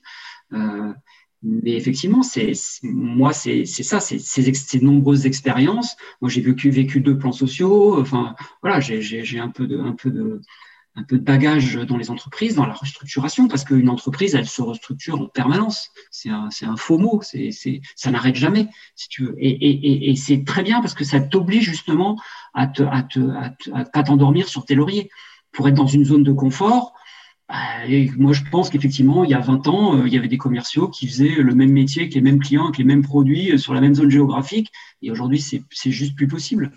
Mais 1.46 1.74
effectivement, 1.74 2.24
c'est 2.24 2.54
moi, 2.84 3.34
c'est 3.34 3.66
ça, 3.66 4.00
c'est 4.00 4.20
ces 4.20 4.80
nombreuses 4.80 5.26
expériences. 5.26 5.98
Moi, 6.22 6.30
j'ai 6.30 6.40
vécu, 6.40 6.70
vécu 6.70 7.02
deux 7.02 7.18
plans 7.18 7.34
sociaux. 7.34 8.00
Enfin, 8.00 8.36
voilà, 8.62 8.80
j'ai 8.80 9.40
un 9.40 9.50
peu 9.50 9.68
de, 9.68 9.78
un 9.78 9.92
peu 9.92 10.10
de, 10.10 10.40
un 10.96 11.04
peu 11.04 11.18
de 11.18 11.24
bagage 11.24 11.76
dans 11.76 11.98
les 11.98 12.12
entreprises, 12.12 12.56
dans 12.56 12.66
la 12.66 12.74
restructuration, 12.74 13.48
parce 13.48 13.64
qu'une 13.64 13.90
entreprise, 13.90 14.36
elle 14.36 14.48
se 14.48 14.62
restructure 14.62 15.20
en 15.20 15.26
permanence. 15.26 15.90
C'est 16.12 16.30
un, 16.30 16.50
un, 16.62 16.78
faux 16.78 16.98
mot. 16.98 17.22
C'est, 17.24 17.50
ça 17.96 18.12
n'arrête 18.12 18.36
jamais, 18.36 18.68
si 18.96 19.10
tu 19.10 19.26
veux. 19.26 19.36
Et, 19.38 19.50
et, 19.50 20.12
et 20.12 20.16
c'est 20.16 20.44
très 20.44 20.62
bien 20.62 20.82
parce 20.82 20.94
que 20.94 21.04
ça 21.04 21.20
t'oblige 21.20 21.66
justement 21.66 22.20
à 22.54 22.68
te, 22.68 22.84
à 22.84 23.02
te, 23.02 23.20
à, 23.74 23.86
pas 23.86 24.04
t'endormir 24.04 24.48
sur 24.48 24.66
tes 24.66 24.76
lauriers. 24.76 25.10
Pour 25.52 25.68
être 25.68 25.76
dans 25.76 25.88
une 25.88 26.04
zone 26.04 26.24
de 26.24 26.32
confort, 26.32 26.94
bah, 27.48 27.86
et 27.88 28.10
moi, 28.18 28.34
je 28.34 28.42
pense 28.50 28.70
qu'effectivement, 28.70 29.24
il 29.24 29.30
y 29.30 29.34
a 29.36 29.40
20 29.40 29.68
ans, 29.68 29.98
euh, 29.98 30.08
il 30.08 30.14
y 30.14 30.18
avait 30.18 30.28
des 30.28 30.38
commerciaux 30.38 30.88
qui 30.88 31.08
faisaient 31.08 31.36
le 31.36 31.54
même 31.54 31.72
métier, 31.72 32.04
avec 32.04 32.16
les 32.16 32.22
mêmes 32.22 32.40
clients, 32.40 32.66
avec 32.66 32.78
les 32.78 32.84
mêmes 32.84 33.04
produits 33.04 33.52
euh, 33.52 33.58
sur 33.58 33.74
la 33.74 33.82
même 33.82 33.94
zone 33.94 34.10
géographique. 34.10 34.72
Et 35.02 35.12
aujourd'hui, 35.12 35.40
c'est 35.42 35.92
juste 35.92 36.16
plus 36.16 36.28
possible. 36.28 36.72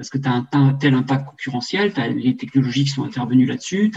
Parce 0.00 0.08
que 0.08 0.16
tu 0.16 0.26
as 0.26 0.46
un, 0.52 0.72
tel 0.72 0.94
impact 0.94 1.26
concurrentiel, 1.26 1.92
tu 1.92 2.00
as 2.00 2.08
les 2.08 2.34
technologies 2.34 2.84
qui 2.84 2.90
sont 2.90 3.04
intervenues 3.04 3.44
là-dessus, 3.44 3.92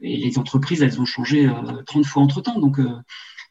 et 0.00 0.16
les 0.16 0.38
entreprises, 0.38 0.82
elles 0.82 1.00
ont 1.00 1.04
changé 1.04 1.48
30 1.86 2.02
euh, 2.02 2.08
fois 2.08 2.20
entre-temps. 2.24 2.58
Donc, 2.58 2.80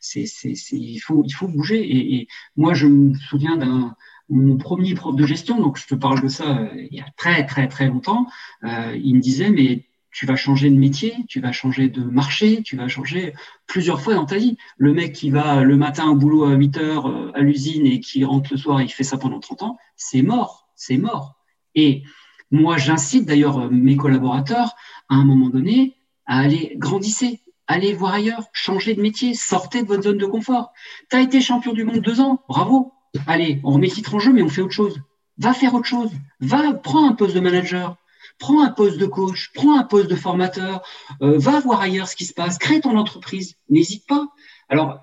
c'est 0.02 0.26
il, 0.74 1.00
faut, 1.00 1.24
il 1.26 1.32
faut 1.32 1.48
bouger. 1.48 1.80
Et, 1.96 2.28
moi, 2.58 2.74
je 2.74 2.88
me 2.88 3.14
souviens 3.14 3.56
d'un 3.56 3.96
mon 4.28 4.58
premier 4.58 4.94
prof 4.94 5.16
de 5.16 5.26
gestion, 5.26 5.62
donc 5.62 5.78
je 5.78 5.88
te 5.88 5.96
parle 5.96 6.22
de 6.22 6.28
ça 6.28 6.68
il 6.76 6.98
y 6.98 7.00
a 7.00 7.06
très 7.16 7.46
très 7.46 7.68
très 7.68 7.88
longtemps, 7.88 8.28
euh, 8.64 8.98
il 9.00 9.16
me 9.16 9.22
disait 9.22 9.52
mais 9.52 9.86
tu 10.12 10.26
vas 10.26 10.36
changer 10.36 10.70
de 10.70 10.76
métier, 10.76 11.14
tu 11.28 11.42
vas 11.42 11.52
changer 11.52 11.90
de 11.90 12.02
marché, 12.02 12.64
tu 12.64 12.76
vas 12.76 12.88
changer 12.88 13.34
plusieurs 13.68 14.02
fois 14.02 14.16
dans 14.16 14.26
ta 14.26 14.38
vie. 14.38 14.58
Le 14.78 14.94
mec 14.94 15.14
qui 15.14 15.30
va 15.30 15.64
le 15.64 15.78
matin 15.78 16.08
au 16.08 16.16
boulot 16.16 16.46
à 16.46 16.54
8 16.54 16.78
heures 16.78 17.08
euh, 17.08 17.32
à 17.36 17.42
l'usine 17.42 17.86
et 17.86 18.00
qui 18.00 18.26
rentre 18.26 18.52
le 18.52 18.58
soir 18.58 18.80
et 18.80 18.86
il 18.86 18.90
fait 18.90 19.04
ça 19.04 19.18
pendant 19.18 19.40
30 19.40 19.64
ans, 19.64 19.78
c'est 19.96 20.24
mort, 20.24 20.70
c'est 20.76 20.98
mort. 20.98 21.36
Et 21.76 22.04
moi, 22.52 22.78
j'incite 22.78 23.26
d'ailleurs 23.26 23.60
euh, 23.60 23.70
mes 23.70 23.96
collaborateurs 23.96 24.76
à 25.10 25.16
un 25.16 25.26
moment 25.26 25.50
donné 25.50 25.96
à 26.26 26.40
aller 26.40 26.74
grandisser, 26.78 27.42
aller 27.68 27.94
voir 27.94 28.14
ailleurs, 28.14 28.46
changer 28.54 28.96
de 28.96 29.02
métier, 29.02 29.34
sortez 29.34 29.84
de 29.84 29.88
votre 29.88 30.04
zone 30.04 30.18
de 30.18 30.26
confort. 30.26 30.72
Tu 31.10 31.18
as 31.18 31.22
été 31.22 31.42
champion 31.42 31.74
du 31.74 31.84
monde 31.84 32.00
deux 32.00 32.20
ans, 32.20 32.44
bravo. 32.50 32.94
Allez, 33.28 33.62
on 33.64 33.72
remet 33.72 33.88
titre 33.88 34.16
en 34.16 34.20
jeu, 34.20 34.34
mais 34.34 34.42
on 34.42 34.50
fait 34.50 34.62
autre 34.62 34.74
chose. 34.74 35.00
Va 35.38 35.54
faire 35.54 35.74
autre 35.74 35.88
chose. 35.88 36.12
Va, 36.40 36.74
prends 36.74 37.08
un 37.08 37.14
poste 37.14 37.36
de 37.36 37.40
manager 37.40 37.98
prends 38.40 38.64
un 38.64 38.72
poste 38.72 38.98
de 38.98 39.06
coach, 39.06 39.52
prends 39.54 39.78
un 39.78 39.84
poste 39.84 40.10
de 40.10 40.16
formateur, 40.16 40.82
euh, 41.22 41.38
va 41.38 41.60
voir 41.60 41.82
ailleurs 41.82 42.08
ce 42.08 42.16
qui 42.16 42.26
se 42.26 42.34
passe, 42.34 42.58
crée 42.58 42.82
ton 42.82 42.98
entreprise, 42.98 43.56
n'hésite 43.70 44.06
pas. 44.08 44.28
Alors, 44.70 45.00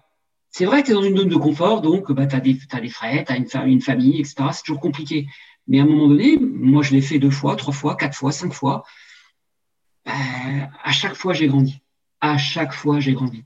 c'est 0.50 0.66
vrai 0.66 0.82
que 0.82 0.86
tu 0.86 0.92
es 0.92 0.94
dans 0.94 1.02
une 1.02 1.16
zone 1.16 1.28
de 1.28 1.36
confort, 1.36 1.80
donc 1.80 2.12
bah, 2.12 2.26
tu 2.26 2.36
as, 2.36 2.40
des 2.40 2.54
frais, 2.88 3.24
tu 3.26 3.32
as 3.32 3.64
une, 3.66 3.80
famille, 3.80 4.20
etc. 4.20 4.34
C'est 4.52 4.62
toujours 4.62 4.80
compliqué. 4.80 5.26
Mais 5.68 5.80
à 5.80 5.82
un 5.82 5.86
moment 5.86 6.08
donné, 6.08 6.38
moi, 6.38 6.82
je 6.82 6.92
l'ai 6.92 7.00
fait 7.00 7.18
deux 7.18 7.30
fois, 7.30 7.56
trois 7.56 7.72
fois, 7.72 7.96
quatre 7.96 8.16
fois, 8.16 8.32
cinq 8.32 8.52
fois. 8.52 8.84
Bah, 10.04 10.12
à 10.82 10.92
chaque 10.92 11.14
fois, 11.14 11.32
j'ai 11.32 11.46
grandi. 11.46 11.80
À 12.20 12.38
chaque 12.38 12.72
fois, 12.72 13.00
j'ai 13.00 13.12
grandi. 13.12 13.44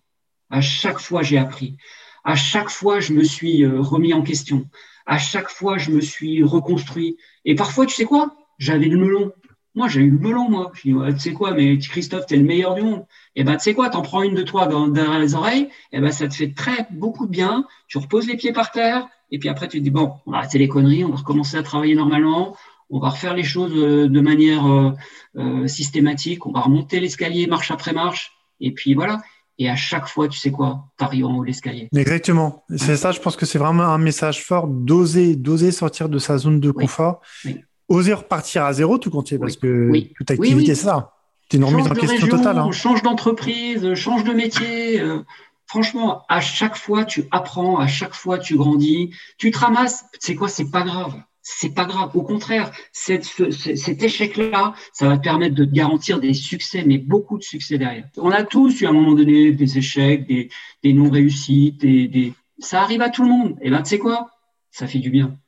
À 0.50 0.60
chaque 0.60 0.98
fois, 0.98 1.22
j'ai 1.22 1.38
appris. 1.38 1.76
À 2.24 2.34
chaque 2.34 2.70
fois, 2.70 3.00
je 3.00 3.12
me 3.12 3.22
suis 3.22 3.64
euh, 3.64 3.80
remis 3.80 4.12
en 4.12 4.22
question. 4.22 4.68
À 5.06 5.18
chaque 5.18 5.48
fois, 5.48 5.78
je 5.78 5.90
me 5.90 6.00
suis 6.00 6.42
reconstruit. 6.42 7.16
Et 7.44 7.54
parfois, 7.54 7.86
tu 7.86 7.94
sais 7.94 8.04
quoi? 8.04 8.34
J'avais 8.58 8.88
le 8.88 8.98
melon. 8.98 9.32
Moi, 9.76 9.88
j'ai 9.88 10.00
eu 10.00 10.10
le 10.10 10.18
melon, 10.18 10.48
moi. 10.48 10.72
Je 10.74 10.90
dis, 10.90 11.14
tu 11.14 11.20
sais 11.20 11.32
quoi, 11.34 11.52
mais 11.52 11.76
Christophe, 11.78 12.24
t'es 12.24 12.36
le 12.36 12.44
meilleur 12.44 12.74
du 12.74 12.82
monde. 12.82 13.04
Et 13.36 13.42
eh 13.42 13.44
ben, 13.44 13.56
tu 13.56 13.64
sais 13.64 13.74
quoi, 13.74 13.90
t'en 13.90 14.00
prends 14.00 14.22
une 14.22 14.34
de 14.34 14.42
toi 14.42 14.66
dans, 14.66 14.88
derrière 14.88 15.18
les 15.18 15.34
oreilles, 15.34 15.64
et 15.92 15.98
eh 15.98 16.00
ben, 16.00 16.10
ça 16.10 16.26
te 16.26 16.34
fait 16.34 16.54
très, 16.54 16.86
beaucoup 16.90 17.26
de 17.26 17.30
bien. 17.30 17.66
Tu 17.86 17.98
reposes 17.98 18.26
les 18.26 18.38
pieds 18.38 18.54
par 18.54 18.70
terre, 18.70 19.06
et 19.30 19.38
puis 19.38 19.50
après, 19.50 19.68
tu 19.68 19.78
te 19.78 19.82
dis, 19.82 19.90
bon, 19.90 20.14
on 20.24 20.32
va 20.32 20.38
arrêter 20.38 20.58
les 20.58 20.68
conneries, 20.68 21.04
on 21.04 21.10
va 21.10 21.16
recommencer 21.16 21.58
à 21.58 21.62
travailler 21.62 21.94
normalement, 21.94 22.56
on 22.88 22.98
va 23.00 23.10
refaire 23.10 23.34
les 23.34 23.44
choses 23.44 23.72
euh, 23.76 24.08
de 24.08 24.20
manière 24.20 24.66
euh, 24.66 24.92
euh, 25.36 25.66
systématique, 25.66 26.46
on 26.46 26.52
va 26.52 26.60
remonter 26.60 26.98
l'escalier 26.98 27.46
marche 27.46 27.70
après 27.70 27.92
marche, 27.92 28.32
et 28.60 28.72
puis 28.72 28.94
voilà. 28.94 29.20
Et 29.58 29.68
à 29.68 29.76
chaque 29.76 30.06
fois, 30.06 30.28
tu 30.28 30.38
sais 30.38 30.50
quoi, 30.50 30.86
t'arrives 30.96 31.26
en 31.26 31.36
haut 31.36 31.42
de 31.42 31.46
l'escalier. 31.46 31.88
Exactement. 31.94 32.64
C'est 32.76 32.96
ça, 32.96 33.12
je 33.12 33.20
pense 33.20 33.36
que 33.36 33.46
c'est 33.46 33.58
vraiment 33.58 33.84
un 33.84 33.98
message 33.98 34.44
fort 34.44 34.68
d'oser, 34.68 35.34
d'oser 35.34 35.70
sortir 35.70 36.08
de 36.08 36.18
sa 36.18 36.38
zone 36.38 36.60
de 36.60 36.70
confort. 36.70 37.20
Oui 37.44 37.60
oser 37.88 38.14
repartir 38.14 38.64
à 38.64 38.72
zéro 38.72 38.98
tout 38.98 39.10
compte 39.10 39.36
parce 39.38 39.56
que 39.56 39.90
toute 40.16 40.30
activité, 40.30 40.74
c'est 40.74 40.84
ça. 40.84 41.12
C'est 41.50 41.58
une 41.58 41.64
remise 41.64 41.86
en 41.86 41.94
question 41.94 42.26
totale. 42.26 42.58
Hein. 42.58 42.72
Change 42.72 43.02
d'entreprise, 43.02 43.94
change 43.94 44.24
de 44.24 44.32
métier. 44.32 45.00
Euh, 45.00 45.20
franchement, 45.66 46.24
à 46.28 46.40
chaque 46.40 46.76
fois, 46.76 47.04
tu 47.04 47.24
apprends, 47.30 47.78
à 47.78 47.86
chaque 47.86 48.14
fois, 48.14 48.38
tu 48.38 48.56
grandis. 48.56 49.10
Tu 49.38 49.50
te 49.52 49.58
ramasses. 49.58 50.04
C'est 50.18 50.34
quoi? 50.34 50.48
C'est 50.48 50.70
pas 50.70 50.82
grave. 50.82 51.14
C'est 51.42 51.72
pas 51.72 51.84
grave. 51.84 52.10
Au 52.14 52.22
contraire, 52.22 52.72
cet 52.90 54.02
échec-là, 54.02 54.74
ça 54.92 55.06
va 55.06 55.16
te 55.16 55.22
permettre 55.22 55.54
de 55.54 55.64
te 55.64 55.72
garantir 55.72 56.18
des 56.18 56.34
succès, 56.34 56.82
mais 56.84 56.98
beaucoup 56.98 57.38
de 57.38 57.44
succès 57.44 57.78
derrière. 57.78 58.08
On 58.16 58.32
a 58.32 58.42
tous 58.42 58.80
eu 58.80 58.86
à 58.86 58.88
un 58.88 58.92
moment 58.92 59.12
donné 59.12 59.52
des 59.52 59.78
échecs, 59.78 60.26
des, 60.26 60.92
non-réussites, 60.92 61.78
des, 61.80 62.34
ça 62.58 62.82
arrive 62.82 63.02
à 63.02 63.10
tout 63.10 63.22
le 63.22 63.28
monde. 63.28 63.56
Et 63.60 63.70
ben, 63.70 63.82
tu 63.82 63.90
sais 63.90 63.98
quoi? 63.98 64.30
Ça 64.72 64.88
fait 64.88 64.98
du 64.98 65.10
bien. 65.10 65.38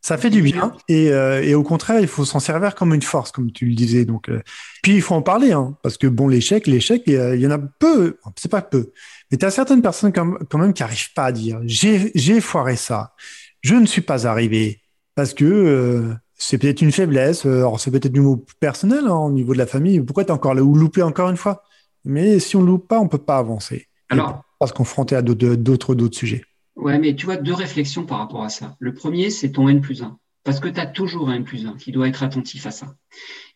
Ça 0.00 0.16
fait 0.16 0.30
du 0.30 0.42
bien 0.42 0.72
et, 0.88 1.10
euh, 1.12 1.42
et 1.42 1.54
au 1.54 1.62
contraire, 1.62 2.00
il 2.00 2.06
faut 2.06 2.24
s'en 2.24 2.40
servir 2.40 2.74
comme 2.74 2.94
une 2.94 3.02
force, 3.02 3.32
comme 3.32 3.50
tu 3.50 3.66
le 3.66 3.74
disais. 3.74 4.04
Donc, 4.04 4.28
euh, 4.28 4.40
puis 4.82 4.94
il 4.94 5.02
faut 5.02 5.14
en 5.14 5.22
parler, 5.22 5.52
hein, 5.52 5.76
parce 5.82 5.98
que 5.98 6.06
bon, 6.06 6.28
l'échec, 6.28 6.66
l'échec, 6.66 7.02
il 7.06 7.40
y 7.40 7.46
en 7.46 7.50
a 7.50 7.58
peu, 7.58 8.18
c'est 8.36 8.50
pas 8.50 8.62
peu, 8.62 8.92
mais 9.30 9.38
tu 9.38 9.44
as 9.44 9.50
certaines 9.50 9.82
personnes 9.82 10.12
quand, 10.12 10.58
même 10.58 10.72
qui 10.72 10.82
arrivent 10.82 11.12
pas 11.14 11.26
à 11.26 11.32
dire 11.32 11.60
j'ai 11.64 12.40
foiré 12.40 12.76
ça, 12.76 13.14
je 13.60 13.74
ne 13.74 13.86
suis 13.86 14.02
pas 14.02 14.26
arrivé 14.26 14.80
parce 15.14 15.34
que 15.34 15.44
euh, 15.44 16.14
c'est 16.36 16.58
peut-être 16.58 16.80
une 16.80 16.92
faiblesse, 16.92 17.44
alors 17.44 17.80
c'est 17.80 17.90
peut-être 17.90 18.12
du 18.12 18.20
mot 18.20 18.44
personnel 18.60 19.04
hein, 19.06 19.16
au 19.16 19.32
niveau 19.32 19.52
de 19.52 19.58
la 19.58 19.66
famille. 19.66 20.00
Pourquoi 20.00 20.24
tu 20.24 20.28
es 20.28 20.32
encore 20.32 20.54
là 20.54 20.62
ou 20.62 20.74
loupé 20.74 21.02
encore 21.02 21.28
une 21.28 21.36
fois 21.36 21.64
Mais 22.04 22.38
si 22.38 22.54
on 22.56 22.62
loupe 22.62 22.86
pas, 22.86 23.00
on 23.00 23.08
peut 23.08 23.18
pas 23.18 23.38
avancer. 23.38 23.88
Alors, 24.10 24.44
pas 24.58 24.66
se 24.66 24.72
confronter 24.72 25.16
à 25.16 25.22
d'autres 25.22 25.96
sujets. 26.12 26.44
Ouais, 26.78 26.96
mais 26.98 27.16
tu 27.16 27.26
vois, 27.26 27.36
deux 27.36 27.52
réflexions 27.52 28.06
par 28.06 28.18
rapport 28.18 28.44
à 28.44 28.48
ça. 28.48 28.76
Le 28.78 28.94
premier, 28.94 29.30
c'est 29.30 29.50
ton 29.50 29.68
N 29.68 29.80
plus 29.80 30.02
1. 30.02 30.16
Parce 30.44 30.60
que 30.60 30.68
tu 30.68 30.78
as 30.78 30.86
toujours 30.86 31.28
un 31.28 31.34
N 31.34 31.44
plus 31.44 31.66
1 31.66 31.76
qui 31.76 31.90
doit 31.90 32.06
être 32.06 32.22
attentif 32.22 32.66
à 32.66 32.70
ça. 32.70 32.94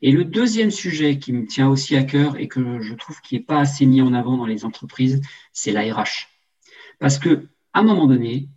Et 0.02 0.10
le 0.10 0.24
deuxième 0.24 0.72
sujet 0.72 1.20
qui 1.20 1.32
me 1.32 1.46
tient 1.46 1.68
aussi 1.68 1.94
à 1.94 2.02
cœur 2.02 2.36
et 2.36 2.48
que 2.48 2.80
je 2.80 2.94
trouve 2.94 3.20
qui 3.20 3.36
n'est 3.36 3.42
pas 3.42 3.60
assez 3.60 3.86
mis 3.86 4.02
en 4.02 4.12
avant 4.12 4.36
dans 4.36 4.44
les 4.44 4.64
entreprises, 4.64 5.20
c'est 5.52 5.70
l'ARH. 5.70 6.30
Parce 6.98 7.18
que, 7.18 7.46
à 7.72 7.80
un 7.80 7.84
moment 7.84 8.08
donné, 8.08 8.48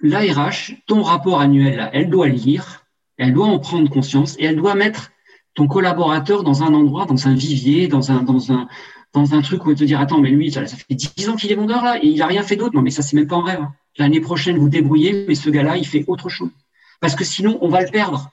l'ARH, 0.00 0.76
ton 0.86 1.02
rapport 1.02 1.40
annuel, 1.40 1.90
elle 1.92 2.10
doit 2.10 2.28
lire, 2.28 2.86
elle 3.16 3.34
doit 3.34 3.48
en 3.48 3.58
prendre 3.58 3.90
conscience 3.90 4.36
et 4.38 4.44
elle 4.44 4.56
doit 4.56 4.76
mettre 4.76 5.10
ton 5.54 5.66
collaborateur 5.66 6.44
dans 6.44 6.62
un 6.62 6.72
endroit, 6.74 7.06
dans 7.06 7.26
un 7.26 7.34
vivier, 7.34 7.88
dans 7.88 8.12
un, 8.12 8.22
dans 8.22 8.52
un, 8.52 8.68
dans 9.14 9.32
un 9.32 9.42
truc 9.42 9.64
où 9.64 9.70
il 9.70 9.76
te 9.76 9.84
dire 9.84 10.00
attends 10.00 10.20
mais 10.20 10.30
lui 10.30 10.50
ça, 10.50 10.66
fait 10.66 10.94
10 10.94 11.28
ans 11.28 11.36
qu'il 11.36 11.50
est 11.50 11.54
vendeur 11.54 11.82
là 11.82 11.98
et 12.02 12.08
il 12.08 12.20
a 12.20 12.26
rien 12.26 12.42
fait 12.42 12.56
d'autre. 12.56 12.74
Non 12.74 12.82
mais 12.82 12.90
ça 12.90 13.02
c'est 13.02 13.16
même 13.16 13.28
pas 13.28 13.36
en 13.36 13.42
rêve 13.42 13.60
hein. 13.60 13.72
l'année 13.96 14.20
prochaine 14.20 14.58
vous 14.58 14.68
débrouillez 14.68 15.24
mais 15.26 15.36
ce 15.36 15.48
gars-là 15.48 15.76
il 15.76 15.86
fait 15.86 16.04
autre 16.08 16.28
chose. 16.28 16.50
Parce 17.00 17.14
que 17.14 17.24
sinon 17.24 17.58
on 17.62 17.68
va 17.68 17.82
le 17.82 17.90
perdre. 17.90 18.30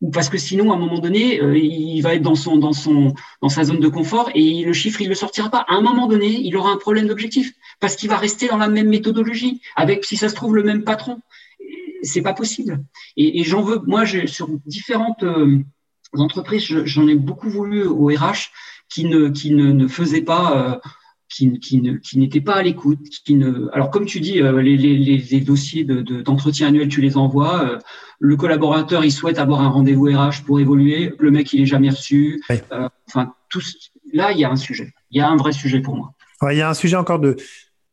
Ou 0.00 0.10
parce 0.10 0.30
que 0.30 0.38
sinon 0.38 0.72
à 0.72 0.76
un 0.76 0.78
moment 0.78 1.00
donné 1.00 1.42
euh, 1.42 1.58
il 1.58 2.00
va 2.00 2.14
être 2.14 2.22
dans 2.22 2.36
son 2.36 2.56
dans 2.56 2.72
son 2.72 3.14
dans 3.42 3.48
sa 3.48 3.64
zone 3.64 3.80
de 3.80 3.88
confort 3.88 4.30
et 4.34 4.64
le 4.64 4.72
chiffre 4.72 5.00
il 5.02 5.08
le 5.08 5.14
sortira 5.14 5.50
pas. 5.50 5.66
À 5.68 5.74
un 5.74 5.82
moment 5.82 6.06
donné 6.06 6.28
il 6.28 6.56
aura 6.56 6.70
un 6.70 6.78
problème 6.78 7.08
d'objectif 7.08 7.52
parce 7.80 7.96
qu'il 7.96 8.08
va 8.08 8.16
rester 8.16 8.46
dans 8.46 8.56
la 8.56 8.68
même 8.68 8.88
méthodologie 8.88 9.60
avec 9.74 10.04
si 10.04 10.16
ça 10.16 10.28
se 10.28 10.34
trouve 10.36 10.54
le 10.54 10.62
même 10.62 10.84
patron. 10.84 11.20
C'est 12.02 12.22
pas 12.22 12.32
possible. 12.32 12.82
Et, 13.18 13.44
j'en 13.44 13.60
veux 13.60 13.80
moi 13.84 14.06
sur 14.06 14.48
différentes 14.64 15.22
euh, 15.24 15.58
entreprises 16.14 16.64
j'en 16.84 17.06
ai 17.08 17.14
beaucoup 17.14 17.50
voulu 17.50 17.84
au 17.84 18.06
RH 18.06 18.50
qui 18.90 19.06
ne, 19.06 19.28
qui 19.28 19.52
ne, 19.54 19.72
ne 19.72 19.88
faisait 19.88 20.20
pas, 20.20 20.56
euh, 20.56 20.90
qui, 21.28 21.58
qui, 21.60 21.80
ne, 21.80 21.94
qui 21.94 22.18
n'était 22.18 22.40
pas 22.40 22.56
à 22.56 22.62
l'écoute, 22.62 23.08
qui 23.24 23.36
ne. 23.36 23.68
Alors 23.72 23.90
comme 23.90 24.04
tu 24.04 24.20
dis, 24.20 24.42
euh, 24.42 24.60
les, 24.60 24.76
les, 24.76 24.98
les, 25.18 25.40
dossiers 25.40 25.84
de, 25.84 26.02
d'entretien 26.22 26.68
annuel, 26.68 26.88
tu 26.88 27.00
les 27.00 27.16
envoies. 27.16 27.62
Euh, 27.62 27.78
le 28.18 28.36
collaborateur, 28.36 29.04
il 29.04 29.12
souhaite 29.12 29.38
avoir 29.38 29.62
un 29.62 29.68
rendez-vous 29.68 30.06
RH 30.06 30.44
pour 30.44 30.60
évoluer. 30.60 31.14
Le 31.18 31.30
mec, 31.30 31.52
il 31.52 31.62
est 31.62 31.66
jamais 31.66 31.90
reçu. 31.90 32.42
enfin, 33.06 33.32
tout. 33.48 33.62
Là, 34.12 34.32
il 34.32 34.38
y 34.38 34.44
a 34.44 34.50
un 34.50 34.56
sujet. 34.56 34.92
Il 35.12 35.18
y 35.18 35.20
a 35.20 35.28
un 35.28 35.36
vrai 35.36 35.52
sujet 35.52 35.80
pour 35.80 35.94
moi. 35.94 36.12
il 36.50 36.58
y 36.58 36.60
a 36.60 36.68
un 36.68 36.74
sujet 36.74 36.96
encore 36.96 37.20
de. 37.20 37.36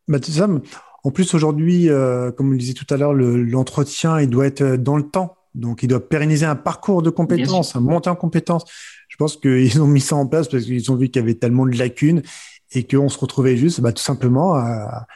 Bah, 0.08 0.18
en 1.04 1.12
plus, 1.12 1.34
aujourd'hui, 1.34 1.88
comme 2.36 2.48
on 2.48 2.52
le 2.52 2.58
disait 2.58 2.74
tout 2.74 2.92
à 2.94 2.98
l'heure, 2.98 3.14
l'entretien, 3.14 4.20
il 4.20 4.30
doit 4.30 4.48
être 4.48 4.76
dans 4.76 4.98
le 4.98 5.04
temps. 5.04 5.38
Donc, 5.56 5.84
ils 5.84 5.88
doivent 5.88 6.08
pérenniser 6.08 6.46
un 6.46 6.56
parcours 6.56 7.02
de 7.02 7.10
compétences, 7.10 7.76
un 7.76 7.80
monter 7.80 8.10
en 8.10 8.16
compétences. 8.16 8.66
Je 9.18 9.24
pense 9.24 9.38
qu'ils 9.38 9.82
ont 9.82 9.88
mis 9.88 10.00
ça 10.00 10.16
en 10.16 10.28
place 10.28 10.48
parce 10.48 10.66
qu'ils 10.66 10.92
ont 10.92 10.96
vu 10.96 11.10
qu'il 11.10 11.20
y 11.20 11.24
avait 11.24 11.34
tellement 11.34 11.66
de 11.66 11.76
lacunes 11.76 12.22
et 12.74 12.86
qu'on 12.86 13.10
se 13.10 13.18
retrouvait 13.18 13.58
juste 13.58 13.82
bah, 13.82 13.92
tout 13.92 14.04
simplement 14.04 14.54
à, 14.54 15.08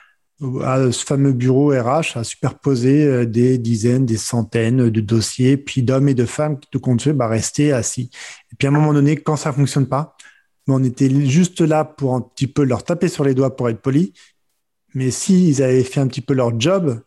ce 0.41 1.06
fameux 1.06 1.34
bureau 1.34 1.68
RH 1.68 2.18
à 2.18 2.24
superposer 2.24 3.06
euh, 3.06 3.26
des 3.28 3.60
dizaines, 3.60 4.08
des 4.08 4.18
centaines 4.18 4.89
de 4.89 5.02
dossiers, 5.02 5.56
puis 5.56 5.84
d'hommes 5.84 6.10
et 6.10 6.16
de 6.16 6.26
femmes 6.26 6.60
qui, 6.60 6.68
tout 6.72 6.80
compte 6.80 6.99
fait, 6.99 7.14
bah, 7.14 7.28
rester 7.28 7.74
assis. 7.74 8.10
Et 8.52 8.56
puis 8.58 8.68
à 8.68 8.72
un 8.72 8.74
moment 8.74 8.91
donné, 8.91 9.18
quand 9.18 9.36
ça 9.36 9.54
fonctionne 9.54 9.86
pas, 9.86 10.16
bah, 10.66 10.74
on 10.74 10.84
était 10.84 11.12
juste 11.28 11.62
là 11.62 11.86
pour 11.86 12.16
un 12.16 12.22
petit 12.22 12.47
peu 12.47 12.64
leur 12.64 12.84
taper 12.84 13.08
sur 13.08 13.24
les 13.24 13.36
doigts 13.36 13.56
pour 13.56 13.70
être 13.70 13.84
poli. 13.84 14.14
Mais 14.95 15.12
s'ils 15.12 15.62
avaient 15.62 15.84
fait 15.84 15.99
un 15.99 16.08
petit 16.08 16.22
peu 16.22 16.34
leur 16.34 16.60
job, 16.60 17.02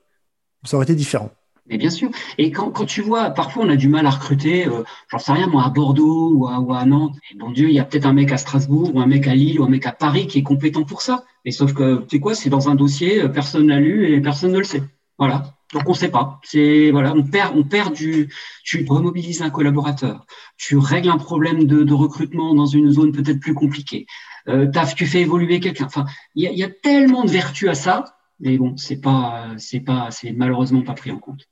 ça 0.64 0.76
aurait 0.76 0.84
été 0.84 0.95
différent. 0.95 1.32
Mais 1.66 1.78
bien 1.78 1.90
sûr. 1.90 2.10
Et 2.36 2.50
quand, 2.50 2.70
quand, 2.70 2.84
tu 2.84 3.00
vois, 3.00 3.30
parfois 3.30 3.64
on 3.64 3.68
a 3.70 3.76
du 3.76 3.88
mal 3.88 4.06
à 4.06 4.10
recruter, 4.10 4.66
euh, 4.66 4.82
j'en 5.08 5.18
sais 5.18 5.32
rien, 5.32 5.46
moi, 5.46 5.64
à 5.64 5.70
Bordeaux 5.70 6.30
ou 6.34 6.46
à, 6.46 6.60
ou 6.60 6.74
à 6.74 6.84
Nantes. 6.84 7.16
Et 7.32 7.36
bon 7.36 7.50
Dieu, 7.50 7.68
il 7.68 7.74
y 7.74 7.78
a 7.78 7.84
peut-être 7.84 8.04
un 8.06 8.12
mec 8.12 8.32
à 8.32 8.36
Strasbourg 8.36 8.94
ou 8.94 9.00
un 9.00 9.06
mec 9.06 9.26
à 9.26 9.34
Lille 9.34 9.60
ou 9.60 9.64
un 9.64 9.70
mec 9.70 9.86
à 9.86 9.92
Paris 9.92 10.26
qui 10.26 10.38
est 10.38 10.42
compétent 10.42 10.84
pour 10.84 11.00
ça. 11.00 11.24
Et 11.46 11.50
sauf 11.50 11.72
que, 11.72 12.00
tu 12.02 12.16
sais 12.16 12.20
quoi, 12.20 12.34
c'est 12.34 12.50
dans 12.50 12.68
un 12.68 12.74
dossier, 12.74 13.22
euh, 13.22 13.28
personne 13.28 13.68
l'a 13.68 13.80
lu 13.80 14.12
et 14.12 14.20
personne 14.20 14.52
ne 14.52 14.58
le 14.58 14.64
sait. 14.64 14.82
Voilà. 15.18 15.54
Donc 15.72 15.88
on 15.88 15.94
sait 15.94 16.10
pas. 16.10 16.40
C'est 16.44 16.90
voilà, 16.90 17.14
on 17.14 17.24
perd, 17.24 17.56
on 17.56 17.64
perd 17.64 17.94
du. 17.94 18.32
Tu 18.62 18.84
remobilises 18.88 19.42
un 19.42 19.50
collaborateur, 19.50 20.26
tu 20.56 20.76
règles 20.76 21.10
un 21.10 21.18
problème 21.18 21.64
de, 21.64 21.82
de 21.82 21.94
recrutement 21.94 22.54
dans 22.54 22.66
une 22.66 22.90
zone 22.90 23.12
peut-être 23.12 23.40
plus 23.40 23.54
compliquée. 23.54 24.06
Euh, 24.48 24.70
tu 24.96 25.06
fais 25.06 25.22
évoluer 25.22 25.60
quelqu'un. 25.60 25.86
Enfin, 25.86 26.04
il 26.34 26.44
y 26.44 26.46
a, 26.46 26.52
y 26.52 26.62
a, 26.62 26.68
tellement 26.68 27.24
de 27.24 27.30
vertus 27.30 27.68
à 27.68 27.74
ça, 27.74 28.04
mais 28.40 28.58
bon, 28.58 28.76
c'est 28.76 29.00
pas, 29.00 29.54
c'est 29.56 29.80
pas, 29.80 30.10
c'est 30.10 30.32
malheureusement 30.32 30.82
pas 30.82 30.92
pris 30.94 31.10
en 31.10 31.18
compte. 31.18 31.48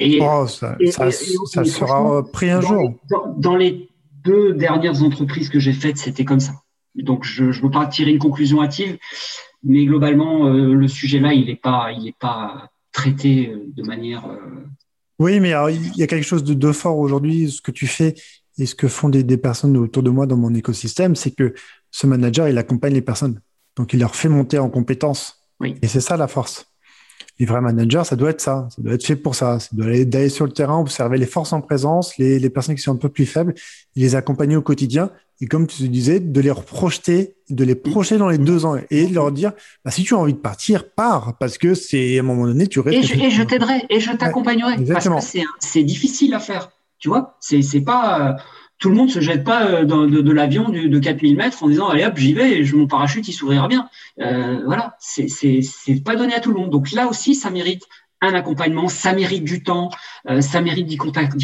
Et, 0.00 0.20
oh, 0.22 0.46
ça, 0.46 0.76
ça, 0.92 1.10
sera 1.64 2.24
pris 2.30 2.50
un 2.50 2.60
jour. 2.60 2.94
dans, 3.36 3.56
les 3.56 3.88
deux 4.24 4.54
dernières 4.54 5.02
entreprises 5.02 5.48
que 5.48 5.58
j'ai 5.58 5.72
faites, 5.72 5.98
c'était 5.98 6.24
comme 6.24 6.38
ça. 6.38 6.52
Donc, 6.94 7.24
je 7.24 7.44
ne 7.44 7.52
veux 7.52 7.70
pas 7.70 7.84
tirer 7.86 8.12
une 8.12 8.20
conclusion 8.20 8.62
hâtive, 8.62 8.96
mais 9.64 9.84
globalement, 9.84 10.46
euh, 10.46 10.72
le 10.72 10.86
sujet-là, 10.86 11.32
il 11.32 11.46
n'est 11.46 11.56
pas, 11.56 11.90
il 11.90 12.06
est 12.06 12.18
pas 12.18 12.70
traité 12.92 13.50
euh, 13.50 13.64
de 13.76 13.82
manière. 13.82 14.24
Euh, 14.26 14.38
oui, 15.18 15.40
mais 15.40 15.52
il 15.72 15.96
y 15.96 16.04
a 16.04 16.06
quelque 16.06 16.24
chose 16.24 16.44
de, 16.44 16.54
de 16.54 16.72
fort 16.72 16.98
aujourd'hui. 16.98 17.50
Ce 17.50 17.60
que 17.60 17.72
tu 17.72 17.88
fais 17.88 18.14
et 18.56 18.66
ce 18.66 18.76
que 18.76 18.86
font 18.86 19.08
des, 19.08 19.24
des, 19.24 19.36
personnes 19.36 19.76
autour 19.76 20.04
de 20.04 20.10
moi 20.10 20.26
dans 20.26 20.36
mon 20.36 20.54
écosystème, 20.54 21.16
c'est 21.16 21.32
que 21.32 21.54
ce 21.90 22.06
manager, 22.06 22.48
il 22.48 22.56
accompagne 22.56 22.94
les 22.94 23.02
personnes. 23.02 23.40
Donc, 23.76 23.92
il 23.94 23.98
leur 23.98 24.14
fait 24.14 24.28
monter 24.28 24.60
en 24.60 24.70
compétences. 24.70 25.40
Oui. 25.58 25.74
Et 25.82 25.88
c'est 25.88 26.00
ça 26.00 26.16
la 26.16 26.28
force 26.28 26.67
les 27.38 27.46
vrais 27.46 27.60
managers, 27.60 28.02
ça 28.04 28.16
doit 28.16 28.30
être 28.30 28.40
ça. 28.40 28.68
Ça 28.74 28.82
doit 28.82 28.94
être 28.94 29.04
fait 29.04 29.16
pour 29.16 29.34
ça. 29.34 29.60
Ça 29.60 29.68
doit 29.72 29.86
aller 29.86 30.04
d'aller 30.04 30.28
sur 30.28 30.44
le 30.44 30.52
terrain, 30.52 30.78
observer 30.78 31.18
les 31.18 31.26
forces 31.26 31.52
en 31.52 31.60
présence, 31.60 32.16
les, 32.18 32.38
les, 32.38 32.50
personnes 32.50 32.74
qui 32.74 32.82
sont 32.82 32.92
un 32.92 32.96
peu 32.96 33.08
plus 33.08 33.26
faibles, 33.26 33.54
les 33.94 34.16
accompagner 34.16 34.56
au 34.56 34.62
quotidien. 34.62 35.10
Et 35.40 35.46
comme 35.46 35.68
tu 35.68 35.88
disais, 35.88 36.18
de 36.18 36.40
les 36.40 36.52
projeter, 36.52 37.36
de 37.48 37.62
les 37.62 37.76
projeter 37.76 38.18
dans 38.18 38.28
les 38.28 38.38
deux 38.38 38.64
ans 38.64 38.76
et 38.90 39.06
de 39.06 39.14
leur 39.14 39.30
dire, 39.30 39.52
bah, 39.84 39.92
si 39.92 40.02
tu 40.02 40.14
as 40.14 40.18
envie 40.18 40.32
de 40.32 40.38
partir, 40.38 40.90
pars. 40.90 41.36
Parce 41.38 41.58
que 41.58 41.74
c'est, 41.74 42.18
à 42.18 42.20
un 42.20 42.24
moment 42.24 42.46
donné, 42.46 42.66
tu 42.66 42.80
restes. 42.80 42.98
Et 42.98 43.30
je, 43.30 43.42
t'aiderai 43.44 43.86
et 43.88 44.00
je 44.00 44.10
t'accompagnerai. 44.12 44.84
parce 44.92 45.08
que 45.08 45.44
c'est 45.60 45.84
difficile 45.84 46.34
à 46.34 46.40
faire. 46.40 46.70
Tu 46.98 47.08
vois, 47.08 47.36
c'est, 47.38 47.62
c'est 47.62 47.82
pas, 47.82 48.30
euh, 48.30 48.32
tout 48.78 48.90
le 48.90 48.96
monde 48.96 49.10
se 49.10 49.20
jette 49.20 49.44
pas 49.44 49.66
euh, 49.66 49.84
dans, 49.84 50.06
de, 50.06 50.20
de 50.20 50.32
l'avion 50.32 50.68
de, 50.68 50.86
de 50.86 50.98
4000 50.98 51.36
mètres 51.36 51.62
en 51.62 51.68
disant 51.68 51.88
allez 51.88 52.04
hop 52.04 52.16
j'y 52.16 52.32
vais 52.32 52.58
et 52.58 52.64
je, 52.64 52.76
mon 52.76 52.86
parachute 52.86 53.26
il 53.28 53.32
s'ouvrira 53.32 53.68
bien. 53.68 53.88
Euh, 54.20 54.62
voilà, 54.64 54.96
c'est 55.00 55.28
c'est 55.28 56.04
pas 56.04 56.16
donné 56.16 56.34
à 56.34 56.40
tout 56.40 56.52
le 56.52 56.60
monde. 56.60 56.70
Donc 56.70 56.92
là 56.92 57.08
aussi 57.08 57.34
ça 57.34 57.50
mérite 57.50 57.84
un 58.20 58.34
accompagnement, 58.34 58.88
ça 58.88 59.12
mérite 59.12 59.44
du 59.44 59.62
temps, 59.62 59.90
euh, 60.28 60.40
ça 60.40 60.60
mérite 60.60 60.86
d'y 60.86 60.96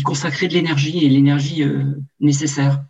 consacrer 0.02 0.48
de 0.48 0.54
l'énergie 0.54 1.04
et 1.04 1.08
l'énergie 1.08 1.64
nécessaire. 2.20 2.82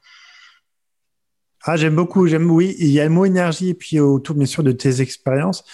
Ah 1.67 1.77
j'aime 1.77 1.97
beaucoup, 1.97 2.27
j'aime 2.27 2.51
oui, 2.51 2.77
il 2.79 2.89
y 2.89 3.01
a 3.01 3.05
le 3.05 3.11
mot 3.11 3.25
énergie 3.25 3.71
et 3.71 3.75
puis 3.75 3.99
autour 3.99 4.37
bien 4.37 4.47
sûr 4.47 4.63
de 4.63 4.73
tes 4.73 5.01
expériences. 5.01 5.65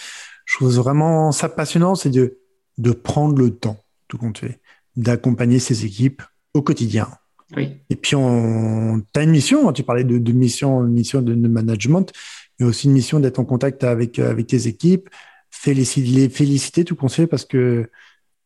Je 0.45 0.57
trouve 0.57 0.73
vraiment 0.73 1.31
ça 1.31 1.49
passionnant, 1.49 1.95
c'est 1.95 2.09
de 2.09 2.37
de 2.77 2.91
prendre 2.91 3.37
le 3.37 3.51
temps, 3.51 3.83
tout 4.07 4.17
compte 4.17 4.37
fait, 4.37 4.61
d'accompagner 4.95 5.59
ces 5.59 5.85
équipes 5.85 6.23
au 6.53 6.61
quotidien 6.61 7.09
et 7.57 7.95
puis, 7.95 8.15
on, 8.15 9.01
tu 9.13 9.19
as 9.19 9.23
une 9.23 9.31
mission, 9.31 9.71
tu 9.73 9.83
parlais 9.83 10.03
de, 10.03 10.17
de 10.17 10.31
mission, 10.31 10.81
mission 10.83 11.21
de, 11.21 11.33
management, 11.33 12.11
mais 12.59 12.65
aussi 12.65 12.87
une 12.87 12.93
mission 12.93 13.19
d'être 13.19 13.39
en 13.39 13.45
contact 13.45 13.83
avec, 13.83 14.19
avec 14.19 14.47
tes 14.47 14.67
équipes, 14.67 15.09
féliciter, 15.49 16.09
les 16.09 16.29
féliciter 16.29 16.85
tout 16.85 16.95
conseil 16.95 17.27
parce 17.27 17.45
que 17.45 17.89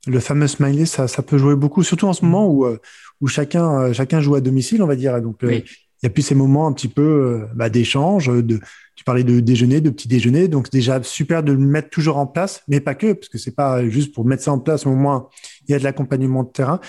le 0.07 0.19
fameux 0.19 0.47
smiley, 0.47 0.85
ça, 0.85 1.07
ça 1.07 1.23
peut 1.23 1.37
jouer 1.37 1.55
beaucoup, 1.55 1.83
surtout 1.83 2.07
en 2.07 2.13
ce 2.13 2.23
moment 2.25 2.47
où, 2.47 2.65
euh, 2.65 2.79
où 3.21 3.27
chacun, 3.27 3.79
euh, 3.79 3.93
chacun 3.93 4.21
joue 4.21 4.35
à 4.35 4.41
domicile, 4.41 4.83
on 4.83 4.87
va 4.87 4.95
dire. 4.95 5.19
Donc, 5.21 5.43
euh, 5.43 5.53
il 5.53 6.03
y 6.03 6.05
a 6.05 6.09
plus 6.09 6.21
ces 6.21 6.35
moments 6.35 6.67
un 6.67 6.73
petit 6.73 6.87
peu 6.87 7.47
bah, 7.55 7.69
d'échange. 7.69 8.27
De, 8.27 8.59
tu 8.95 9.03
parlais 9.03 9.23
de 9.23 9.39
déjeuner, 9.39 9.81
de 9.81 9.89
petit 9.89 10.07
déjeuner. 10.07 10.47
Donc, 10.47 10.69
déjà 10.69 11.01
super 11.01 11.41
de 11.41 11.51
le 11.51 11.57
mettre 11.57 11.89
toujours 11.89 12.17
en 12.17 12.27
place, 12.27 12.63
mais 12.67 12.79
pas 12.79 12.95
que, 12.95 13.13
parce 13.13 13.29
que 13.29 13.37
c'est 13.37 13.55
pas 13.55 13.87
juste 13.87 14.13
pour 14.13 14.25
mettre 14.25 14.43
ça 14.43 14.51
en 14.51 14.59
place, 14.59 14.85
mais 14.85 14.91
au 14.91 14.95
moins, 14.95 15.29
il 15.67 15.71
y 15.71 15.75
a 15.75 15.79
de 15.79 15.83
l'accompagnement 15.83 16.43
de 16.43 16.49
terrain. 16.49 16.79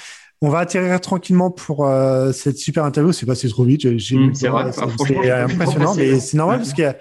On 0.42 0.50
va 0.50 0.58
atterrir 0.60 1.00
tranquillement 1.00 1.50
pour 1.50 1.86
euh, 1.86 2.32
cette 2.32 2.58
super 2.58 2.84
interview. 2.84 3.12
C'est 3.12 3.26
passé 3.26 3.48
trop 3.48 3.64
vite. 3.64 3.86
Mmh, 3.86 4.34
c'est 4.34 4.48
vrai. 4.48 4.70
C'est 4.72 5.30
impressionnant, 5.30 5.94
mais 5.94 6.20
c'est 6.20 6.36
normal 6.36 6.58
parce 6.58 6.74
qu'il 6.74 6.94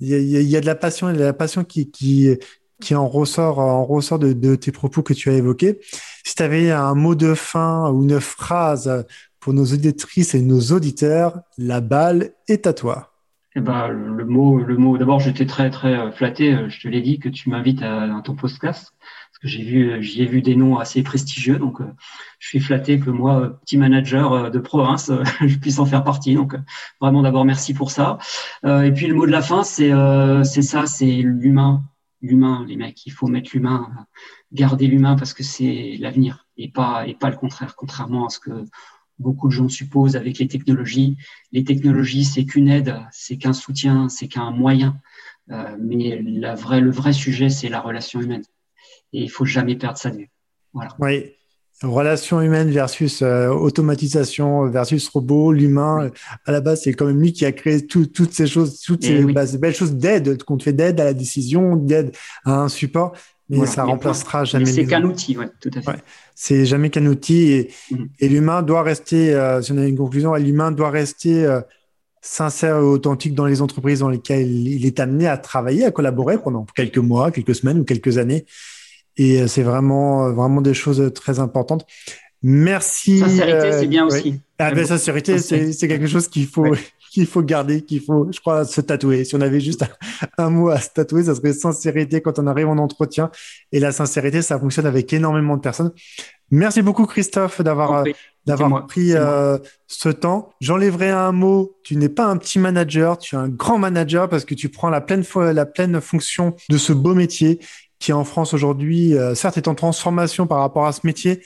y, 0.00 0.14
y, 0.14 0.56
a 0.56 0.60
de 0.60 0.66
la 0.66 0.74
passion, 0.74 1.08
il 1.08 1.12
y 1.12 1.16
a 1.16 1.18
de 1.20 1.24
la 1.24 1.32
passion 1.32 1.62
qui, 1.62 1.90
qui, 1.90 2.36
qui 2.80 2.94
en 2.94 3.06
ressort, 3.06 3.60
en 3.60 3.84
ressort 3.84 4.18
de, 4.18 4.32
de 4.32 4.56
tes 4.56 4.72
propos 4.72 5.02
que 5.02 5.14
tu 5.14 5.30
as 5.30 5.34
évoqués. 5.34 5.78
Si 6.24 6.34
tu 6.34 6.42
avais 6.42 6.70
un 6.72 6.94
mot 6.94 7.14
de 7.14 7.34
fin 7.34 7.88
ou 7.90 8.02
une 8.02 8.20
phrase 8.20 9.06
pour 9.38 9.54
nos 9.54 9.64
auditrices 9.64 10.34
et 10.34 10.42
nos 10.42 10.60
auditeurs, 10.72 11.40
la 11.58 11.80
balle 11.80 12.32
est 12.48 12.66
à 12.66 12.72
toi. 12.72 13.12
Eh 13.54 13.60
ben, 13.60 13.88
le 13.88 14.24
mot, 14.24 14.58
le 14.58 14.76
mot. 14.76 14.98
D'abord, 14.98 15.20
j'étais 15.20 15.46
très 15.46 15.70
très 15.70 16.10
flatté. 16.12 16.56
Je 16.68 16.80
te 16.80 16.88
l'ai 16.88 17.02
dit 17.02 17.18
que 17.18 17.28
tu 17.28 17.50
m'invites 17.50 17.82
à, 17.82 18.16
à 18.16 18.22
ton 18.22 18.34
podcast 18.34 18.92
j'ai 19.42 19.62
vu, 19.62 20.02
j'y 20.02 20.22
ai 20.22 20.26
vu 20.26 20.40
des 20.40 20.54
noms 20.54 20.78
assez 20.78 21.02
prestigieux, 21.02 21.58
donc 21.58 21.80
euh, 21.80 21.92
je 22.38 22.48
suis 22.48 22.60
flatté 22.60 23.00
que 23.00 23.10
moi, 23.10 23.58
petit 23.64 23.76
manager 23.76 24.32
euh, 24.32 24.50
de 24.50 24.58
province, 24.58 25.10
euh, 25.10 25.24
je 25.46 25.58
puisse 25.58 25.78
en 25.78 25.86
faire 25.86 26.04
partie. 26.04 26.34
Donc 26.34 26.54
vraiment 27.00 27.22
d'abord 27.22 27.44
merci 27.44 27.74
pour 27.74 27.90
ça. 27.90 28.18
et 28.64 28.92
puis 28.92 29.06
le 29.06 29.14
mot 29.14 29.26
de 29.26 29.32
la 29.32 29.42
fin, 29.42 29.62
c'est 29.64 29.90
c'est 30.44 30.62
ça, 30.62 30.86
c'est 30.86 31.22
l'humain, 31.22 31.82
l'humain, 32.20 32.64
les 32.68 32.76
mecs. 32.76 33.04
Il 33.06 33.12
faut 33.12 33.26
mettre 33.26 33.50
l'humain, 33.52 33.90
garder 34.52 34.86
l'humain 34.86 35.16
parce 35.16 35.34
que 35.34 35.42
c'est 35.42 35.96
l'avenir 35.98 36.46
et 36.56 36.68
pas 36.68 37.06
et 37.06 37.14
pas 37.14 37.30
le 37.30 37.36
contraire, 37.36 37.74
contrairement 37.76 38.26
à 38.26 38.30
ce 38.30 38.38
que 38.38 38.64
beaucoup 39.18 39.48
de 39.48 39.52
gens 39.52 39.68
supposent 39.68 40.16
avec 40.16 40.38
les 40.38 40.48
technologies. 40.48 41.16
Les 41.52 41.64
technologies, 41.64 42.24
c'est 42.24 42.44
qu'une 42.44 42.68
aide, 42.68 42.96
c'est 43.10 43.36
qu'un 43.36 43.52
soutien, 43.52 44.08
c'est 44.08 44.28
qu'un 44.28 44.50
moyen. 44.50 45.00
mais 45.48 46.22
la 46.22 46.54
vraie, 46.54 46.80
le 46.80 46.90
vrai 46.90 47.12
sujet, 47.12 47.48
c'est 47.48 47.68
la 47.68 47.80
relation 47.80 48.20
humaine 48.20 48.44
et 49.12 49.22
il 49.22 49.30
faut 49.30 49.44
jamais 49.44 49.76
perdre 49.76 49.98
ça 49.98 50.10
de 50.10 50.18
vue. 50.18 50.30
Voilà. 50.72 50.94
Oui. 50.98 51.32
Relation 51.82 52.40
humaine 52.40 52.70
versus 52.70 53.22
euh, 53.22 53.48
automatisation 53.48 54.68
versus 54.68 55.08
robot, 55.08 55.52
l'humain, 55.52 56.10
à 56.46 56.52
la 56.52 56.60
base, 56.60 56.82
c'est 56.82 56.92
quand 56.92 57.06
même 57.06 57.20
lui 57.20 57.32
qui 57.32 57.44
a 57.44 57.50
créé 57.50 57.84
toutes 57.86 58.32
ces 58.32 58.46
choses, 58.46 58.80
toutes 58.80 59.04
eh 59.04 59.24
ces, 59.26 59.46
ces, 59.46 59.58
belles 59.58 59.74
choses 59.74 59.94
d'aide, 59.94 60.40
qu'on 60.44 60.60
fait 60.60 60.72
d'aide 60.72 61.00
à 61.00 61.04
la 61.04 61.12
décision, 61.12 61.74
d'aide 61.74 62.14
à 62.44 62.60
un 62.60 62.68
support, 62.68 63.14
mais 63.48 63.66
ça 63.66 63.82
remplacera 63.84 64.44
jamais. 64.44 64.66
C'est 64.66 64.86
qu'un 64.86 65.02
outil, 65.02 65.36
ouais, 65.36 65.48
tout 65.60 65.70
à 65.74 65.82
fait. 65.82 65.90
Ouais. 65.90 66.02
C'est 66.36 66.66
jamais 66.66 66.88
qu'un 66.90 67.06
outil 67.06 67.50
et, 67.50 67.70
mm. 67.90 68.04
et 68.20 68.28
l'humain 68.28 68.62
doit 68.62 68.82
rester, 68.82 69.34
euh, 69.34 69.60
si 69.60 69.72
on 69.72 69.78
a 69.78 69.84
une 69.84 69.96
conclusion, 69.96 70.34
l'humain 70.34 70.70
doit 70.70 70.90
rester 70.90 71.44
euh, 71.44 71.60
sincère 72.20 72.76
et 72.76 72.80
authentique 72.80 73.34
dans 73.34 73.46
les 73.46 73.60
entreprises 73.60 73.98
dans 73.98 74.08
lesquelles 74.08 74.48
il 74.48 74.86
est 74.86 75.00
amené 75.00 75.26
à 75.26 75.36
travailler, 75.36 75.84
à 75.84 75.90
collaborer 75.90 76.40
pendant 76.40 76.64
quelques 76.76 76.98
mois, 76.98 77.32
quelques 77.32 77.56
semaines 77.56 77.80
ou 77.80 77.84
quelques 77.84 78.18
années. 78.18 78.46
Et 79.16 79.42
euh, 79.42 79.46
c'est 79.46 79.62
vraiment, 79.62 80.26
euh, 80.26 80.32
vraiment 80.32 80.60
des 80.60 80.74
choses 80.74 81.12
très 81.14 81.38
importantes. 81.38 81.86
Merci. 82.42 83.20
Sincérité, 83.20 83.72
c'est 83.72 83.86
bien 83.86 84.04
euh, 84.04 84.08
aussi. 84.08 84.40
Ah, 84.58 84.72
ben, 84.72 84.84
sincérité, 84.84 85.38
c'est 85.38 85.88
quelque 85.88 86.06
chose 86.06 86.28
qu'il 86.28 86.46
faut, 86.46 86.74
qu'il 87.12 87.26
faut 87.26 87.42
garder, 87.42 87.82
qu'il 87.82 88.00
faut, 88.00 88.28
je 88.32 88.40
crois, 88.40 88.64
se 88.64 88.80
tatouer. 88.80 89.24
Si 89.24 89.34
on 89.34 89.40
avait 89.40 89.60
juste 89.60 89.84
un, 90.38 90.50
mot 90.50 90.68
à 90.68 90.80
se 90.80 90.90
tatouer, 90.90 91.24
ça 91.24 91.34
serait 91.34 91.52
sincérité 91.52 92.20
quand 92.20 92.38
on 92.38 92.46
arrive 92.46 92.68
en 92.68 92.78
entretien. 92.78 93.30
Et 93.70 93.78
la 93.78 93.92
sincérité, 93.92 94.42
ça 94.42 94.58
fonctionne 94.58 94.86
avec 94.86 95.12
énormément 95.12 95.56
de 95.56 95.62
personnes. 95.62 95.92
Merci 96.50 96.82
beaucoup, 96.82 97.06
Christophe, 97.06 97.62
d'avoir, 97.62 98.04
d'avoir 98.44 98.86
pris 98.86 99.14
euh, 99.14 99.56
ce 99.86 100.08
temps. 100.08 100.50
J'enlèverai 100.60 101.10
un 101.10 101.32
mot. 101.32 101.76
Tu 101.84 101.96
n'es 101.96 102.08
pas 102.08 102.26
un 102.26 102.36
petit 102.36 102.58
manager, 102.58 103.18
tu 103.18 103.36
es 103.36 103.38
un 103.38 103.48
grand 103.48 103.78
manager 103.78 104.28
parce 104.28 104.44
que 104.44 104.54
tu 104.54 104.68
prends 104.68 104.90
la 104.90 105.00
pleine, 105.00 105.24
la 105.36 105.66
pleine 105.66 106.00
fonction 106.00 106.54
de 106.68 106.76
ce 106.76 106.92
beau 106.92 107.14
métier 107.14 107.60
qui 108.02 108.12
en 108.12 108.24
France 108.24 108.52
aujourd'hui, 108.52 109.16
euh, 109.16 109.36
certes, 109.36 109.56
est 109.58 109.68
en 109.68 109.76
transformation 109.76 110.48
par 110.48 110.58
rapport 110.58 110.86
à 110.86 110.92
ce 110.92 111.02
métier, 111.04 111.40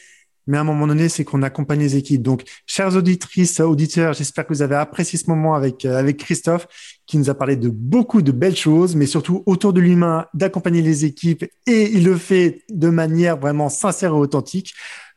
mais 0.46 0.56
à 0.56 0.62
un 0.62 0.64
moment 0.64 0.86
donné, 0.86 1.10
c'est 1.10 1.22
qu'on 1.22 1.42
accompagne 1.42 1.80
les 1.80 1.96
équipes. 1.96 2.22
Donc, 2.22 2.44
chères 2.66 2.96
auditrices, 2.96 3.60
auditeurs, 3.60 4.14
j'espère 4.14 4.46
que 4.46 4.54
vous 4.54 4.62
avez 4.62 4.76
apprécié 4.76 5.18
ce 5.18 5.28
moment 5.28 5.54
avec, 5.54 5.84
euh, 5.84 5.98
avec 5.98 6.16
Christophe, 6.16 6.66
qui 7.06 7.18
nous 7.18 7.28
a 7.28 7.34
parlé 7.34 7.56
de 7.56 7.68
beaucoup 7.68 8.22
de 8.22 8.32
belles 8.32 8.56
choses, 8.56 8.96
mais 8.96 9.04
surtout 9.04 9.42
autour 9.44 9.74
de 9.74 9.82
l'humain, 9.82 10.24
d'accompagner 10.32 10.80
les 10.80 11.04
équipes 11.04 11.44
et 11.66 11.90
il 11.92 12.04
le 12.04 12.16
fait 12.16 12.62
de 12.70 12.88
manière 12.88 13.36
vraiment 13.36 13.68
sincère 13.68 14.12
et 14.12 14.18
authentique. 14.18 14.72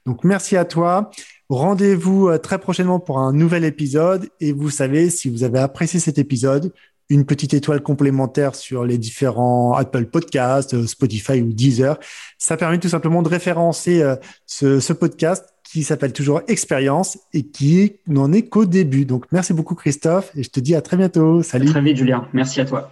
Donc 0.06 0.26
merci 0.26 0.58
à 0.58 0.66
toi. 0.66 1.10
Rendez-vous 1.48 2.28
euh, 2.28 2.38
très 2.38 2.60
prochainement 2.60 3.00
pour 3.00 3.20
un 3.20 3.32
nouvel 3.32 3.64
épisode 3.64 4.28
et 4.42 4.52
vous 4.52 4.70
savez, 4.70 5.10
si 5.10 5.30
vous 5.30 5.44
avez 5.44 5.60
apprécié 5.60 6.02
cet 6.02 6.18
épisode, 6.18 6.74
une 7.10 7.26
petite 7.26 7.54
étoile 7.54 7.82
complémentaire 7.82 8.56
sur 8.56 8.86
les 8.86 8.98
différents 8.98 9.74
Apple 9.74 10.06
Podcasts, 10.06 10.74
euh, 10.74 10.86
Spotify 10.86 11.42
ou 11.42 11.52
Deezer. 11.52 11.98
Ça 12.38 12.56
permet 12.56 12.80
tout 12.80 12.90
simplement 12.90 13.22
de 13.22 13.30
référencer 13.30 14.02
euh, 14.02 14.16
ce, 14.46 14.80
ce 14.80 14.94
podcast 14.94 15.46
qui 15.64 15.84
s'appelle 15.84 16.14
toujours 16.14 16.42
Expérience 16.48 17.20
et 17.34 17.44
qui 17.44 17.94
n'en 18.08 18.32
est 18.32 18.44
qu'au 18.44 18.66
début. 18.66 19.06
Donc 19.06 19.26
merci 19.32 19.54
beaucoup 19.54 19.76
Christophe 19.76 20.32
et 20.36 20.44
je 20.44 20.50
te 20.50 20.60
dis 20.60 20.76
à 20.76 20.82
très 20.82 20.98
bientôt. 20.98 21.44
Salut. 21.44 21.68
très 21.68 21.82
vite 21.82 21.98
Julien. 21.98 22.28
Merci 22.34 22.62
à 22.62 22.66
toi. 22.66 22.92